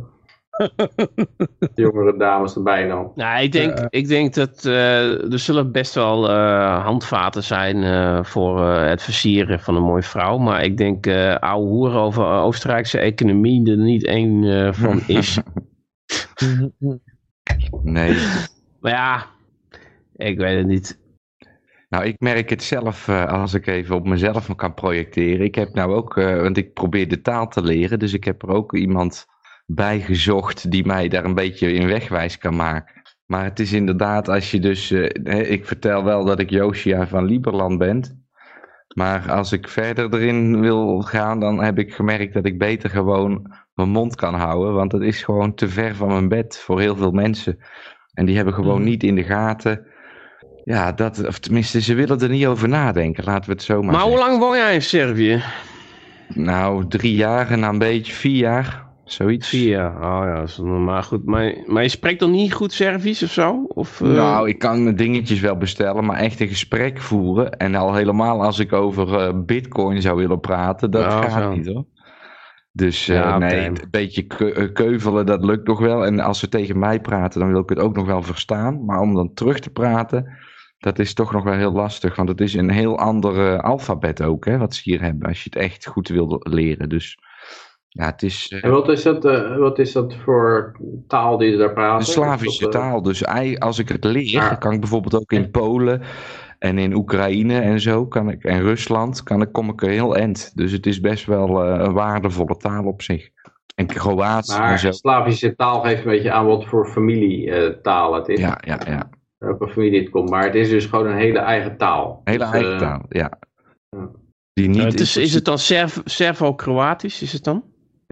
[1.76, 3.12] Jongere dames erbij dan.
[3.16, 8.24] Nou, ik denk, ik denk dat uh, er zullen best wel uh, handvaten zijn uh,
[8.24, 10.38] voor het versieren van een mooie vrouw.
[10.38, 15.40] Maar ik denk uh, ouwe hoer over Oostenrijkse economie er niet één van is.
[17.84, 18.18] nee.
[18.80, 19.26] Maar ja,
[20.16, 21.00] ik weet het niet.
[21.90, 25.46] Nou, ik merk het zelf als ik even op mezelf kan projecteren.
[25.46, 28.50] Ik heb nou ook, want ik probeer de taal te leren, dus ik heb er
[28.50, 29.28] ook iemand
[29.76, 33.02] bijgezocht die mij daar een beetje in wegwijs kan maken.
[33.26, 37.26] Maar het is inderdaad, als je dus, uh, ik vertel wel dat ik Josia van
[37.26, 38.26] Lieberland ben.
[38.96, 43.54] Maar als ik verder erin wil gaan, dan heb ik gemerkt dat ik beter gewoon
[43.74, 44.74] mijn mond kan houden.
[44.74, 47.58] Want het is gewoon te ver van mijn bed voor heel veel mensen.
[48.14, 48.90] En die hebben gewoon Mhm.
[48.90, 49.86] niet in de gaten.
[50.64, 53.24] Ja, dat, of tenminste, ze willen er niet over nadenken.
[53.24, 55.44] Laten we het zo maar Maar hoe lang woon jij in Servië?
[56.34, 58.90] Nou, drie jaar en een beetje vier jaar.
[59.06, 59.52] Zoiets.
[59.52, 59.96] Jaar.
[59.96, 61.26] Oh ja, dat is normaal goed.
[61.26, 63.66] Maar, maar je spreekt dan niet goed Servisch of zo?
[63.68, 67.52] Of, eh, Nou, ik kan mijn dingetjes wel bestellen, maar echt een gesprek voeren.
[67.58, 71.54] En al helemaal als ik over eh, bitcoin zou willen praten, dat Oh, gaat zo.
[71.54, 71.86] niet hoor.
[72.72, 76.06] Dus eh, Ja, nee, een beetje ke- keuvelen, dat lukt nog wel.
[76.06, 78.86] En als ze tegen mij praten, dan wil ik het ook nog wel verstaan.
[78.86, 80.38] Maar om dan terug te praten,
[80.80, 82.16] dat is toch nog wel heel lastig.
[82.16, 85.28] Want het is een heel ander alfabet ook, hè, wat ze hier hebben.
[85.28, 86.90] Als je het echt goed wil leren.
[86.90, 87.18] Dus
[87.94, 88.48] ja, het is...
[88.50, 90.76] eh, En wat is, dat, eh, wat is dat voor
[91.08, 91.98] taal die ze daar praten?
[92.00, 93.02] Een Slavische dat, eh, taal.
[93.02, 93.26] Dus
[93.60, 96.02] als ik het leer, kan ik bijvoorbeeld ook in Polen
[96.60, 100.16] en in Oekraïne en zo, kan ik, en Rusland, kan ik, kom ik er heel
[100.16, 100.52] eind.
[100.56, 103.30] Dus het is best wel eh, een waardevolle taal op zich.
[103.76, 104.92] En Kroatisch en Maar zo.
[104.92, 108.40] Slavische taal geeft een beetje aan wat voor familietaal het is.
[108.40, 109.10] Ja, ja, ja.
[109.38, 110.30] Welke familie het komt.
[110.30, 112.22] Maar het is dus gewoon een hele eigen taal.
[112.24, 113.32] Hele Dus, eigen taal, ja.
[113.90, 114.10] ja.
[114.54, 117.22] Die niet het is, is het dan Serv- Servo-Kroatisch?
[117.22, 117.64] Is het dan?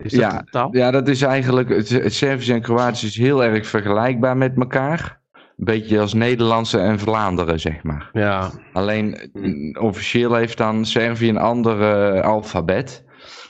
[0.04, 0.76] Is dat Ja, taal?
[0.76, 1.70] Ja, dat is eigenlijk.
[1.70, 5.22] Het, het Servisch en Kroatisch is heel erg vergelijkbaar met elkaar.
[5.34, 8.10] Een beetje als Nederlandse en Vlaanderen, zeg maar.
[8.14, 8.52] Ja.
[8.74, 13.04] Alleen mm, officieel heeft dan Servië een ander eh, alfabet.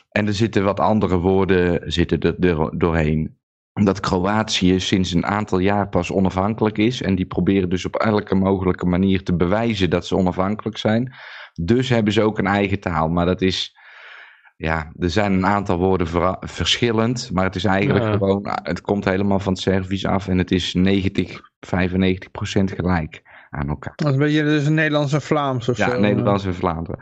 [0.09, 3.37] En er zitten wat andere woorden zitten er, er doorheen.
[3.73, 7.01] Omdat Kroatië sinds een aantal jaar pas onafhankelijk is.
[7.01, 11.13] En die proberen dus op elke mogelijke manier te bewijzen dat ze onafhankelijk zijn.
[11.61, 13.09] Dus hebben ze ook een eigen taal.
[13.09, 13.77] Maar dat is.
[14.61, 16.07] Ja, er zijn een aantal woorden
[16.39, 17.29] verschillend.
[17.33, 18.11] Maar het is eigenlijk Ja.
[18.11, 18.49] gewoon.
[18.63, 20.27] Het komt helemaal van het Servisch af.
[20.27, 23.93] En het is 90, 95 procent gelijk aan elkaar.
[23.95, 25.99] Dat is een beetje dus een Nederlands en Vlaams of Ja, zo.
[25.99, 26.99] Nederlands en Vlaanderen.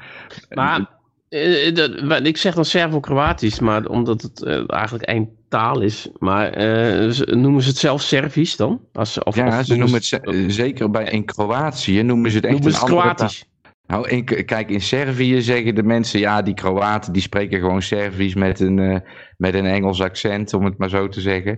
[0.49, 0.85] Maar
[1.29, 6.09] eh, dat- wat- ik zeg dan Servo-Kroatisch, maar omdat het eh, eigenlijk één taal is.
[6.17, 8.81] Maar eh, noemen ze het zelf Servisch dan?
[8.93, 12.35] Als, of, ja, of ze noemen het ze- eh, zeker bij in Kroatië noemen ze
[12.35, 13.39] het echt noemen ze een het andere Kroatisch.
[13.39, 13.49] taal.
[13.87, 18.35] Nou, in, kijk, in Servië zeggen de mensen, ja, die Kroaten die spreken gewoon Servisch
[18.35, 18.99] met een, eh,
[19.37, 21.57] met een Engels accent, om het maar zo te zeggen.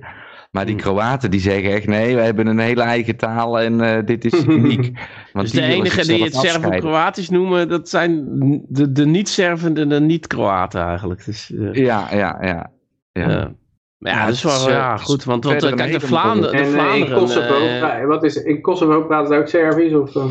[0.51, 0.83] Maar die Hmm.
[0.83, 4.43] Kroaten die zeggen echt, nee, we hebben een hele eigen taal en eh, dit is
[4.57, 4.99] uniek.
[5.33, 6.35] Want Dus die de enige die het.
[6.35, 8.25] Servo-Kroatisch noemen, dat zijn
[8.67, 11.25] de, de niet-Serven en de niet-Kroaten eigenlijk.
[11.25, 12.71] Dus, eh, Ja, ja, ja.
[13.11, 13.29] ja.
[13.29, 13.53] ja.
[13.97, 15.23] Maar ja, Ja, dat is wel ja, goed.
[15.23, 19.03] Want, een kijk, de, Vlaanderen, de En eh, in Vlaanderen Kosovo, wat is, in Kosovo
[19.03, 19.93] praten ze ook Servisch?
[19.93, 20.23] Of, eh?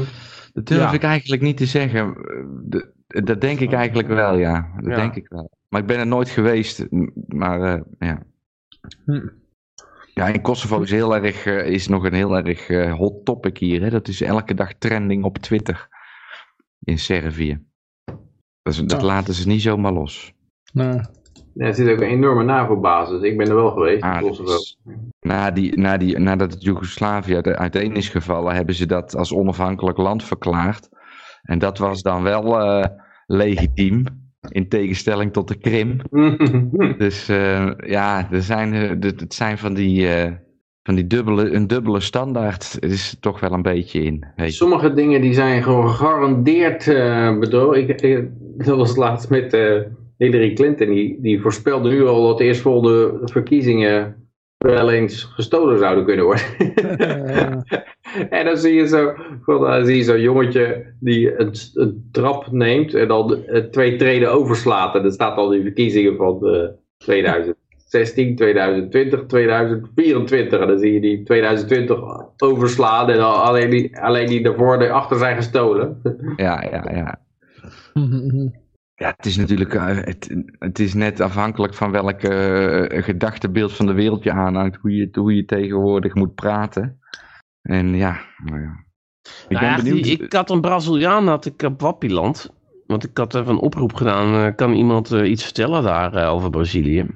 [0.59, 0.93] Dat durf Ja.
[0.93, 2.14] ik eigenlijk niet te zeggen.
[2.64, 4.72] De- Dat denk ik eigenlijk wel, ja.
[4.76, 4.97] Dat Ja.
[4.97, 5.51] denk ik wel.
[5.68, 6.86] Maar ik ben er nooit geweest.
[7.26, 8.22] Maar eh, ja.
[9.05, 9.28] Hm.
[10.14, 13.59] Ja, in Kosovo is, heel erg, eh, is nog een heel erg eh, hot topic
[13.59, 13.82] hier.
[13.82, 13.90] Hè?
[13.90, 15.89] Dat is elke dag trending op Twitter.
[16.80, 17.64] In Servië.
[18.62, 19.05] Dat, is- dat Oh.
[19.05, 20.35] laten ze niet zomaar los.
[20.72, 21.01] Nee.
[21.59, 23.22] Ja, er zit ook een enorme NAVO-basis.
[23.22, 24.78] Ik ben er wel geweest Ah, is-
[25.20, 29.32] Na die, na die, nadat het Joegoslavië uit- uiteen is gevallen, hebben ze dat als
[29.32, 30.89] onafhankelijk land verklaard.
[31.43, 32.85] En dat was dan wel eh,
[33.26, 34.05] legitiem.
[34.48, 36.01] In tegenstelling tot de Krim.
[36.98, 40.09] Dus eh, ja, er zijn, eh, het zijn van die,
[40.82, 42.72] van die dubbele, een dubbele standaard.
[42.72, 44.24] Het is er toch wel een beetje in.
[44.36, 44.55] Weet.
[44.55, 46.85] Sommige dingen die zijn gewoon gegarandeerd
[47.40, 47.89] bedrogen.
[47.89, 49.56] Ik, ik- dat was laatst met
[50.19, 50.89] Hillary Clinton.
[50.89, 54.28] Die, die voorspelde nu al dat de eerstvolgende verkiezingen
[54.59, 56.45] wel eens gestolen zouden kunnen worden.
[58.39, 59.12] en dan zie je zo,
[59.43, 63.97] van, dan zie je zo'n jongetje die een, een trap neemt en dan eh, twee
[63.97, 64.95] treden overslaat.
[64.95, 66.69] En dan staat al die verkiezingen van eh,
[66.99, 70.61] 2016, 2020, 2024.
[70.61, 71.99] En dan zie je die 2020
[72.36, 76.01] overslaan en dan alleen die, alleen die daarvoor erachter zijn gestolen.
[76.36, 77.20] Ja, ja, ja.
[78.99, 83.87] Ja, het is natuurlijk eh, het, het is net afhankelijk van welk eh, gedachtebeeld van
[83.87, 86.99] de wereld je aanhangt, hoe je, hoe je tegenwoordig moet praten.
[87.62, 88.85] En ja, nou ja.
[89.23, 90.03] Ik Nou ben ja, benieuwd.
[90.05, 92.51] die- ik had een Braziliaan had ik op Wappiland.
[92.87, 94.35] Want ik had even een oproep gedaan.
[94.47, 97.07] eh, kan iemand eh, iets vertellen daar eh, over Brazilië?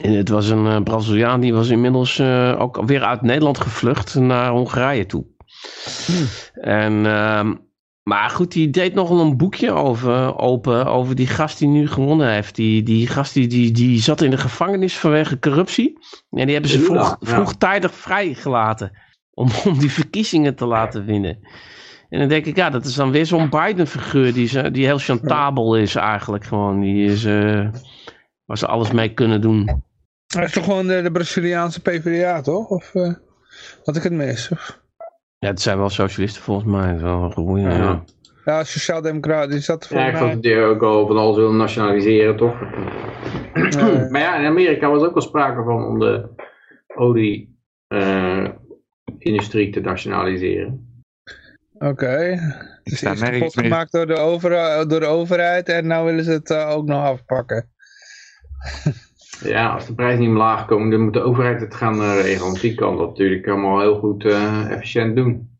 [0.00, 4.14] En het was een eh, Braziliaan die was inmiddels eh, ook weer uit Nederland gevlucht
[4.14, 5.24] naar Hongarije toe.
[6.52, 7.54] En, ehm,
[8.02, 12.32] maar goed, die deed nog een boekje over, open over die gast die nu gewonnen
[12.32, 12.54] heeft.
[12.54, 15.98] Die, die gast die, die, die zat in de gevangenis vanwege corruptie.
[16.30, 18.92] En die hebben ze vroeg, vroegtijdig vrijgelaten.
[19.34, 21.38] Om, om die verkiezingen te laten winnen.
[22.08, 25.76] En dan denk ik, ja, dat is dan weer zo'n Biden-figuur die, die heel chantabel
[25.76, 26.80] is eigenlijk gewoon.
[26.80, 27.68] Die is, eh,
[28.44, 29.84] waar ze alles mee kunnen doen.
[30.26, 32.68] Hij is toch gewoon de, de Braziliaanse PvdA, toch?
[32.68, 33.12] Of eh,
[33.84, 34.48] had ik het mis?
[34.48, 34.81] Of?
[35.42, 36.98] Ja, het zijn wel socialisten volgens mij.
[36.98, 37.76] Zo, goeie, Ja.
[37.76, 38.04] ja.
[38.44, 39.56] Ja, sociaal-democraten.
[39.56, 42.60] Is dat ja, ik vond het ook al van alles willen nationaliseren, toch?
[44.10, 46.28] maar ja, in Amerika was ook al sprake van om de
[46.86, 51.02] olie-industrie te nationaliseren.
[51.74, 51.88] Oké.
[51.88, 52.38] Okay.
[52.82, 54.50] Dus is kapot gemaakt door de, over,
[54.88, 57.70] door de overheid en nu willen ze het uh, ook nog afpakken.
[59.44, 62.46] ja, als de prijs niet omlaag komen, dan moet de overheid het gaan uh, regelen.
[62.46, 65.50] Want die kan dat natuurlijk allemaal heel goed uh, efficiënt doen.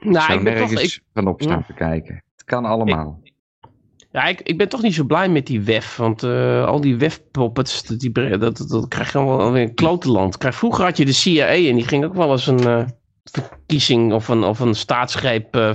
[0.00, 1.00] nou, ik ben toch, ik...
[1.12, 1.64] van opstaan ja.
[1.66, 2.14] te kijken.
[2.14, 3.20] Het kan allemaal.
[3.22, 3.32] Ik,
[4.10, 5.96] ja, ik, ik ben toch niet zo blij met die WEF.
[5.96, 10.38] Want al die WEF-poppets, die, dat, dat, dat krijg je allemaal weer een klotenland.
[10.38, 12.86] Krijg, vroeger had je de CIA en die ging ook wel eens een
[13.24, 15.74] verkiezing of een, of een staatsgreep uh,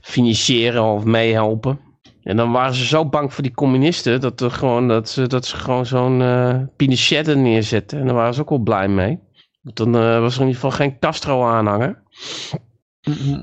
[0.00, 1.89] financieren of meehelpen.
[2.22, 5.46] En dan waren ze zo bang voor die communisten dat, er gewoon, dat, ze, dat
[5.46, 7.98] ze gewoon zo'n uh, Pinochet er neerzetten.
[7.98, 9.18] En daar waren ze ook wel blij mee.
[9.62, 12.02] Dan uh, was er in ieder geval geen Castro-aanhanger.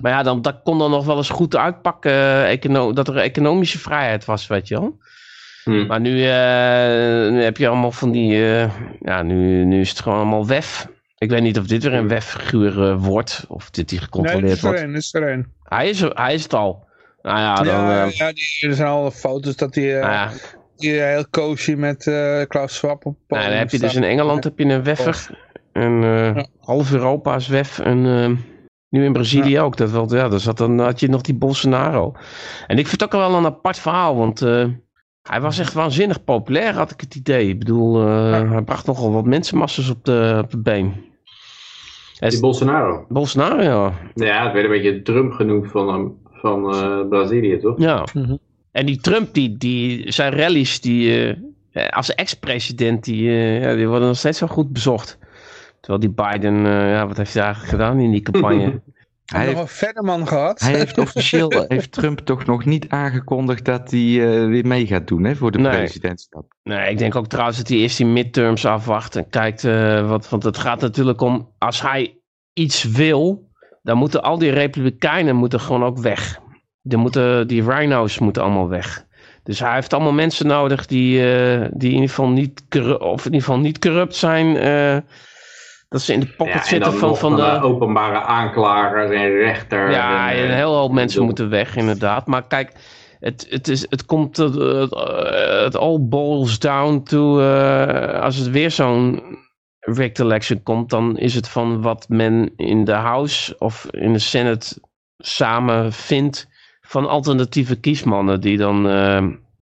[0.01, 3.79] Maar ja, dan, dat kon dan nog wel eens goed uitpakken uh, dat er economische
[3.79, 4.97] vrijheid was, weet je wel.
[5.63, 5.85] Hmm.
[5.85, 6.11] Maar nu,
[7.31, 8.35] nu, heb je allemaal van die,
[8.99, 10.87] ja, nu, nu is het gewoon allemaal WEF.
[11.17, 13.45] Ik weet niet of dit weer een webfiguur uh, wordt.
[13.47, 14.87] Of dit hier gecontroleerd nee, wordt.
[14.87, 15.47] Nee, is er een.
[15.63, 16.86] Hij is, hij is het al.
[17.27, 19.95] Nou ja, dan, ja, uh, ja die, er zijn al foto's dat hij...
[19.95, 20.31] Uh, nou ja.
[20.75, 22.03] Die heel cozy met
[22.47, 25.29] Klaus Schwab op nou, dan heb je dus in Engeland heb je een weffer.
[25.73, 26.47] En ja.
[26.59, 27.79] half Europa is wef.
[27.79, 28.01] En
[28.89, 29.61] nu in Brazilië ja.
[29.61, 29.77] ook.
[29.77, 32.15] Dat wel, ja, dus dan had je nog die Bolsonaro.
[32.67, 34.15] En ik vind het ook wel een apart verhaal.
[34.15, 34.39] Want
[35.21, 37.49] hij was echt waanzinnig populair, had ik het idee.
[37.49, 40.93] Ik bedoel, hij bracht nogal wat mensenmasses op de, op de been.
[42.19, 43.05] Die Bolsonaro.
[43.09, 43.93] Bolsonaro, ja.
[44.13, 47.79] Ja, het werd een beetje Trump genoemd van, van uh, Brazilië, toch?
[47.79, 48.05] Ja.
[48.13, 48.39] Mm -hmm.
[48.71, 51.35] En die Trump, die, die, zijn rallies, die,
[51.73, 55.17] uh, als ex-president, die, uh, ja, die worden nog steeds wel goed bezocht.
[55.79, 58.81] Terwijl die Biden, ja, wat heeft hij eigenlijk gedaan in die campagne?
[59.33, 60.59] hij heeft nog een verder man gehad.
[60.59, 65.07] Hij heeft officieel, heeft Trump toch nog niet aangekondigd dat hij uh, weer mee gaat
[65.07, 65.71] doen hè, voor de nee.
[65.71, 66.53] presidentschap.
[66.63, 70.29] Nee, ik denk ook trouwens dat hij eerst die midterms afwacht en kijkt uh, wat,
[70.29, 72.17] want het gaat natuurlijk om, als hij
[72.53, 73.46] iets wil,
[73.87, 76.39] dan moeten al die republikeinen moeten gewoon ook weg.
[76.81, 79.05] Die, moeten, die rhino's moeten allemaal weg.
[79.43, 82.63] Dus hij heeft allemaal mensen nodig die, uh, die in ieder geval niet,
[82.99, 84.53] of in ieder geval niet corrupt zijn
[85.89, 87.61] dat ze in de pocket ja, zitten van, van de...
[87.61, 89.91] openbare aanklagers en rechter.
[89.91, 92.27] Ja, en, een heel hoop mensen moeten weg inderdaad.
[92.27, 92.71] Maar kijk,
[93.19, 94.37] het, het, is, het komt...
[94.37, 94.55] Het,
[95.63, 97.39] het all boils down to...
[97.39, 99.21] Uh, als het weer zo'n
[99.87, 100.89] rigged election komt...
[100.89, 104.81] dan is het van wat men in de House of in de Senate
[105.17, 106.47] samen vindt...
[106.81, 108.87] van alternatieve kiesmannen die dan...
[108.87, 109.27] Uh,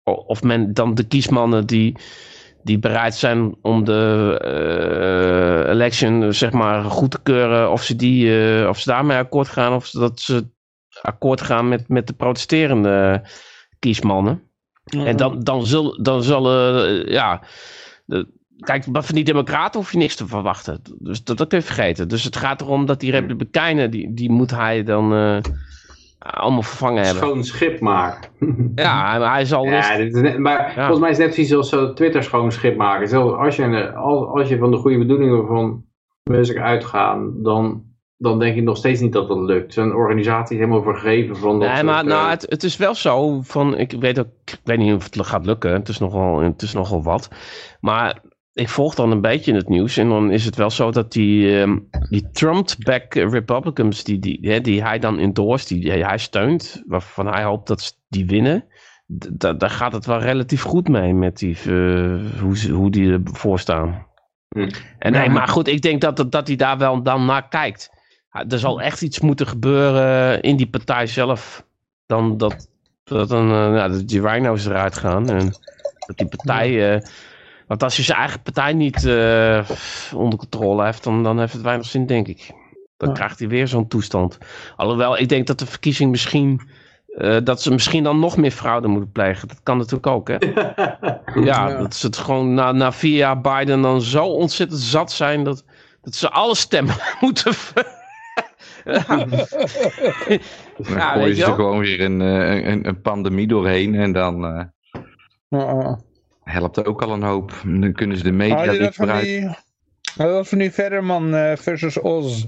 [0.03, 1.95] of men dan de kiesmannen die
[2.63, 4.35] die bereid zijn om de
[5.65, 9.47] uh, election zeg maar goed te keuren of ze, die, uh, of ze daarmee akkoord
[9.47, 10.47] gaan of dat ze
[11.01, 13.21] akkoord gaan met, met de protesterende
[13.79, 14.33] kiesmannen.
[14.33, 15.07] Mm -hmm.
[15.07, 17.41] En dan, dan, zul, dan zullen, ja,
[18.05, 18.27] de,
[18.59, 20.81] kijk, van die democraten hoef je niks te verwachten.
[20.99, 22.07] Dus dat, dat kun je vergeten.
[22.07, 25.41] Dus het gaat erom dat die republikeinen, die, die moet hij dan
[26.19, 27.23] allemaal vervangen hebben.
[27.23, 28.29] Schoon schip maken.
[28.75, 29.63] Ja, hij zal...
[29.65, 30.73] Ja, dit is net, maar ja.
[30.73, 33.07] volgens mij is het net precies zoals zo Twitter schoon schip maken.
[33.07, 35.83] Zelfs als je, als, als je van de goede bedoelingen van
[36.23, 37.83] mensen uitgaan, dan,
[38.17, 39.73] dan denk ik nog steeds niet dat dat lukt.
[39.73, 43.41] Zo'n organisatie is helemaal vergeven van dat Nee, maar nou, het, het is wel zo
[43.41, 46.61] van, ik weet, ook, ik weet niet of het gaat lukken, het is nogal, het
[46.61, 47.29] is nogal wat.
[47.79, 48.21] Maar
[48.59, 49.97] ik volg dan een beetje in het nieuws.
[49.97, 54.83] En dan is het wel zo dat die, um, die Trump-back Republicans, die, die, die
[54.83, 58.65] hij dan endorst, die hij steunt, waarvan hij hoopt dat die winnen.
[59.57, 64.07] Daar gaat het wel relatief goed mee met die, uh, hoe, hoe die ervoor staan.
[64.49, 64.69] Hm.
[64.99, 67.89] En nee, maar goed, ik denk dat, dat hij daar wel dan naar kijkt.
[68.29, 71.65] Er zal echt iets moeten gebeuren in die partij zelf.
[72.05, 72.69] Dan dat,
[73.03, 75.29] dat dan, uh, ja, dat die rhino's eruit gaan.
[75.29, 75.45] En
[76.05, 76.95] dat die partij...
[76.95, 77.01] Uh,
[77.69, 79.69] want als je zijn eigen partij niet uh,
[80.13, 82.51] onder controle heeft, dan, dan heeft het weinig zin, denk ik.
[82.97, 83.15] Dan ja.
[83.15, 84.37] krijgt hij weer zo'n toestand.
[84.75, 86.61] Alhoewel, ik denk dat de verkiezing misschien...
[87.17, 89.47] Uh, dat ze misschien dan nog meer fraude moeten plegen.
[89.47, 90.35] Dat kan natuurlijk ook, hè?
[90.45, 95.11] ja, ja, dat ze het gewoon na, na vier jaar Biden dan zo ontzettend zat
[95.11, 95.43] zijn...
[95.43, 95.63] dat,
[96.01, 97.53] dat ze alle stemmen moeten...
[98.85, 99.25] ja.
[100.77, 104.45] dan gooien ze gewoon weer een, een, een, pandemie doorheen en dan...
[105.49, 105.93] Uh
[106.49, 107.51] helpt ook al een hoop.
[107.65, 109.55] Dan kunnen ze de media niet vooruit.
[110.15, 112.45] Had je dat van die Verderman uh, versus Oz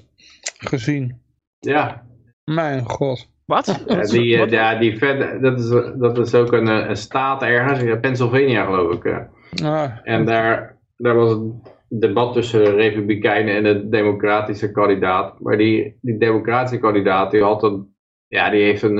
[0.57, 1.21] gezien?
[1.59, 2.05] Ja.
[2.43, 3.29] Mijn god.
[3.45, 3.83] Wat?
[3.87, 5.69] Ja, die, uh, ja, die verder, dat, is,
[5.99, 9.03] dat is ook een, een staat ergens, in Pennsylvania geloof ik.
[9.03, 9.17] Uh.
[9.63, 9.91] Ah.
[10.03, 15.39] En daar, daar was een debat tussen de republikeinen en de democratische kandidaat.
[15.39, 17.95] Maar die, die democratische kandidaat die had een
[18.27, 18.97] Ja, die heeft een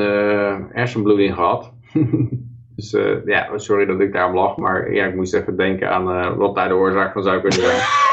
[0.72, 1.74] hersenbloeding gehad.
[2.90, 6.56] dus ja, sorry dat ik daarom lach, maar ja, ik moest even denken aan wat
[6.56, 7.82] daar de oorzaak van zou kunnen zijn.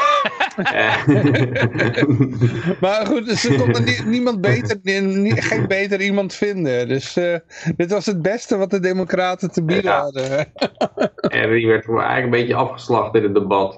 [2.81, 4.77] maar goed, dus er kon er niemand beter,
[5.35, 6.87] geen beter iemand vinden.
[6.87, 7.35] Dus uh,
[7.75, 10.39] dit was het beste wat de democraten te bieden hadden.
[11.39, 13.75] en die werd eigenlijk een beetje afgeslacht in het debat.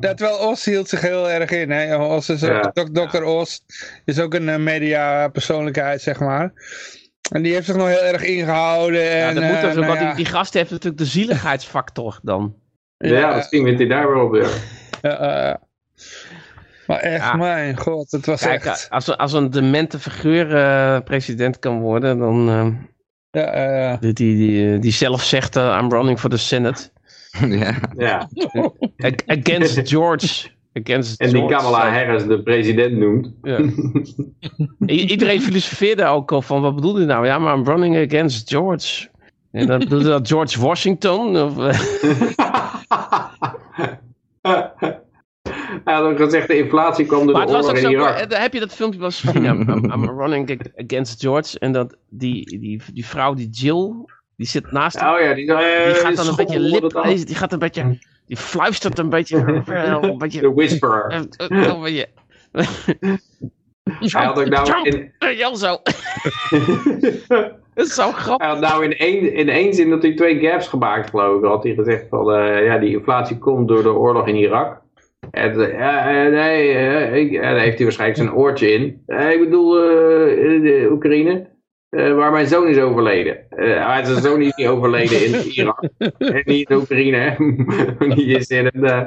[0.00, 1.70] ja, terwijl Os hield zich heel erg in.
[1.70, 1.96] Hè?
[1.96, 3.22] Os is ook, Dr.
[3.22, 3.64] Os
[4.04, 6.52] is ook een media persoonlijkheid, zeg maar.
[7.30, 9.02] En die heeft zich nog heel erg ingehouden.
[9.02, 12.54] Ja, en, dat moet uh, nou die, die gast heeft natuurlijk de zieligheidsfactor dan.
[12.96, 14.50] Ja, ja misschien wint hij daar wel op weer.
[15.02, 15.60] Ja,
[16.86, 18.86] maar echt, mijn god, het was Kijk, echt...
[18.90, 22.48] Als, als een demente figuur uh, president kan worden, dan...
[22.48, 22.66] Uh,
[23.30, 26.90] ja, uh, die, die, die zelf zegt, I'm running for the Senate.
[27.48, 27.74] ja.
[27.96, 28.28] ja.
[29.26, 30.48] Against George.
[30.82, 33.32] Against en die Kamala Harris de president noemt.
[33.42, 33.58] Ja.
[34.86, 37.26] iedereen filosofeerde ook al van, wat bedoelde hij nou?
[37.26, 39.08] Ja, maar I'm running against George.
[39.50, 41.42] En dan bedoelde dat George Washington?
[41.42, 41.56] Of,
[45.84, 48.16] Hij had ook gezegd, de inflatie kwam door maar de oorlog in Irak.
[48.16, 49.44] Eh, heb je dat filmpje wel eens gezien?
[49.44, 51.58] I'm, I'm, running against George.
[51.58, 53.92] En dat die, die, die vrouw, die Jill,
[54.36, 55.14] die zit naast hem.
[55.14, 57.02] Oh ja, die, uh, die gaat dan een beetje lip...
[57.26, 57.98] Die gaat een beetje...
[58.26, 59.36] Die fluistert een beetje...
[60.02, 61.26] Een beetje de whisperer.
[61.38, 62.08] Een beetje...
[64.00, 65.12] Hij had ook nou in...
[65.36, 65.76] Jan zo.
[67.74, 68.46] Dat is zo grappig.
[68.46, 71.44] Hij had nou in één, in één zin dat hij twee gaps gemaakt, geloof ik.
[71.44, 74.82] Had hij gezegd van, uh, ja, die inflatie komt door de oorlog in Irak.
[75.30, 78.84] En, uh, nee, uh, daar heeft hij waarschijnlijk zijn oortje in.
[79.06, 81.46] ik bedoel, de Oekraïne.
[81.94, 83.36] Uh, waar mijn zoon is overleden.
[83.56, 85.82] Uh, zijn zoon is niet overleden in Irak.
[86.18, 87.36] en niet in Oekraïne.
[88.14, 89.02] die is in een, uh,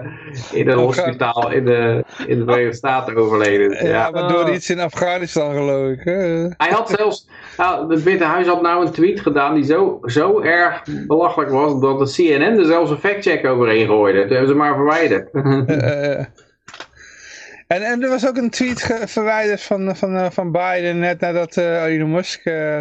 [0.52, 3.86] in een hospitaal in de, in de Verenigde Staten overleden.
[3.86, 4.10] Ja, ja.
[4.10, 6.04] maar door iets in Afghanistan geloof ik.
[6.58, 7.28] Hij had zelfs,
[7.58, 11.82] nou, het Witte Huis had nou een tweet gedaan die zo, zo erg belachelijk was.
[11.82, 14.22] Dat de CNN er zelfs een factcheck overheen gooide.
[14.22, 15.30] Toen hebben ze maar verwijderd.
[17.68, 21.58] En, en er was ook een tweet verwijderd van, van, eh, van Biden net nadat
[21.58, 22.80] uh, Elon Musk uh,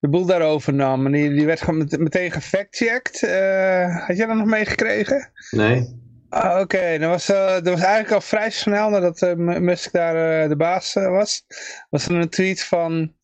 [0.00, 1.06] de boel daarover nam.
[1.06, 3.22] En die, die werd gewoon meteen gefactcheckt.
[3.22, 5.30] Uh, had jij dat nog meegekregen?
[5.50, 5.98] Nee.
[6.28, 6.98] Ah, Oké, okay.
[6.98, 11.44] dat, was, dat was eigenlijk al vrij snel nadat Musk daar de baas was.
[11.90, 13.14] Was er een tweet van,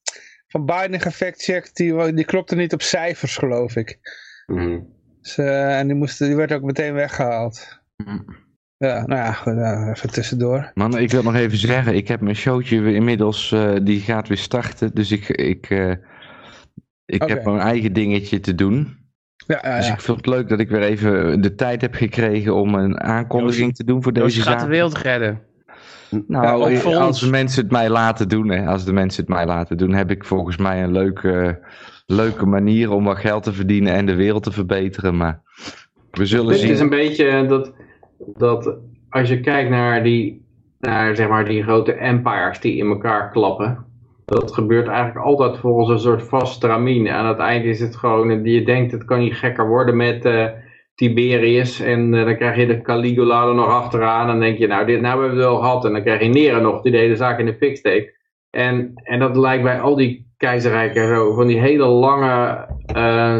[0.48, 1.76] van Biden gefactcheckt.
[1.76, 3.98] Die, die klopte niet op cijfers geloof ik.
[4.46, 4.94] Mm.
[5.20, 7.80] Dus, en die, moest, die werd ook meteen weggehaald.
[7.96, 8.45] Mm.
[8.78, 9.56] Ja, nou ja, goed,
[9.96, 10.70] even tussendoor.
[10.74, 14.38] Man, ik wil nog even zeggen, ik heb mijn showtje inmiddels, uh, die gaat weer
[14.38, 14.90] starten.
[14.94, 15.90] Dus ik, ik, uh,
[17.04, 17.34] ik okay.
[17.34, 19.04] heb mijn eigen dingetje te doen.
[19.46, 22.54] Ja, ja, dus ik vind het leuk dat ik weer even de tijd heb gekregen
[22.54, 24.44] om een aankondiging te doen voor deze zaak.
[24.44, 25.40] Je gaat de wereld redden.
[26.26, 29.46] Nou, ja, als de mensen het mij laten doen, hè, als de mensen het mij
[29.46, 31.60] laten doen, heb ik volgens mij een leuke,
[32.06, 35.16] leuke manier om wat geld te verdienen en de wereld te verbeteren.
[35.16, 35.40] Maar
[36.10, 36.68] we zullen Dit zien.
[36.68, 37.72] Het is een beetje dat
[38.18, 38.78] dat
[39.08, 40.44] als je kijkt naar die,
[40.78, 43.84] naar zeg maar die grote empires die in elkaar klappen,
[44.24, 47.08] dat gebeurt eigenlijk altijd volgens een soort vast stramien.
[47.08, 50.46] Aan het eind is het gewoon, je denkt het kan niet gekker worden met uh,
[50.94, 54.66] Tiberius en uh, dan krijg je de Caligula er nog achteraan en dan denk je
[54.66, 56.98] nou dit nou hebben we wel gehad en dan krijg je Nero nog die de
[56.98, 58.14] hele zaak in de fik.
[58.50, 63.36] En, en dat lijkt bij al die keizerrijken zo van die hele lange uh,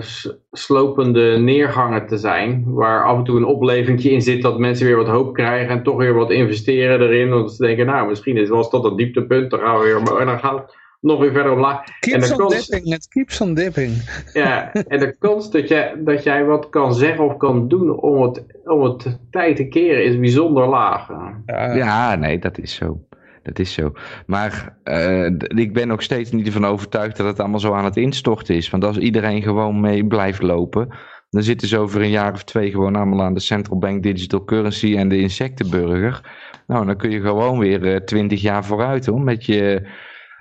[0.53, 2.65] slopende neergangen te zijn.
[2.67, 5.83] Waar af en toe een opleving in zit dat mensen weer wat hoop krijgen en
[5.83, 7.29] toch weer wat investeren erin.
[7.29, 10.27] Want ze denken, nou misschien is was tot dat dieptepunt, dan gaan we weer en
[10.27, 10.63] dan gaan we
[11.01, 11.83] nog weer verder omlaag.
[12.01, 13.93] Keeps en on kans, dipping, het keeps on dipping.
[14.33, 18.23] Ja, en de kans dat jij, dat jij wat kan zeggen of kan doen om
[18.23, 21.09] het, om het tijd te keren is bijzonder laag.
[21.47, 23.01] Ja, ja nee, dat is zo
[23.47, 23.93] dat is zo.
[24.27, 27.97] Maar uh, ik ben nog steeds niet ervan overtuigd dat het allemaal zo aan het
[27.97, 28.71] instorten is.
[28.71, 30.89] Want als iedereen gewoon mee blijft lopen,
[31.31, 34.45] dan zitten ze over een jaar of twee gewoon allemaal aan de central bank digital
[34.45, 36.21] currency en de insectenburger.
[36.67, 39.89] Nou, dan kun je gewoon weer uh, twintig jaar vooruit hoor, met je,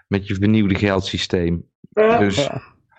[0.07, 1.65] met je vernieuwde geldsysteem.
[2.19, 2.49] dus...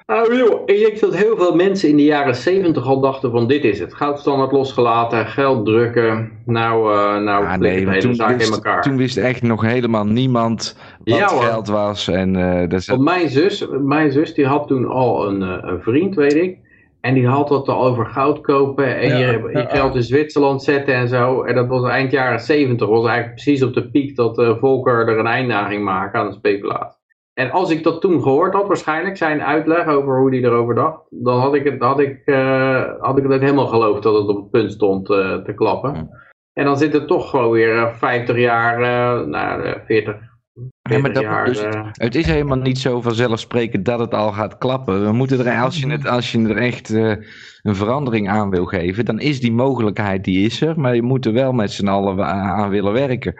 [0.06, 3.64] Joh, ik denk dat heel veel mensen in de jaren 70 al dachten van dit
[3.64, 3.94] is het.
[3.94, 8.82] Goudstandaard losgelaten, geld drukken, nou, uh, nou nee, de hele zaak in elkaar.
[8.82, 12.08] Toen wist echt nog helemaal niemand wat ja, geld was.
[12.08, 15.82] En, uh, dat Want mijn zus, mijn zus die had toen al een, uh, een
[15.82, 16.58] vriend, weet ik.
[17.00, 20.62] En die had het al over goud kopen en ja, je, je geld in Zwitserland
[20.62, 21.42] zetten en zo.
[21.42, 25.18] En dat was eind jaren 70, was eigenlijk precies op de piek dat Volker er
[25.18, 27.04] een einde aan ging maken aan de speculatie.
[27.38, 31.00] En als ik dat toen gehoord had, waarschijnlijk zijn uitleg over hoe hij erover dacht,
[31.10, 34.36] dan had ik het, had ik, uh, had ik het helemaal geloofd dat het op
[34.36, 36.10] het punt stond uh, te klappen.
[36.52, 40.16] En dan zit het toch gewoon weer 50 jaar, uh, nou, 40,
[40.82, 45.04] Ja, maar dat, dus, het is helemaal niet zo vanzelfsprekend dat het al gaat klappen.
[45.04, 49.04] We moeten er, als, je het, als je er echt een verandering aan wil geven,
[49.04, 50.80] dan is die mogelijkheid, die is er.
[50.80, 53.34] Maar je moet er wel met z'n allen aan willen werken.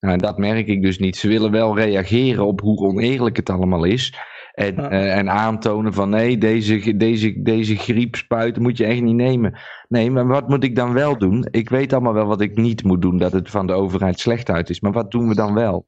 [0.00, 1.16] Nou, dat merk ik dus niet.
[1.16, 4.14] Ze willen wel reageren op hoe oneerlijk het allemaal is.
[4.52, 9.58] En, uh, en aantonen van nee, deze, deze, deze griepspuiten moet je echt niet nemen.
[9.88, 11.46] Nee, maar wat moet ik dan wel doen?
[11.50, 14.50] Ik weet allemaal wel wat ik niet moet doen, dat het van de overheid slecht
[14.50, 14.80] uit is.
[14.80, 15.86] Maar wat doen we dan wel?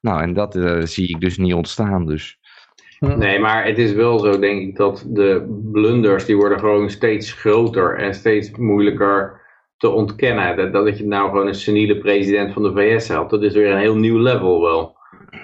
[0.00, 2.06] Nou, en dat uh, zie ik dus niet ontstaan.
[2.06, 2.38] Dus.
[2.98, 7.32] Nee, maar het is wel zo, denk ik, dat de blunders, die worden gewoon steeds
[7.32, 9.40] groter en steeds moeilijker
[9.78, 10.56] te ontkennen.
[10.56, 13.70] Dat, dat je nou gewoon een seniele president van de VS hebt, dat is weer
[13.70, 14.96] een heel nieuw level wel.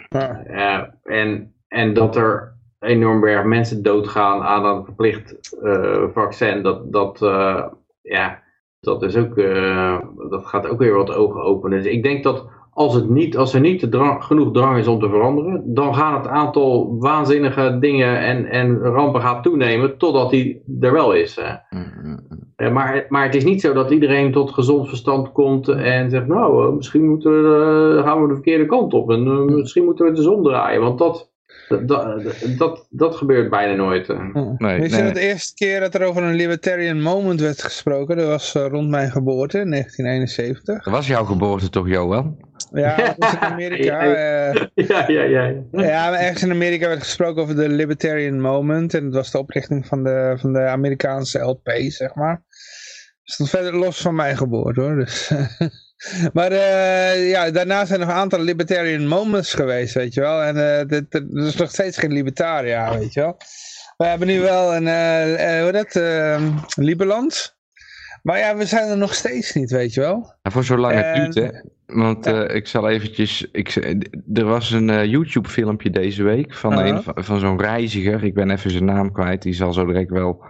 [0.09, 0.45] Ja.
[0.47, 0.83] Uh,
[1.19, 7.23] en, en dat er enorm berg mensen doodgaan aan een verplicht uh, vaccin, dat, dat,
[7.23, 7.67] uh,
[8.03, 8.43] ja,
[8.81, 9.37] dat, is ook,
[10.31, 11.83] dat gaat ook weer wat ogen openen.
[11.83, 15.01] Dus ik denk dat als, het niet, als er niet drang, genoeg drang is om
[15.01, 20.63] te veranderen, dan gaat het aantal waanzinnige dingen en, en rampen gaat toenemen totdat die
[20.81, 21.41] er wel is.
[21.41, 22.71] Hè.
[22.71, 26.75] Maar, maar het is niet zo dat iedereen tot gezond verstand komt en zegt, nou,
[26.75, 30.43] misschien moeten we, gaan we de verkeerde kant op en misschien moeten we de zon
[30.43, 31.33] draaien, want dat
[31.69, 32.23] dat,
[32.59, 34.09] dat, dat, gebeurt bijna nooit.
[34.09, 35.13] Nee, Weet je nee.
[35.13, 38.17] de eerste keer dat er over een libertarian moment werd gesproken?
[38.17, 40.85] Dat was rond mijn geboorte, in 1971.
[40.85, 42.37] Dat was jouw geboorte toch, Johan?
[42.75, 44.05] Ja, dat was in Amerika.
[44.05, 45.53] ja, uh, ja, ja, ja.
[45.73, 48.95] Ja, maar ergens in Amerika werd gesproken over de libertarian moment.
[48.95, 52.43] En dat was de oprichting van de, van de Amerikaanse LP, zeg maar.
[53.37, 54.95] Dat verder los van mijn geboorte, hoor.
[54.95, 55.31] Dus...
[56.33, 60.43] Maar uh, ja, daarna zijn er nog een aantal libertarian moments geweest, weet je wel.
[60.43, 63.37] En uh, dit, dit, is nog steeds geen libertaria, weet je wel.
[63.97, 66.01] We hebben nu wel een, uh, hoe dat,
[66.77, 67.57] Liberland.
[68.23, 70.35] Maar ja, we zijn er nog steeds niet, weet je wel.
[70.43, 71.61] Ja, voor zolang het duurt, hè.
[71.87, 72.49] Want ja.
[72.49, 73.51] ik zal eventjes...
[73.51, 73.75] Ik,
[74.35, 76.87] er was een YouTube filmpje deze week van, -huh.
[76.87, 78.25] een, van, van zo'n reiziger.
[78.25, 79.43] Ik ben even zijn naam kwijt.
[79.43, 80.45] Die zal zo direct wel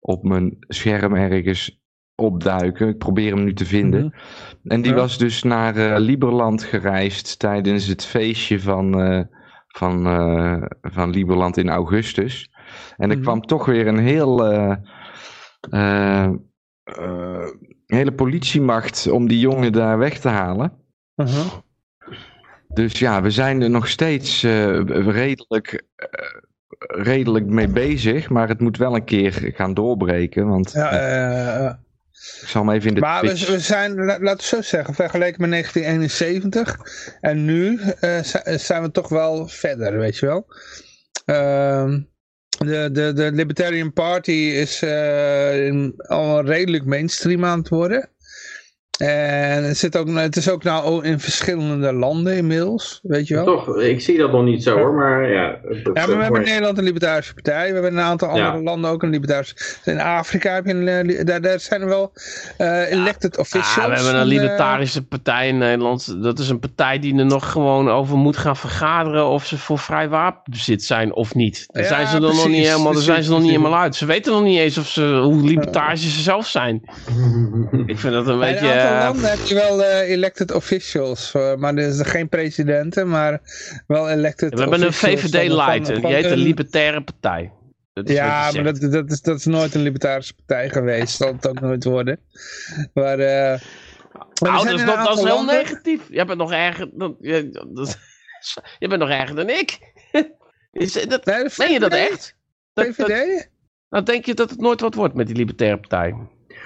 [0.00, 1.80] op mijn scherm ergens
[2.14, 2.88] opduiken.
[2.88, 4.02] Ik probeer hem nu te vinden.
[4.02, 4.70] Mm -hmm.
[4.70, 4.96] En die ja.
[4.96, 9.22] was dus naar uh, Liberland gereisd tijdens het feestje van, uh,
[9.66, 12.50] van, uh, van Liberland in augustus.
[12.50, 12.62] En
[12.96, 13.22] er mm -hmm.
[13.22, 14.44] kwam toch weer een heel,
[17.90, 20.72] hele politiemacht om die jongen daar weg te halen.
[21.16, 21.52] Uh -huh.
[22.68, 24.42] Dus ja, we zijn er nog steeds
[24.86, 25.82] redelijk
[26.86, 30.48] redelijk mee bezig, maar het moet wel een keer gaan doorbreken.
[30.48, 30.92] Want ja,
[31.60, 31.72] uh,
[32.40, 35.40] ik zal hem even in de Maar we, we, zijn, laten we zo zeggen, vergeleken
[35.40, 36.78] met 1971
[37.20, 37.80] en nu
[38.56, 40.46] zijn we toch wel verder, weet je wel.
[42.64, 48.08] De, de, de Libertarian Party is uh, al redelijk mainstream aan het worden.
[49.00, 53.44] En het, zit ook, het is ook nou in verschillende landen inmiddels, weet je wel.
[53.44, 55.58] Toch, ik zie dat nog niet zo hoor, maar ja.
[55.94, 58.56] ja, maar we hebben in Nederland een libertarische partij, we hebben in een aantal andere
[58.56, 58.62] ja.
[58.62, 59.54] landen ook een libertarische.
[59.84, 62.12] In Afrika heb je een, daar, daar zijn er wel
[62.58, 63.40] uh, elected ja.
[63.40, 63.74] officials.
[63.74, 66.22] Ja, we hebben een libertarische partij in Nederland.
[66.22, 69.78] Dat is een partij die er nog gewoon over moet gaan vergaderen of ze voor
[69.78, 71.66] vrij wapenbezit zijn of niet.
[71.66, 73.96] Daar zijn ze nog niet helemaal, daar zijn ze nog niet helemaal uit.
[73.96, 76.82] Ze weten nog niet eens of ze, hoe libertarisch ze zelf zijn.
[77.86, 81.88] ik vind dat een beetje landen heb je wel uh, elected officials, uh, maar er
[81.88, 83.40] is geen presidenten, maar
[83.86, 87.52] wel elected We hebben een VVD-light, die heet de Libertaire Partij.
[87.92, 91.60] ja, maar dat, dat, is, dat is nooit een libertarische partij geweest, zal het ook
[91.60, 92.20] nooit worden.
[92.94, 93.60] Maar, uh,
[94.42, 96.00] maar oh, dat, is, dat, dat is heel negatief.
[96.08, 97.98] Je bent nog erger, dan, je, dat,
[98.78, 99.78] je bent nog erger dan ik.
[100.72, 102.36] is, dat, nee, meen je dat echt?
[102.74, 102.96] VVD?
[102.96, 103.48] Dat, dat,
[103.90, 106.14] nou denk je dat het nooit wat wordt met die Libertaire Partij?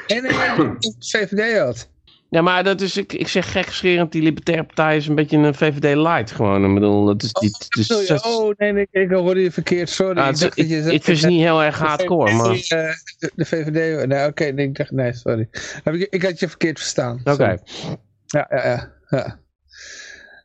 [0.07, 0.77] En nee, nee,
[1.11, 1.93] VVD had.
[2.29, 5.55] Ja, maar dat is, ik, ik zeg gekscherend, die Libertaire Partij is een beetje een
[5.55, 6.65] VVD light gewoon.
[6.65, 7.67] Ik bedoel, dat is niet...
[7.69, 8.21] Dus, oh, ja.
[8.23, 10.19] oh, nee, nee, ik hoorde je verkeerd, sorry.
[10.19, 12.49] Ah, ik, dacht ik, dat je, ik vind het niet heel erg hardcore, maar...
[12.49, 15.49] De, de VVD, nee, oké, okay, nee, ik dacht, nee, sorry.
[15.85, 17.19] Ik, ik had je verkeerd verstaan.
[17.19, 17.31] Oké.
[17.31, 17.59] Okay.
[18.27, 19.39] Ja, ja, ja, ja.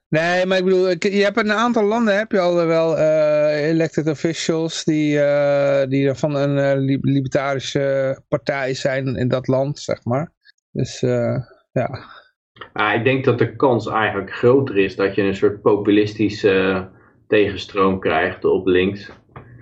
[0.10, 3.68] Nee, maar ik bedoel, je hebt in een aantal landen heb je al wel uh,
[3.70, 10.04] elected officials die, uh, die van een uh, libertarische partij zijn in dat land, zeg
[10.04, 10.32] maar.
[10.72, 11.04] Dus...
[11.72, 12.00] Ja.
[12.74, 16.82] Ah, ik denk dat de kans eigenlijk groter is dat je een soort populistische uh,
[17.28, 19.12] tegenstroom krijgt op links.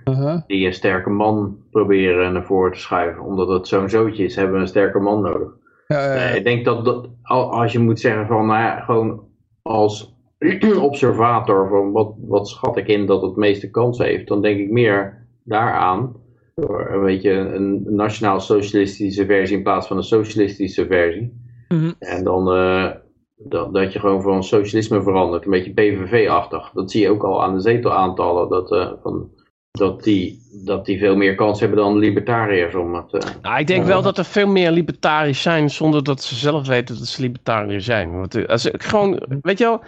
[0.04, 0.40] Uh -huh.
[0.46, 3.22] Die een sterke man proberen naar voren te schuiven.
[3.22, 5.48] Omdat het zo'n zootje is, hebben we een sterke man nodig.
[5.86, 6.30] Ja, ja, ja.
[6.30, 9.26] Uh, ik denk dat, dat als je moet zeggen van, nou ja, gewoon
[9.62, 10.16] als
[10.80, 14.70] observator van wat, wat schat ik in dat het meeste kans heeft, dan denk ik
[14.70, 16.26] meer daaraan.
[16.54, 21.47] Een beetje een nationaal socialistische versie in plaats van een socialistische versie.
[21.68, 21.94] Mm -hmm.
[21.98, 22.90] En dan, uh,
[23.36, 25.44] dat, dat je gewoon van socialisme verandert.
[25.44, 26.70] Een beetje PVV-achtig.
[26.74, 28.48] Dat zie je ook al aan de zetelaantallen.
[28.48, 29.30] Dat, uh, van,
[29.70, 33.14] dat, die, dat die veel meer kans hebben dan libertariërs om het...
[33.14, 36.66] Uh, nou, ik denk wel dat er veel meer libertariërs zijn zonder dat ze zelf
[36.66, 38.16] weten dat ze libertariër zijn.
[38.18, 39.80] Want als ik gewoon, weet je wel,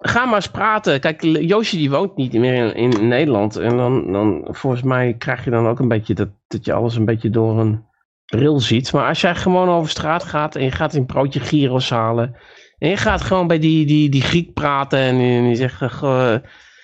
[0.00, 1.00] ga maar eens praten.
[1.00, 3.56] Kijk, Joosje die woont niet meer in, in, Nederland.
[3.56, 6.96] En dan, dan, volgens mij krijg je dan ook een beetje dat, dat je alles
[6.96, 7.86] een beetje door een
[8.28, 8.92] bril ziet.
[8.92, 12.36] Maar als jij gewoon over straat gaat en je gaat een broodje gyros halen.
[12.78, 15.82] En je gaat gewoon bij die, die, die Griek praten en die, zegt...
[16.02, 16.34] Uh,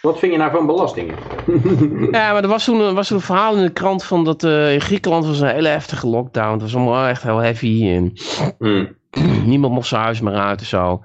[0.01, 1.15] wat vind je nou van belastingen?
[2.11, 4.73] ja, maar er was toen, was toen een verhaal in de krant van dat uh,
[4.73, 6.53] in Griekenland was een hele heftige lockdown.
[6.53, 8.13] Het was allemaal echt heel heavy en
[8.59, 8.97] hmm.
[9.51, 11.03] niemand mocht zijn huis meer uit en zo.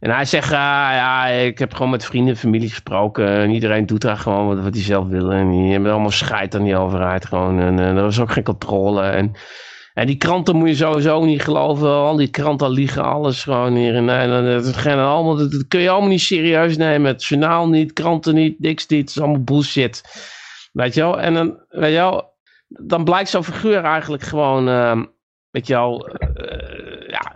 [0.00, 0.58] En hij zegt, ah,
[0.92, 3.28] ja, ik heb gewoon met vrienden en familie gesproken.
[3.28, 5.32] En iedereen doet daar gewoon wat, hij zelf wil.
[5.32, 7.60] En die hebben allemaal scheid aan die overheid gewoon.
[7.60, 9.02] En, en er was ook geen controle.
[9.02, 9.32] En,
[9.94, 11.88] en die kranten moet je sowieso niet geloven.
[11.88, 14.64] Al die kranten liegen alles gewoon hier in Nederland.
[14.64, 17.10] Dat, allemaal, dat, kun je allemaal niet serieus nemen.
[17.10, 19.00] Het journaal niet, kranten niet, niks niet.
[19.00, 20.02] Het is allemaal bullshit.
[20.72, 21.20] Weet je wel?
[21.20, 22.32] En dan, weet je wel,
[22.68, 24.68] dan blijkt zo'n figuur eigenlijk gewoon...
[24.68, 25.02] Uh,
[25.50, 25.74] weet je.
[25.74, 26.69] Uh, ja,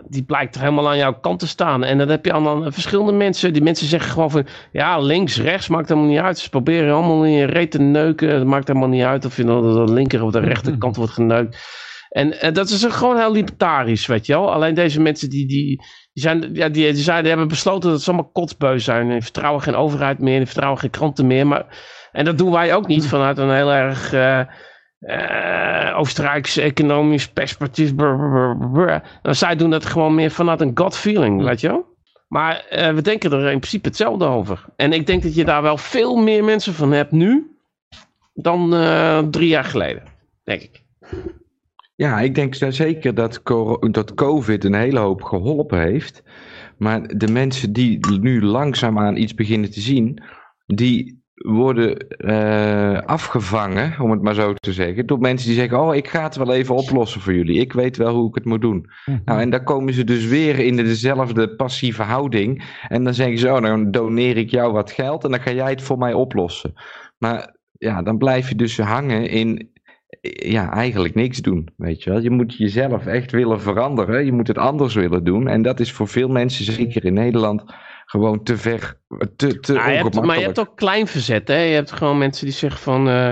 [0.07, 1.83] die blijkt er helemaal aan jouw kant te staan.
[1.83, 3.53] En dan heb je dan verschillende mensen.
[3.53, 6.39] Die mensen zeggen gewoon van, ja, links, rechts, maakt helemaal niet uit.
[6.39, 8.29] Ze proberen allemaal in je reet te neuken.
[8.29, 11.57] Het maakt helemaal niet uit of je nou de linker of de rechterkant wordt geneukt.
[12.09, 14.53] En, en dat is gewoon heel libertarisch, weet je wel.
[14.53, 15.65] Alleen deze mensen die, die,
[16.13, 19.09] die, zijn, ja, die, die, zijn, die hebben besloten dat ze allemaal kotsbeu zijn.
[19.09, 21.47] Die vertrouwen geen overheid meer, die vertrouwen geen kranten meer.
[21.47, 21.65] Maar,
[22.11, 24.13] en dat doen wij ook niet vanuit een heel erg...
[24.13, 24.39] Uh,
[25.05, 27.95] uh, Oostenrijkse economisch perspectief.
[27.95, 31.85] Brr, zij doen dat gewoon meer vanuit een gut feeling, weet je wel.
[32.27, 34.65] Maar uh, we denken er in principe hetzelfde over.
[34.75, 37.57] En ik denk dat je daar wel veel meer mensen van hebt nu
[38.33, 40.03] dan uh, drie jaar geleden,
[40.43, 40.83] denk ik.
[41.95, 43.41] Ja, ik denk zeker dat,
[43.91, 46.23] dat COVID een hele hoop geholpen heeft.
[46.77, 50.23] Maar de mensen die nu langzaamaan iets beginnen te zien,
[50.65, 55.95] die worden uh, afgevangen, om het maar zo te zeggen, door mensen die zeggen, oh,
[55.95, 57.59] ik ga het wel even oplossen voor jullie.
[57.59, 58.89] Ik weet wel hoe ik het moet doen.
[59.05, 59.17] Mhm.
[59.25, 62.63] Nou, en dan komen ze dus weer in dezelfde passieve houding.
[62.87, 65.69] En dan zeggen ze, oh, dan doneer ik jou wat geld en dan ga jij
[65.69, 66.73] het voor mij oplossen.
[67.17, 69.71] Maar ja, dan blijf je dus hangen in,
[70.31, 72.21] ja, eigenlijk niks doen, weet je wel.
[72.21, 74.25] Je moet jezelf echt willen veranderen.
[74.25, 75.47] Je moet het anders willen doen.
[75.47, 77.63] En dat is voor veel mensen, zeker in Nederland
[78.05, 78.99] gewoon te ver,
[79.35, 81.57] te, te je hebt, Maar je hebt ook klein verzet, hè?
[81.59, 83.07] Je hebt gewoon mensen die zeggen van...
[83.07, 83.31] Uh,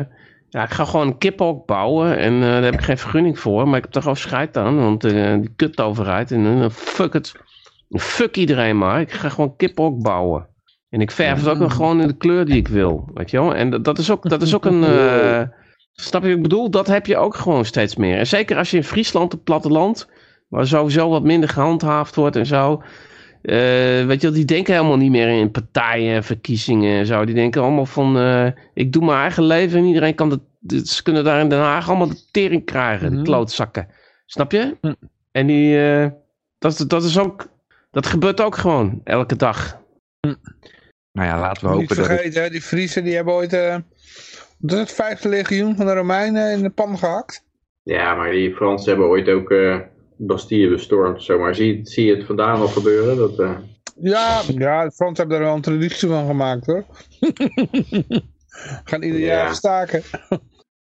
[0.49, 3.67] ja, ik ga gewoon een kippenhok bouwen en uh, daar heb ik geen vergunning voor.
[3.67, 6.31] Maar ik heb er gewoon scheid aan, want uh, die kut overheid.
[6.31, 7.31] En fuck het.
[7.89, 9.01] Fuck iedereen maar.
[9.01, 10.47] Ik ga gewoon kippenhok bouwen.
[10.89, 13.09] En ik verf het ook nog gewoon in de kleur die ik wil.
[13.13, 13.55] Weet je wel?
[13.55, 14.81] En dat, dat is ook, dat is ook een...
[15.93, 16.69] snap je wat ik bedoel?
[16.69, 18.17] Dat heb je ook gewoon steeds meer.
[18.17, 20.09] En zeker als je in Friesland, het platteland...
[20.49, 22.83] waar sowieso wat minder gehandhaafd wordt en zo...
[23.43, 27.25] Uh, weet je wel, die denken helemaal niet meer in partijen en verkiezingen en zo.
[27.25, 30.29] Die denken allemaal van, uh, ik doe mijn eigen leven en iedereen kan
[30.59, 33.87] de, ze kunnen daar in Den Haag allemaal de tering krijgen, mm de klootzakken.
[34.25, 34.77] Snap je?
[34.81, 34.95] Mm.
[35.31, 36.07] En die, uh,
[36.57, 37.47] dat, dat is ook,
[37.91, 39.81] dat gebeurt ook gewoon elke dag.
[40.21, 40.35] Mm.
[41.11, 42.51] Nou ja, laten we hopen niet vergeten, dat...
[42.51, 43.75] die Friesen die hebben ooit uh,
[44.65, 47.43] het vijfde legioen van de Romeinen in de pan gehakt.
[47.83, 49.51] Ja, maar die Fransen hebben ooit ook
[50.17, 51.55] Bastille bestormd, zomaar.
[51.55, 53.17] Zie, zie je het vandaan al gebeuren?
[53.17, 53.51] Dat, uh...
[54.01, 56.85] Ja, ja, de Frans hebben er wel een traditie van gemaakt hoor.
[58.83, 60.03] Gaan ieder jaar staken.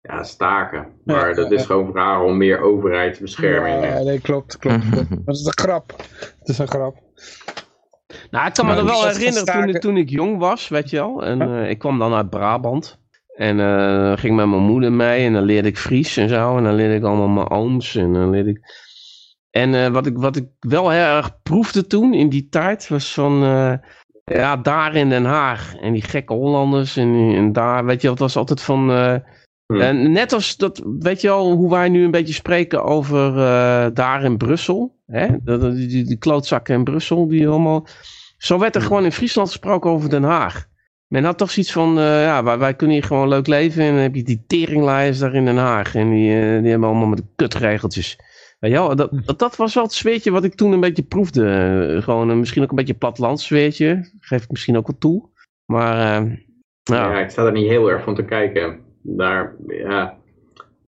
[0.01, 0.87] Ja, staken.
[1.03, 3.83] Maar dat is gewoon vragen om meer overheidsbescherming.
[3.83, 4.83] Ja, nee, klopt, klopt.
[5.25, 5.95] dat is een grap.
[6.39, 6.95] Het is een grap.
[8.31, 10.97] Nou, ik kan me er wel herinneren toen ik, toen ik jong was, weet je
[10.97, 11.25] wel.
[11.25, 12.99] En uh, ik kwam dan uit Brabant.
[13.35, 16.57] En uh, ging met mijn moeder mee en dan leerde ik Fries en zo.
[16.57, 18.59] En dan leerde ik allemaal mijn ooms en dan leerde ik...
[19.51, 23.13] En uh, wat, ik, wat ik wel heel erg proefde toen in die tijd was
[23.13, 23.73] van, uh,
[24.23, 25.75] ja, daar in Den Haag.
[25.75, 29.15] En die gekke Hollanders en, en daar, weet je, het was altijd van, uh,
[29.67, 33.33] en net als dat, weet je al, hoe wij nu een beetje spreken over
[33.93, 34.95] daar in Brussel.
[35.05, 35.27] Hè?
[35.43, 37.87] Die, die, die, klootzakken in Brussel, die allemaal.
[38.37, 40.65] Zo werd er gewoon in Friesland gesproken over Den Haag.
[41.07, 43.83] Men had toch zoiets van, ja, wij, wij, kunnen hier gewoon leuk leven.
[43.83, 45.95] En dan heb je die teringlijers daar in Den Haag.
[45.95, 48.17] En die, die hebben allemaal met de kutregeltjes.
[48.67, 51.45] Ja, dat, dat, was wel het zweertje wat ik toen een beetje proefde.
[51.45, 54.11] Eh, gewoon uh, misschien ook een beetje plattelandsfeertje.
[54.19, 55.29] Geef ik misschien ook wel toe.
[55.65, 56.37] Maar uh,
[56.83, 57.19] ja.
[57.19, 58.79] ik sta er niet heel erg van te kijken.
[59.01, 60.17] Daar, ja,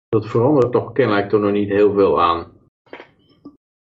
[0.10, 2.52] dat verandert toch kennelijk toch nog niet heel veel aan.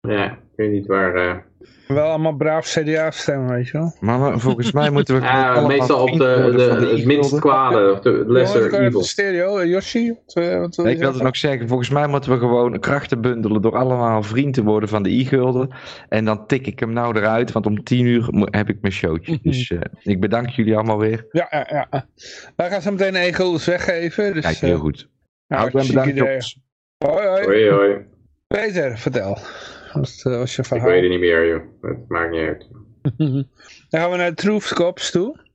[0.07, 1.47] Ja, ik weet niet waar...
[1.93, 3.95] Wel allemaal braaf CDA stemmen, weet je wel.
[3.99, 5.21] Maar, volgens mij moeten we...
[5.25, 9.03] Ja, meestal op de, de, het minst kwade, of de lesser evil.
[9.03, 10.15] stereo, Yoshi?
[10.25, 14.23] Wat, wat, ik wilde nog zeggen, volgens mij moeten we gewoon krachten bundelen door allemaal
[14.23, 15.69] vriend te worden van de e-gulden.
[16.09, 19.39] En dan tik ik hem nou eruit, want om tien uur heb ik mijn showtje.
[19.41, 21.27] Dus uh, ik bedank jullie allemaal weer.
[21.31, 22.05] Ja, ja, ja.
[22.55, 24.33] Wij gaan zo meteen e-guldens weggeven.
[24.33, 25.09] Dus, Kijk, heel goed.
[25.47, 26.55] Nou, ik ben bedankt.
[26.97, 27.45] Hoi, hoi.
[27.45, 28.05] Hoi, hoi.
[28.47, 29.37] Peter, vertel.
[29.93, 30.87] Wat uh, was je verhaal?
[30.87, 31.61] Ik weet het niet meer, joh.
[31.81, 32.67] Het maakt niet uit.
[33.89, 35.47] Dan gaan we naar Truthscops toe.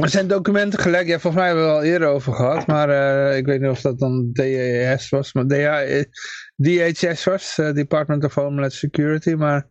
[0.00, 2.88] Er zijn documenten gelekt, ja, volgens mij hebben we het al eerder over gehad, maar
[2.88, 5.46] uh, ik weet niet of dat dan DHS was, maar
[6.56, 9.66] DHS was, uh, Department of Homeland Security, maar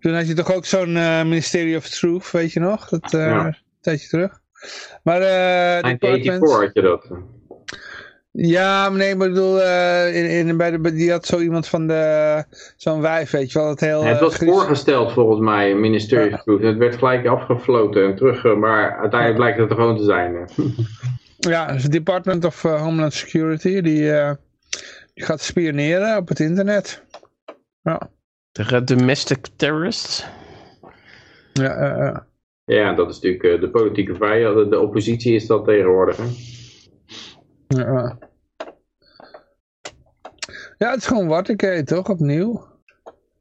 [0.00, 3.46] toen had je toch ook zo'n uh, Ministry of Truth, weet je nog, dat ja.
[3.46, 4.40] een tijdje terug.
[5.02, 7.10] Maar uh, 1984 had je dat.
[8.32, 11.86] Ja, nee, maar ik bedoel, uh, in, in, bij de, die had zo iemand van
[11.86, 12.44] de,
[12.76, 14.04] zo'n wijf, weet je wel, het heel...
[14.04, 16.58] het was voorgesteld volgens mij, ministerie ja.
[16.58, 20.48] Het werd gelijk afgefloten en terug, maar uiteindelijk blijkt het er gewoon te zijn.
[21.54, 24.30] ja, dus het Department of Homeland Security, die, uh,
[25.14, 27.04] die gaat spioneren op het internet.
[27.82, 28.10] Ja.
[28.52, 30.26] Tegen domestic terrorists?
[31.52, 32.16] Ja, uh,
[32.64, 36.58] ja, dat is natuurlijk de politieke vijand, de oppositie is dat tegenwoordig, hè?
[37.76, 38.18] Ja.
[40.78, 42.08] ja, het is gewoon Watergate, toch?
[42.08, 42.64] Opnieuw.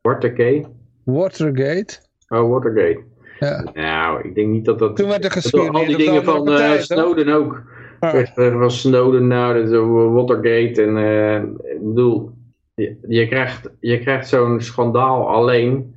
[0.01, 0.69] Watergate?
[1.03, 1.99] Watergate.
[2.27, 3.03] Oh, Watergate.
[3.39, 3.69] Ja.
[3.73, 4.95] Nou, ik denk niet dat dat...
[4.95, 5.69] Toen werd er gespeeld.
[5.69, 7.63] Al die dingen van partij, uh, Snowden ook.
[7.99, 8.25] Ah.
[8.35, 10.83] Van Snowden, nou, dat Watergate.
[10.83, 11.35] En uh,
[11.73, 12.31] ik bedoel,
[12.75, 15.95] je, je krijgt, je krijgt zo'n schandaal alleen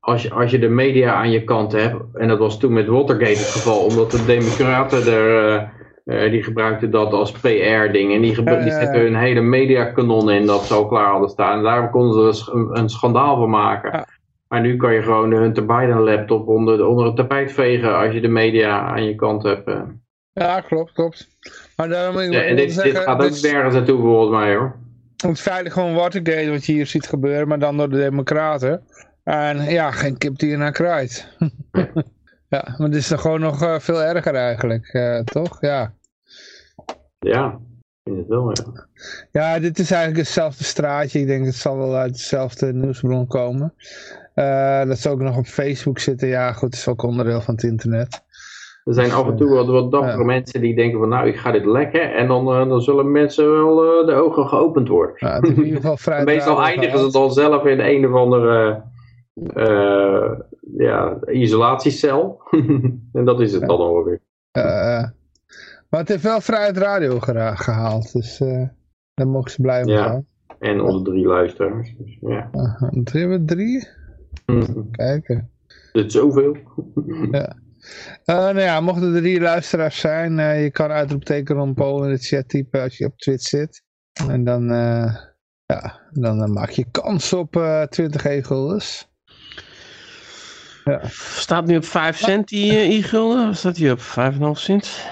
[0.00, 1.96] als je, als je de media aan je kant hebt.
[2.12, 5.54] En dat was toen met Watergate het geval, omdat de democraten er...
[5.54, 5.68] Uh,
[6.04, 8.14] uh, die gebruikten dat als PR-ding.
[8.14, 11.56] En die, die zetten hun hele mediakanon in dat ze al klaar hadden staan.
[11.56, 14.06] En daar konden ze een, een schandaal van maken.
[14.48, 18.14] Maar nu kan je gewoon de Hunter Biden laptop onder, onder het tapijt vegen als
[18.14, 19.68] je de media aan je kant hebt.
[19.68, 19.80] Uh.
[20.32, 21.28] Ja, klopt, klopt.
[21.76, 24.76] Maar daarom, ik en dit, zeggen, dit gaat ook dit, nergens naartoe volgens mij hoor.
[25.16, 28.82] Het feitelijk gewoon Watergate wat je hier ziet gebeuren, maar dan door de democraten.
[29.24, 31.28] En ja, geen kip die je naar kraait.
[32.48, 35.60] Ja, maar het is toch gewoon nog uh, veel erger eigenlijk, uh, toch?
[35.60, 35.94] Ja.
[37.18, 38.86] Ja, ik vind het wel, ja.
[39.30, 41.20] Ja, dit is eigenlijk hetzelfde straatje.
[41.20, 43.74] Ik denk het zal wel uit dezelfde nieuwsbron komen.
[44.34, 46.28] Uh, dat ze ook nog op Facebook zitten.
[46.28, 48.22] Ja, goed, het is ook onderdeel van het internet.
[48.84, 50.24] Er zijn af en toe wat, wat dappere ja.
[50.24, 52.14] mensen die denken van nou, ik ga dit lekken.
[52.14, 53.76] En dan, dan zullen mensen wel
[54.06, 55.14] de ogen geopend worden.
[55.18, 58.14] Ja, het is in ieder geval vrij Meestal eindigen ze dan zelf in een of
[58.14, 58.82] andere
[60.76, 62.40] ja, isolatiecel.
[63.12, 64.20] en dat is het dan alweer.
[64.52, 65.04] Uh,
[65.88, 68.12] maar het heeft wel Vrijheid Radio gehaald.
[68.12, 68.68] Dus uh,
[69.14, 70.06] daar mogen ze blij mee ja.
[70.06, 70.26] zijn.
[70.58, 71.94] En onze drie luisteraars.
[71.98, 72.50] Dus, ja.
[72.52, 73.88] Uh, hebben we drie?
[74.46, 74.90] Mm.
[74.90, 75.50] Kijken.
[75.92, 76.56] Het is zoveel.
[77.30, 77.56] ja.
[78.24, 82.14] Uh, nou ja, mochten er drie luisteraars zijn, uh, je kan uitroepteken rond Polen in
[82.14, 83.82] de chat typen als je op Twitch zit.
[84.28, 85.14] En dan, uh,
[85.66, 87.52] ja, dan maak je kans op
[87.88, 89.12] 20 e-guldens.
[90.84, 91.00] Ja.
[91.38, 93.48] Staat nu op 5 cent die e-gulden?
[93.48, 94.04] Of staat die op 5,5
[94.52, 95.06] cent?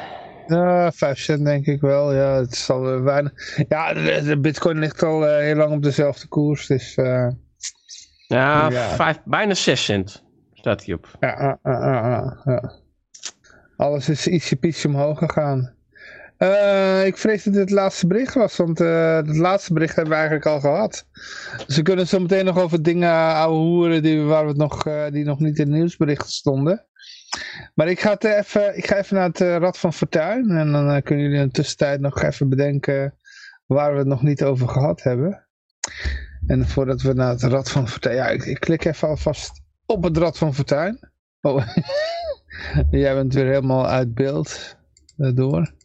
[0.46, 2.14] Ja, 5 cent denk ik wel.
[2.14, 3.32] Ja, het is al uh, weinig.
[3.68, 6.66] Ja, de, de, bitcoin ligt al uh, heel lang op dezelfde koers.
[6.66, 7.28] Dus, uh,
[8.26, 8.88] ja, ja.
[8.88, 10.24] Vijf, bijna 6 cent
[10.54, 11.08] staat hij op.
[11.20, 12.80] Ja, ja,
[13.76, 15.74] alles is ietsje pietje omhoog gegaan.
[16.42, 20.12] Uh, ik vrees dat dit het laatste bericht was, want uh, het laatste bericht hebben
[20.12, 21.06] we eigenlijk al gehad.
[21.66, 24.82] Dus we kunnen zo meteen nog over dingen ouwe hoeren die, waar we het nog,
[25.10, 26.86] die nog niet in het nieuwsbericht stonden.
[27.74, 31.02] Maar ik ga, het even, ik ga even naar het Rad van Fortuin en dan
[31.02, 33.14] kunnen jullie in de tussentijd nog even bedenken
[33.66, 35.46] waar we het nog niet over gehad hebben.
[36.46, 40.02] En voordat we naar het Rad van Fortuin, ja ik, ik klik even alvast op
[40.02, 41.10] het Rad van Fortuin.
[41.40, 41.66] Oh,
[42.90, 44.76] jij bent weer helemaal uit beeld
[45.16, 45.80] door.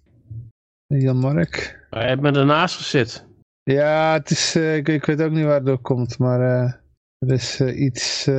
[0.88, 1.85] Jan Mark.
[1.89, 3.26] Hij heeft me ernaast gezet.
[3.64, 6.73] Ja, het is, uh, ik, ik, weet ook niet waar het door komt, maar uh,
[7.18, 8.30] er is uh, iets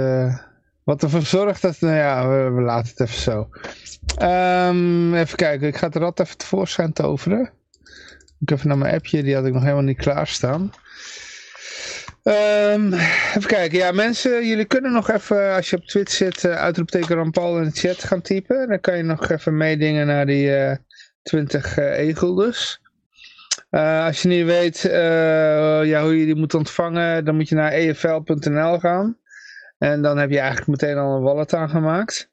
[0.84, 3.48] wat ervoor zorgt dat, nou ja, we, we laten het even zo.
[4.22, 7.52] Um, even kijken, ik ga het rad even tevoorschijn toveren.
[8.40, 10.72] Ik even naar mijn appje, die had ik nog helemaal niet klaarstaan.
[12.22, 12.92] Um,
[13.34, 17.58] even kijken, ja mensen, jullie kunnen nog even, als je op Twitch zit, uitroepteken Rampal
[17.58, 18.68] in de chat gaan typen.
[18.68, 20.50] Dan kan je nog even meedingen naar die
[21.28, 22.80] 20 uh, e-guldens.
[23.70, 24.92] Uh, als je niet weet uh,
[25.84, 29.18] ja, hoe je die moet ontvangen, dan moet je naar efl.nl gaan.
[29.78, 32.30] En dan heb je eigenlijk meteen al een wallet aangemaakt.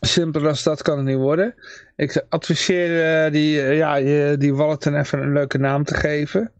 [0.00, 1.54] Simpeler als dat kan het niet worden.
[1.96, 4.00] Ik adviseer uh, die, ja,
[4.36, 6.52] die wallet even een leuke naam te geven.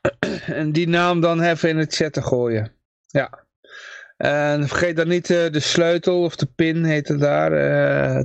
[0.46, 2.72] en die naam dan even in het chat te gooien.
[3.06, 3.44] Ja.
[4.16, 7.50] En vergeet dan niet de sleutel of de pin heet het daar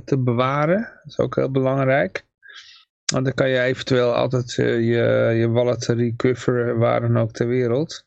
[0.04, 0.80] te bewaren.
[0.80, 2.24] Dat is ook heel belangrijk.
[3.16, 7.48] Want dan kan je eventueel altijd uh, je, je wallet recoveren waar dan ook ter
[7.48, 8.06] wereld.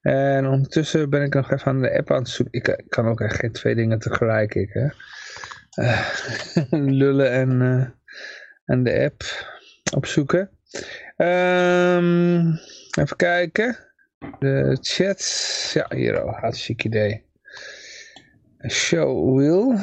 [0.00, 2.54] En ondertussen ben ik nog even aan de app aan het zoeken.
[2.54, 4.54] Ik, kan ook echt geen twee dingen tegelijk.
[4.54, 4.88] Ik, hè.
[7.00, 7.94] lullen en,
[8.64, 9.22] en de app
[9.94, 10.50] opzoeken.
[11.16, 12.58] Um,
[12.98, 13.76] even kijken.
[14.38, 15.70] De chat.
[15.74, 16.30] Ja, hier al.
[16.30, 17.24] Hartstikke idee.
[18.68, 19.78] Show wheel.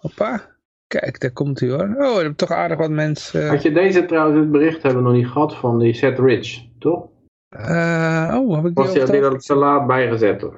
[0.00, 0.51] Hoppa.
[1.00, 1.94] Kijk, daar komt hij hoor.
[1.98, 3.48] Oh, er hebben toch aardig wat mensen.
[3.48, 6.64] Had je deze trouwens, het bericht hebben we nog niet gehad van die Set Rich,
[6.78, 7.08] toch?
[7.50, 10.44] Uh, oh, heb ik die Was die te laat bijgezet?
[10.44, 10.54] Of?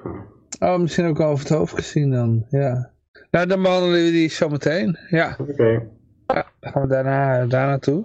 [0.60, 2.46] Oh, misschien ook al over het hoofd gezien dan.
[2.50, 2.90] Ja.
[3.30, 4.98] Nou, dan behandelen we die zo meteen.
[5.08, 5.36] Ja.
[5.38, 5.52] Oké.
[5.52, 5.88] Okay.
[6.26, 8.04] Ja, dan gaan we daarna, daar naartoe.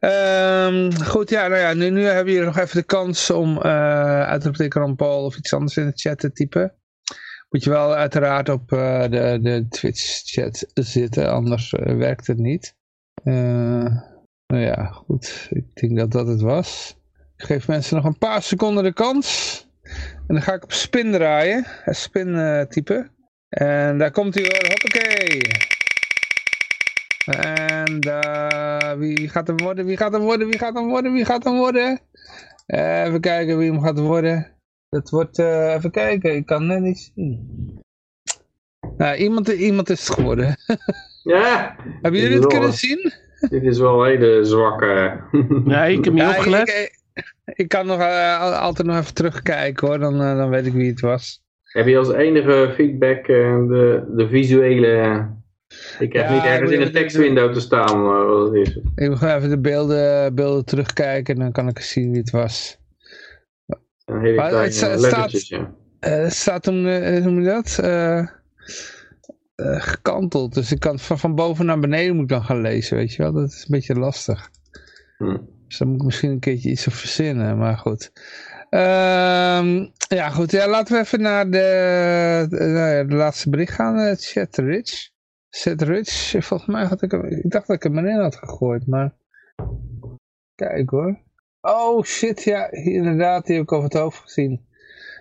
[0.00, 4.22] Um, goed, ja, nou ja, nu, nu hebben jullie nog even de kans om uh,
[4.22, 6.74] uitroepteken Paul of iets anders in de chat te typen.
[7.52, 12.38] Moet je wel uiteraard op uh, de, de Twitch chat zitten, anders uh, werkt het
[12.38, 12.76] niet.
[13.24, 13.34] Uh,
[14.46, 16.96] nou ja, goed, ik denk dat dat het was.
[17.36, 19.60] Ik geef mensen nog een paar seconden de kans.
[20.26, 23.10] En dan ga ik op spin draaien, spin typen.
[23.48, 25.40] En daar komt hij weer, hoppakee.
[27.24, 27.98] En
[28.98, 31.56] wie gaat hem worden, wie gaat hem worden, wie gaat hem worden, wie gaat hem
[31.56, 32.00] worden?
[32.66, 34.51] Even kijken wie hem gaat worden.
[34.96, 37.80] Het wordt, uh, even kijken, ik kan net niet zien.
[38.96, 40.56] Nou, iemand, iemand is het geworden.
[41.22, 41.76] ja.
[42.02, 43.12] Hebben jullie het kunnen zien?
[43.48, 45.20] Dit is wel een hele zwakke...
[45.64, 47.00] nee, ik heb niet ja, opgelet.
[47.44, 48.00] Ik, kan nog,
[48.60, 51.42] altijd nog even terugkijken hoor, dan, dan weet ik wie het was.
[51.62, 55.26] Heb je als enige feedback de, de visuele
[55.98, 58.02] ik heb niet ergens in een tekstwindow te staan.
[58.02, 58.84] Wat is het?
[58.94, 62.80] Ik moet even de beelden, beelden terugkijken en dan kan ik zien wie het was.
[64.04, 65.74] Een hele maar kleine het staat, ja.
[66.00, 67.78] Uh, staat uh, hoe je dat?
[67.84, 68.26] Uh,
[69.80, 70.54] gekanteld.
[70.54, 73.22] Dus ik kan van, van boven naar beneden moet ik dan gaan lezen, weet je
[73.22, 73.32] wel.
[73.32, 74.50] Dat is een beetje lastig.
[75.18, 75.38] Hm.
[75.68, 78.12] Dus dan moet ik misschien een keertje iets op verzinnen, maar goed.
[78.70, 80.50] Uh, ja, goed.
[80.50, 84.16] Ja, laten we even naar de, de, de laatste bericht gaan.
[84.16, 85.10] Chat Rich.
[85.54, 88.86] Seth Rich, volgens mij had ik hem, ik dacht dat ik hem erin had gegooid,
[88.86, 89.14] maar
[90.54, 91.20] kijk hoor.
[91.64, 94.60] Oh shit, ja, inderdaad, die heb ik over het hoofd gezien.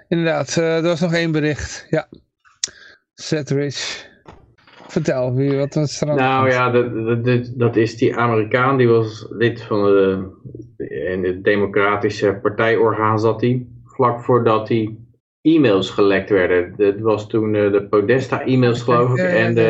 [0.07, 2.07] Inderdaad, uh, er was nog één bericht, ja.
[3.13, 4.09] Seth Rich.
[4.87, 8.87] Vertel, wie, wat was er aan Nou ja, dat, dat, dat, is die Amerikaan, die
[8.87, 10.29] was lid van de,
[11.11, 13.67] in het democratische partijorgaan zat hij.
[13.85, 14.97] Vlak voordat hij
[15.41, 16.73] e-mails gelekt werden.
[16.77, 19.25] Dat was toen uh, de Podesta-e-mails geloof ik.
[19.25, 19.67] en de,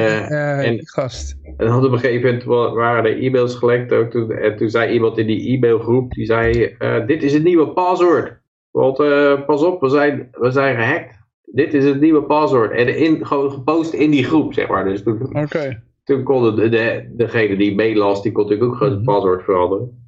[0.64, 1.38] en, gast.
[1.58, 3.94] En op een gegeven moment waren de e-mails gelekt.
[3.94, 7.44] Ook toen, en toen zei iemand in die e-mailgroep, die zei, uh, dit is het
[7.44, 8.40] nieuwe paswoord.
[8.72, 8.98] Want
[9.46, 11.20] pas op, we zijn, we zijn gehackt.
[11.44, 12.72] Dit is het nieuwe paswoord.
[12.72, 14.84] En in, gewoon gepost in die groep, zeg maar.
[14.84, 15.82] Dus toen, okay.
[16.04, 19.12] toen kon de, de, degene die meelas, die kon natuurlijk ook gewoon het mhm.
[19.12, 20.02] paswoord veranderen.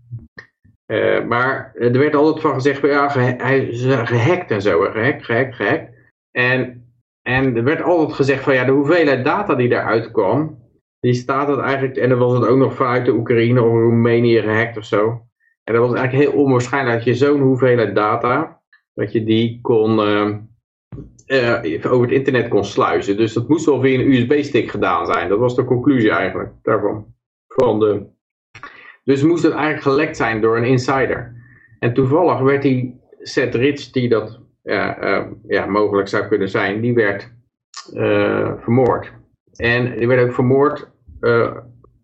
[0.87, 5.55] Uh, maar er werd altijd van gezegd, ja, hij is gehackt en zo, gehackt, gehackt,
[5.55, 5.91] gehackt.
[6.31, 6.87] En,
[7.21, 10.61] en er werd altijd gezegd van, ja, de hoeveelheid data die daaruit kwam,
[10.99, 14.41] die staat het eigenlijk, en dan was het ook nog vanuit de Oekraïne of Roemenië
[14.41, 15.27] gehackt of zo.
[15.63, 18.61] En dat was eigenlijk heel onwaarschijnlijk dat je zo'n hoeveelheid data,
[18.93, 19.99] dat je die kon,
[21.27, 23.17] uh, over het internet kon sluizen.
[23.17, 25.29] Dus dat moest wel via een USB-stick gedaan zijn.
[25.29, 27.15] Dat was de conclusie eigenlijk daarvan.
[27.47, 28.12] Van de
[29.03, 31.35] dus moest het eigenlijk gelekt zijn door een insider.
[31.79, 36.93] En toevallig werd die Seth Rich, die dat uh, ja, mogelijk zou kunnen zijn, die
[36.93, 37.31] werd
[37.93, 39.11] uh, vermoord.
[39.55, 40.91] En die werd ook vermoord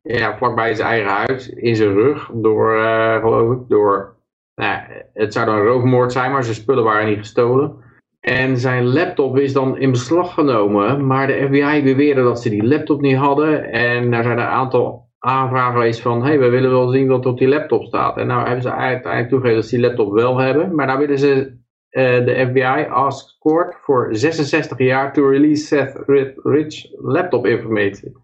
[0.02, 2.72] ja, vlakbij zijn eigen huis, in zijn rug, door,
[3.20, 4.16] geloof ik, door,
[4.56, 4.80] nou,
[5.14, 7.76] het zou dan een roofmoord zijn, maar zijn spullen waren niet gestolen.
[8.20, 12.64] En zijn laptop is dan in beslag genomen, maar de FBI beweerde dat ze die
[12.64, 13.72] laptop niet hadden.
[13.72, 17.38] En daar zijn een aantal aanvraag geweest van, hey, we willen wel zien wat op
[17.38, 18.18] die laptop staat.
[18.18, 21.20] En nou hebben ze uiteindelijk toegegeven dat ze die laptop wel hebben, maar nou willen
[21.20, 21.58] ze
[21.92, 26.04] uh, de FBI ask court voor 66 jaar to release Seth
[26.44, 28.18] Rich laptop information.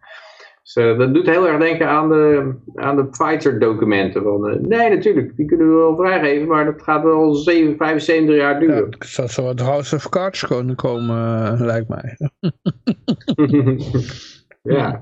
[0.63, 4.23] Dus uh, dat doet heel erg denken aan de, aan de Pfizer documenten.
[4.23, 8.35] Van, uh, nee, natuurlijk, die kunnen we wel vrijgeven, maar dat gaat wel 7, 75
[8.35, 8.75] jaar duren.
[8.75, 12.17] Ja, het zou zo het House of Cards kunnen komen, lijkt mij.
[14.77, 14.99] ja.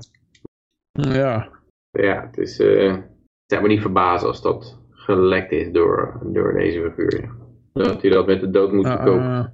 [0.92, 1.53] Ja
[2.02, 3.02] ja, het is, uh, het
[3.46, 7.34] zou me niet verbazen als dat gelekt is door, door deze figuur.
[7.72, 8.86] Dat hij dat met de dood moet.
[8.86, 9.44] Uh,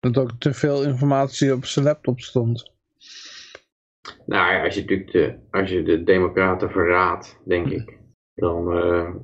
[0.00, 2.72] dat ook te veel informatie op zijn laptop stond.
[4.26, 7.98] Nou ja, als je natuurlijk de, als je de democraten verraadt, denk ik,
[8.34, 9.14] dan, uh,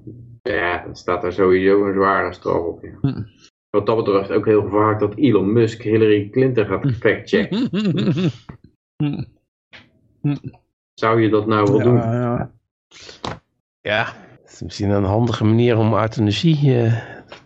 [0.43, 2.83] ja, dan staat er sowieso een zware straf op.
[2.83, 2.99] Ja.
[3.01, 3.23] Hm.
[3.71, 7.71] wat dat betreft ook heel vaak dat Elon Musk Hillary Clinton gaat factchecken.
[10.99, 11.95] Zou je dat nou wel doen?
[11.95, 12.51] Ja,
[13.81, 14.05] ja.
[14.43, 16.93] het is misschien een handige manier om euthanasie uh,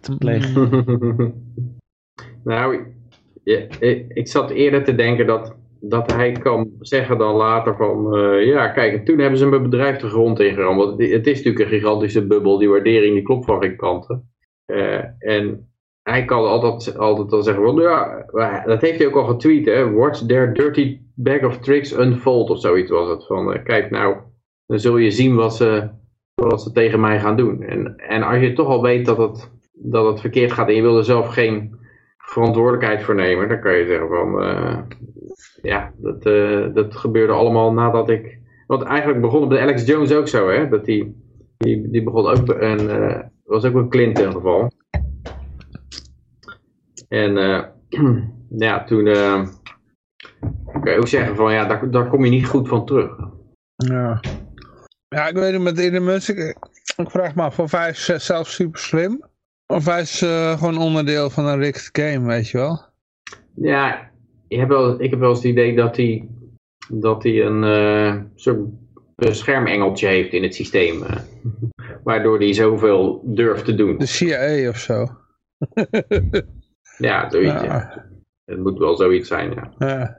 [0.01, 0.71] te plegen.
[2.45, 2.95] nou,
[3.45, 3.67] ja,
[4.09, 8.17] ik zat eerder te denken dat, dat hij kan zeggen dan later van...
[8.17, 10.79] Uh, ja, kijk, toen hebben ze mijn bedrijf de grond ingeramd.
[10.79, 14.31] Want het is natuurlijk een gigantische bubbel, die waardering die klopt van geen kanten.
[14.67, 15.72] Uh, en
[16.03, 19.93] hij kan altijd, altijd dan zeggen, van, ja, dat heeft hij ook al getweet, hè.
[19.93, 23.27] Watch their dirty bag of tricks unfold of zoiets was het.
[23.27, 24.17] Van, uh, kijk nou,
[24.67, 25.89] dan zul je zien wat ze,
[26.35, 27.63] wat ze tegen mij gaan doen.
[27.63, 30.83] En, en als je toch al weet dat het, dat het verkeerd gaat en je
[30.83, 31.81] wil er zelf geen
[32.19, 34.79] verantwoordelijkheid voor nemen, dan kan je zeggen van, uh,
[35.63, 40.15] ja, dat, uh, dat gebeurde allemaal nadat ik, want eigenlijk begon het bij Alex Jones
[40.15, 41.17] ook zo, hè, dat die,
[41.57, 44.71] die, die begon ook, en was ook een Clinton geval.
[47.13, 47.63] En uh,
[48.67, 49.05] ja, toen
[50.83, 53.17] kan je ook zeggen van ja, daar, daar kom je niet goed van terug.
[53.77, 54.21] Ja,
[55.09, 56.57] ja ik weet het met Elon Musk, ik,
[56.97, 59.25] ik vraag me af of hij is zelf super slim.
[59.67, 62.81] Of hij is uh, gewoon onderdeel van een rigged game, weet je wel.
[63.55, 64.11] Ja,
[64.49, 66.29] ik heb wel, ik heb wel eens het idee dat hij,
[66.89, 68.59] dat hij een soort
[69.15, 71.03] beschermengeltje heeft in het systeem.
[72.05, 73.99] waardoor hij zoveel durft te doen.
[73.99, 75.07] De CIA of zo.
[76.99, 77.63] Ja, zoiets.
[77.63, 78.05] Ja.
[78.45, 79.73] Het moet wel zoiets zijn, ja.
[79.79, 80.19] Ja,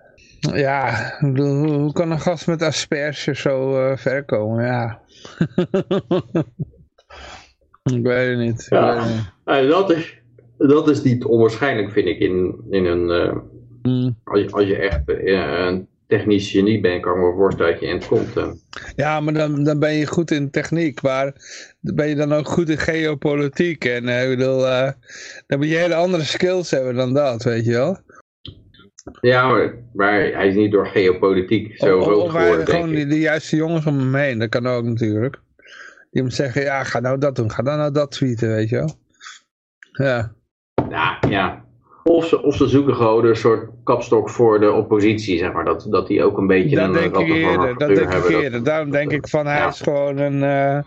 [0.53, 4.65] ja hoe kan een gast met asperge zo uh, ver komen?
[4.65, 5.01] Ja.
[7.93, 8.65] ik weet het niet.
[8.69, 8.95] Ja.
[9.43, 9.71] Weet niet.
[9.71, 10.21] Dat, is,
[10.57, 13.09] dat is niet onwaarschijnlijk, vind ik, in, in een...
[13.09, 13.35] Uh,
[13.81, 14.19] mm.
[14.23, 17.87] als, je, als je echt een technisch genie bent, kan ik me voorstellen dat je
[17.87, 18.33] in het komt.
[18.95, 21.33] Ja, maar dan, dan ben je goed in techniek, maar
[21.79, 23.85] ben je dan ook goed in geopolitiek.
[23.85, 24.89] En uh, ik bedoel, uh,
[25.47, 27.97] dan moet je hele andere skills hebben dan dat, weet je wel.
[29.21, 33.19] Ja, maar, maar hij is niet door geopolitiek zo of, groot geworden, gewoon de, de
[33.19, 35.41] juiste jongens om hem heen, dat kan ook natuurlijk.
[36.11, 38.75] Die moet zeggen, ja, ga nou dat doen, ga dan nou dat tweeten, weet je
[38.75, 38.95] wel.
[39.91, 40.33] Ja.
[40.89, 41.65] Ja, ja.
[42.03, 45.65] Of ze, of ze zoeken gewoon een soort kapstok voor de oppositie, zeg maar.
[45.65, 48.63] Dat, dat die ook een beetje dat een denk ik eerder, Dat denk ik eerder.
[48.63, 50.33] Daarom denk ik van, hij is gewoon een...
[50.33, 50.83] Uh...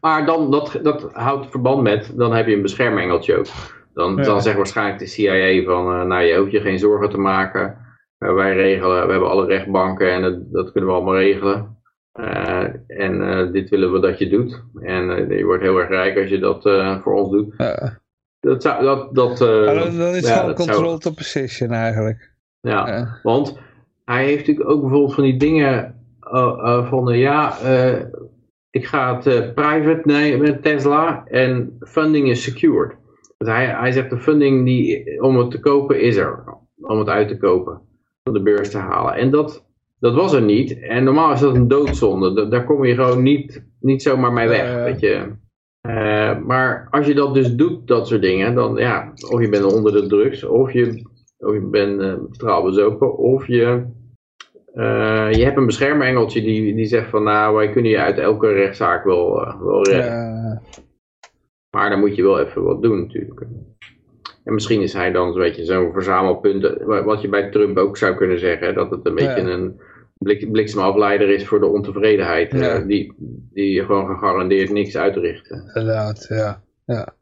[0.00, 3.46] Maar dan, dat, dat houdt verband met, dan heb je een beschermengeltje ook.
[3.94, 4.22] Dan, ja.
[4.22, 7.76] dan zegt waarschijnlijk de CIA van, uh, nou je hoeft je geen zorgen te maken.
[8.18, 11.78] Uh, wij regelen, we hebben alle rechtbanken en dat, dat kunnen we allemaal regelen.
[12.20, 14.62] Uh, en dit willen we dat je doet.
[14.80, 16.62] En je wordt heel erg rijk als je dat
[17.02, 17.54] voor ons doet.
[18.40, 21.14] Dat zou, dat, dat, uh, ja, dan, dan, is het gewoon controlled zou...
[21.14, 22.32] opposition eigenlijk.
[22.60, 23.58] Ja, ja, want
[24.04, 25.94] hij heeft natuurlijk ook bijvoorbeeld van die dingen
[26.32, 27.58] uh, uh, van, ja,
[28.70, 32.96] ik ga het private nemen met Tesla en funding is secured.
[33.38, 36.44] Dus hij, hij zegt de funding die, om het te kopen is er,
[36.80, 37.80] om het uit te kopen,
[38.24, 39.14] om de beurs te halen.
[39.14, 39.66] En dat,
[39.98, 40.78] dat was er niet.
[40.80, 42.48] En normaal is dat een doodzonde.
[42.48, 45.32] Daar kom je gewoon niet, niet zomaar mee weg, weet je.
[45.88, 49.64] Uh, maar als je dat dus doet, dat soort dingen, dan ja, of je bent
[49.64, 51.04] onder de drugs, of je,
[51.38, 53.86] of je bent uh, of je,
[54.74, 58.52] uh, je hebt een beschermengeltje die, die zegt van nou, wij kunnen je uit elke
[58.52, 60.62] rechtszaak wel, wel redden.
[61.76, 63.40] Maar dan moet je wel even wat doen natuurlijk.
[64.44, 68.38] En misschien is hij dan zo'n zo'n verzamelpunt, wat je bij Trump ook zou kunnen
[68.38, 69.80] zeggen, dat het een beetje een
[70.50, 72.52] bliksemafleider is voor de ontevredenheid.
[72.52, 72.80] Ja.
[72.80, 73.14] Uh, die,
[73.52, 75.70] die gewoon gegarandeerd niks uitrichten.
[75.74, 76.62] Inderdaad, ja.
[76.84, 77.14] ja.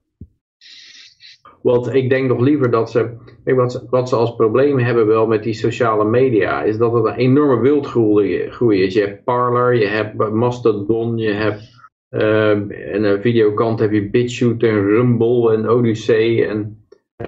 [1.62, 5.26] Want ik denk nog liever dat ze, wat ze, wat ze als probleem hebben wel
[5.26, 8.94] met die sociale media, is dat het een enorme wildgroei is.
[8.94, 11.76] Je hebt Parler, je hebt Mastodon, je hebt
[12.10, 12.50] uh,
[12.94, 16.86] en een videokant heb je BitChute en Rumble en Odyssey en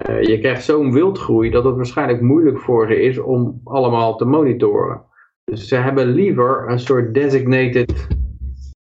[0.09, 4.25] uh, je krijgt zo'n wildgroei dat het waarschijnlijk moeilijk voor ze is om allemaal te
[4.25, 5.09] monitoren.
[5.43, 8.07] Dus ze hebben liever een soort designated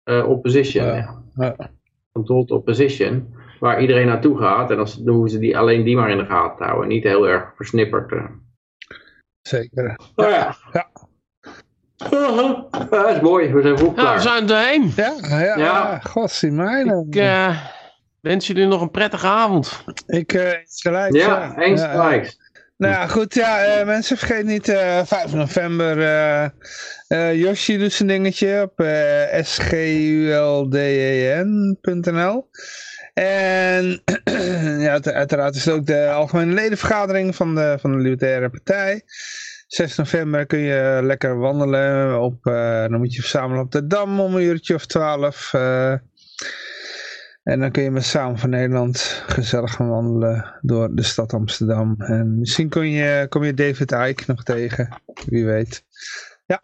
[0.09, 0.85] uh, opposition.
[0.85, 1.23] Ja.
[1.35, 1.55] Ja.
[2.11, 3.33] Controlled opposition.
[3.59, 4.71] Waar iedereen naartoe gaat.
[4.71, 6.87] En dan doen ze die, alleen die maar in de gaten houden.
[6.87, 8.11] Niet heel erg versnipperd.
[8.11, 8.25] Uh.
[9.41, 9.99] Zeker.
[10.15, 10.55] Oh ja.
[10.71, 10.89] ja.
[12.89, 14.05] Dat is mooi, we zijn vroeg klaar.
[14.05, 14.91] Ja, we zijn erheen.
[14.95, 15.99] Ja, ja, ja.
[15.99, 17.05] godzie mijne.
[17.09, 17.57] Ik uh,
[18.21, 19.83] wens jullie nog een prettige avond.
[20.07, 21.15] Ik, uh, gelijk.
[21.15, 22.48] Ja, eens gelijk.
[22.79, 25.97] Nou ja, goed, ja, uh, mensen vergeet niet, uh, 5 november,
[27.07, 28.85] uh, Yoshi doet zijn dingetje op
[29.45, 30.89] sgulden.nl.
[33.13, 34.01] En
[34.87, 39.01] ja, uiteraard is het ook de algemene ledenvergadering van de, van de Libertaire Partij.
[39.67, 44.35] 6 november kun je lekker wandelen, op, dan moet je verzamelen op de Dam om
[44.35, 45.51] een uurtje of 12.
[47.49, 51.95] En dan kun je met Samen van Nederland gezellig gaan wandelen door de stad Amsterdam.
[51.97, 54.89] En misschien kom je, kom je David Icke nog tegen,
[55.25, 55.85] wie weet.
[56.45, 56.61] Ja.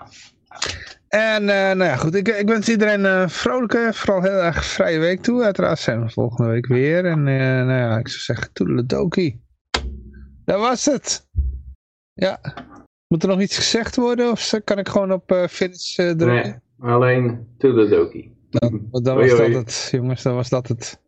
[1.07, 4.99] En uh, nou ja, goed, ik, ik wens iedereen een vrolijke, vooral heel erg vrije
[4.99, 5.44] week toe.
[5.44, 7.06] Uiteraard zijn we volgende week weer.
[7.06, 9.44] En uh, nou ja, ik zou zeggen, toedeledokie.
[10.45, 11.28] Dat was het.
[12.14, 12.40] Ja.
[13.07, 16.28] Moet er nog iets gezegd worden of kan ik gewoon op uh, finish drukken?
[16.28, 18.35] Nee, alleen toedeledokie.
[18.60, 20.99] Dan, dan was dat het, jongens, dan was dat het.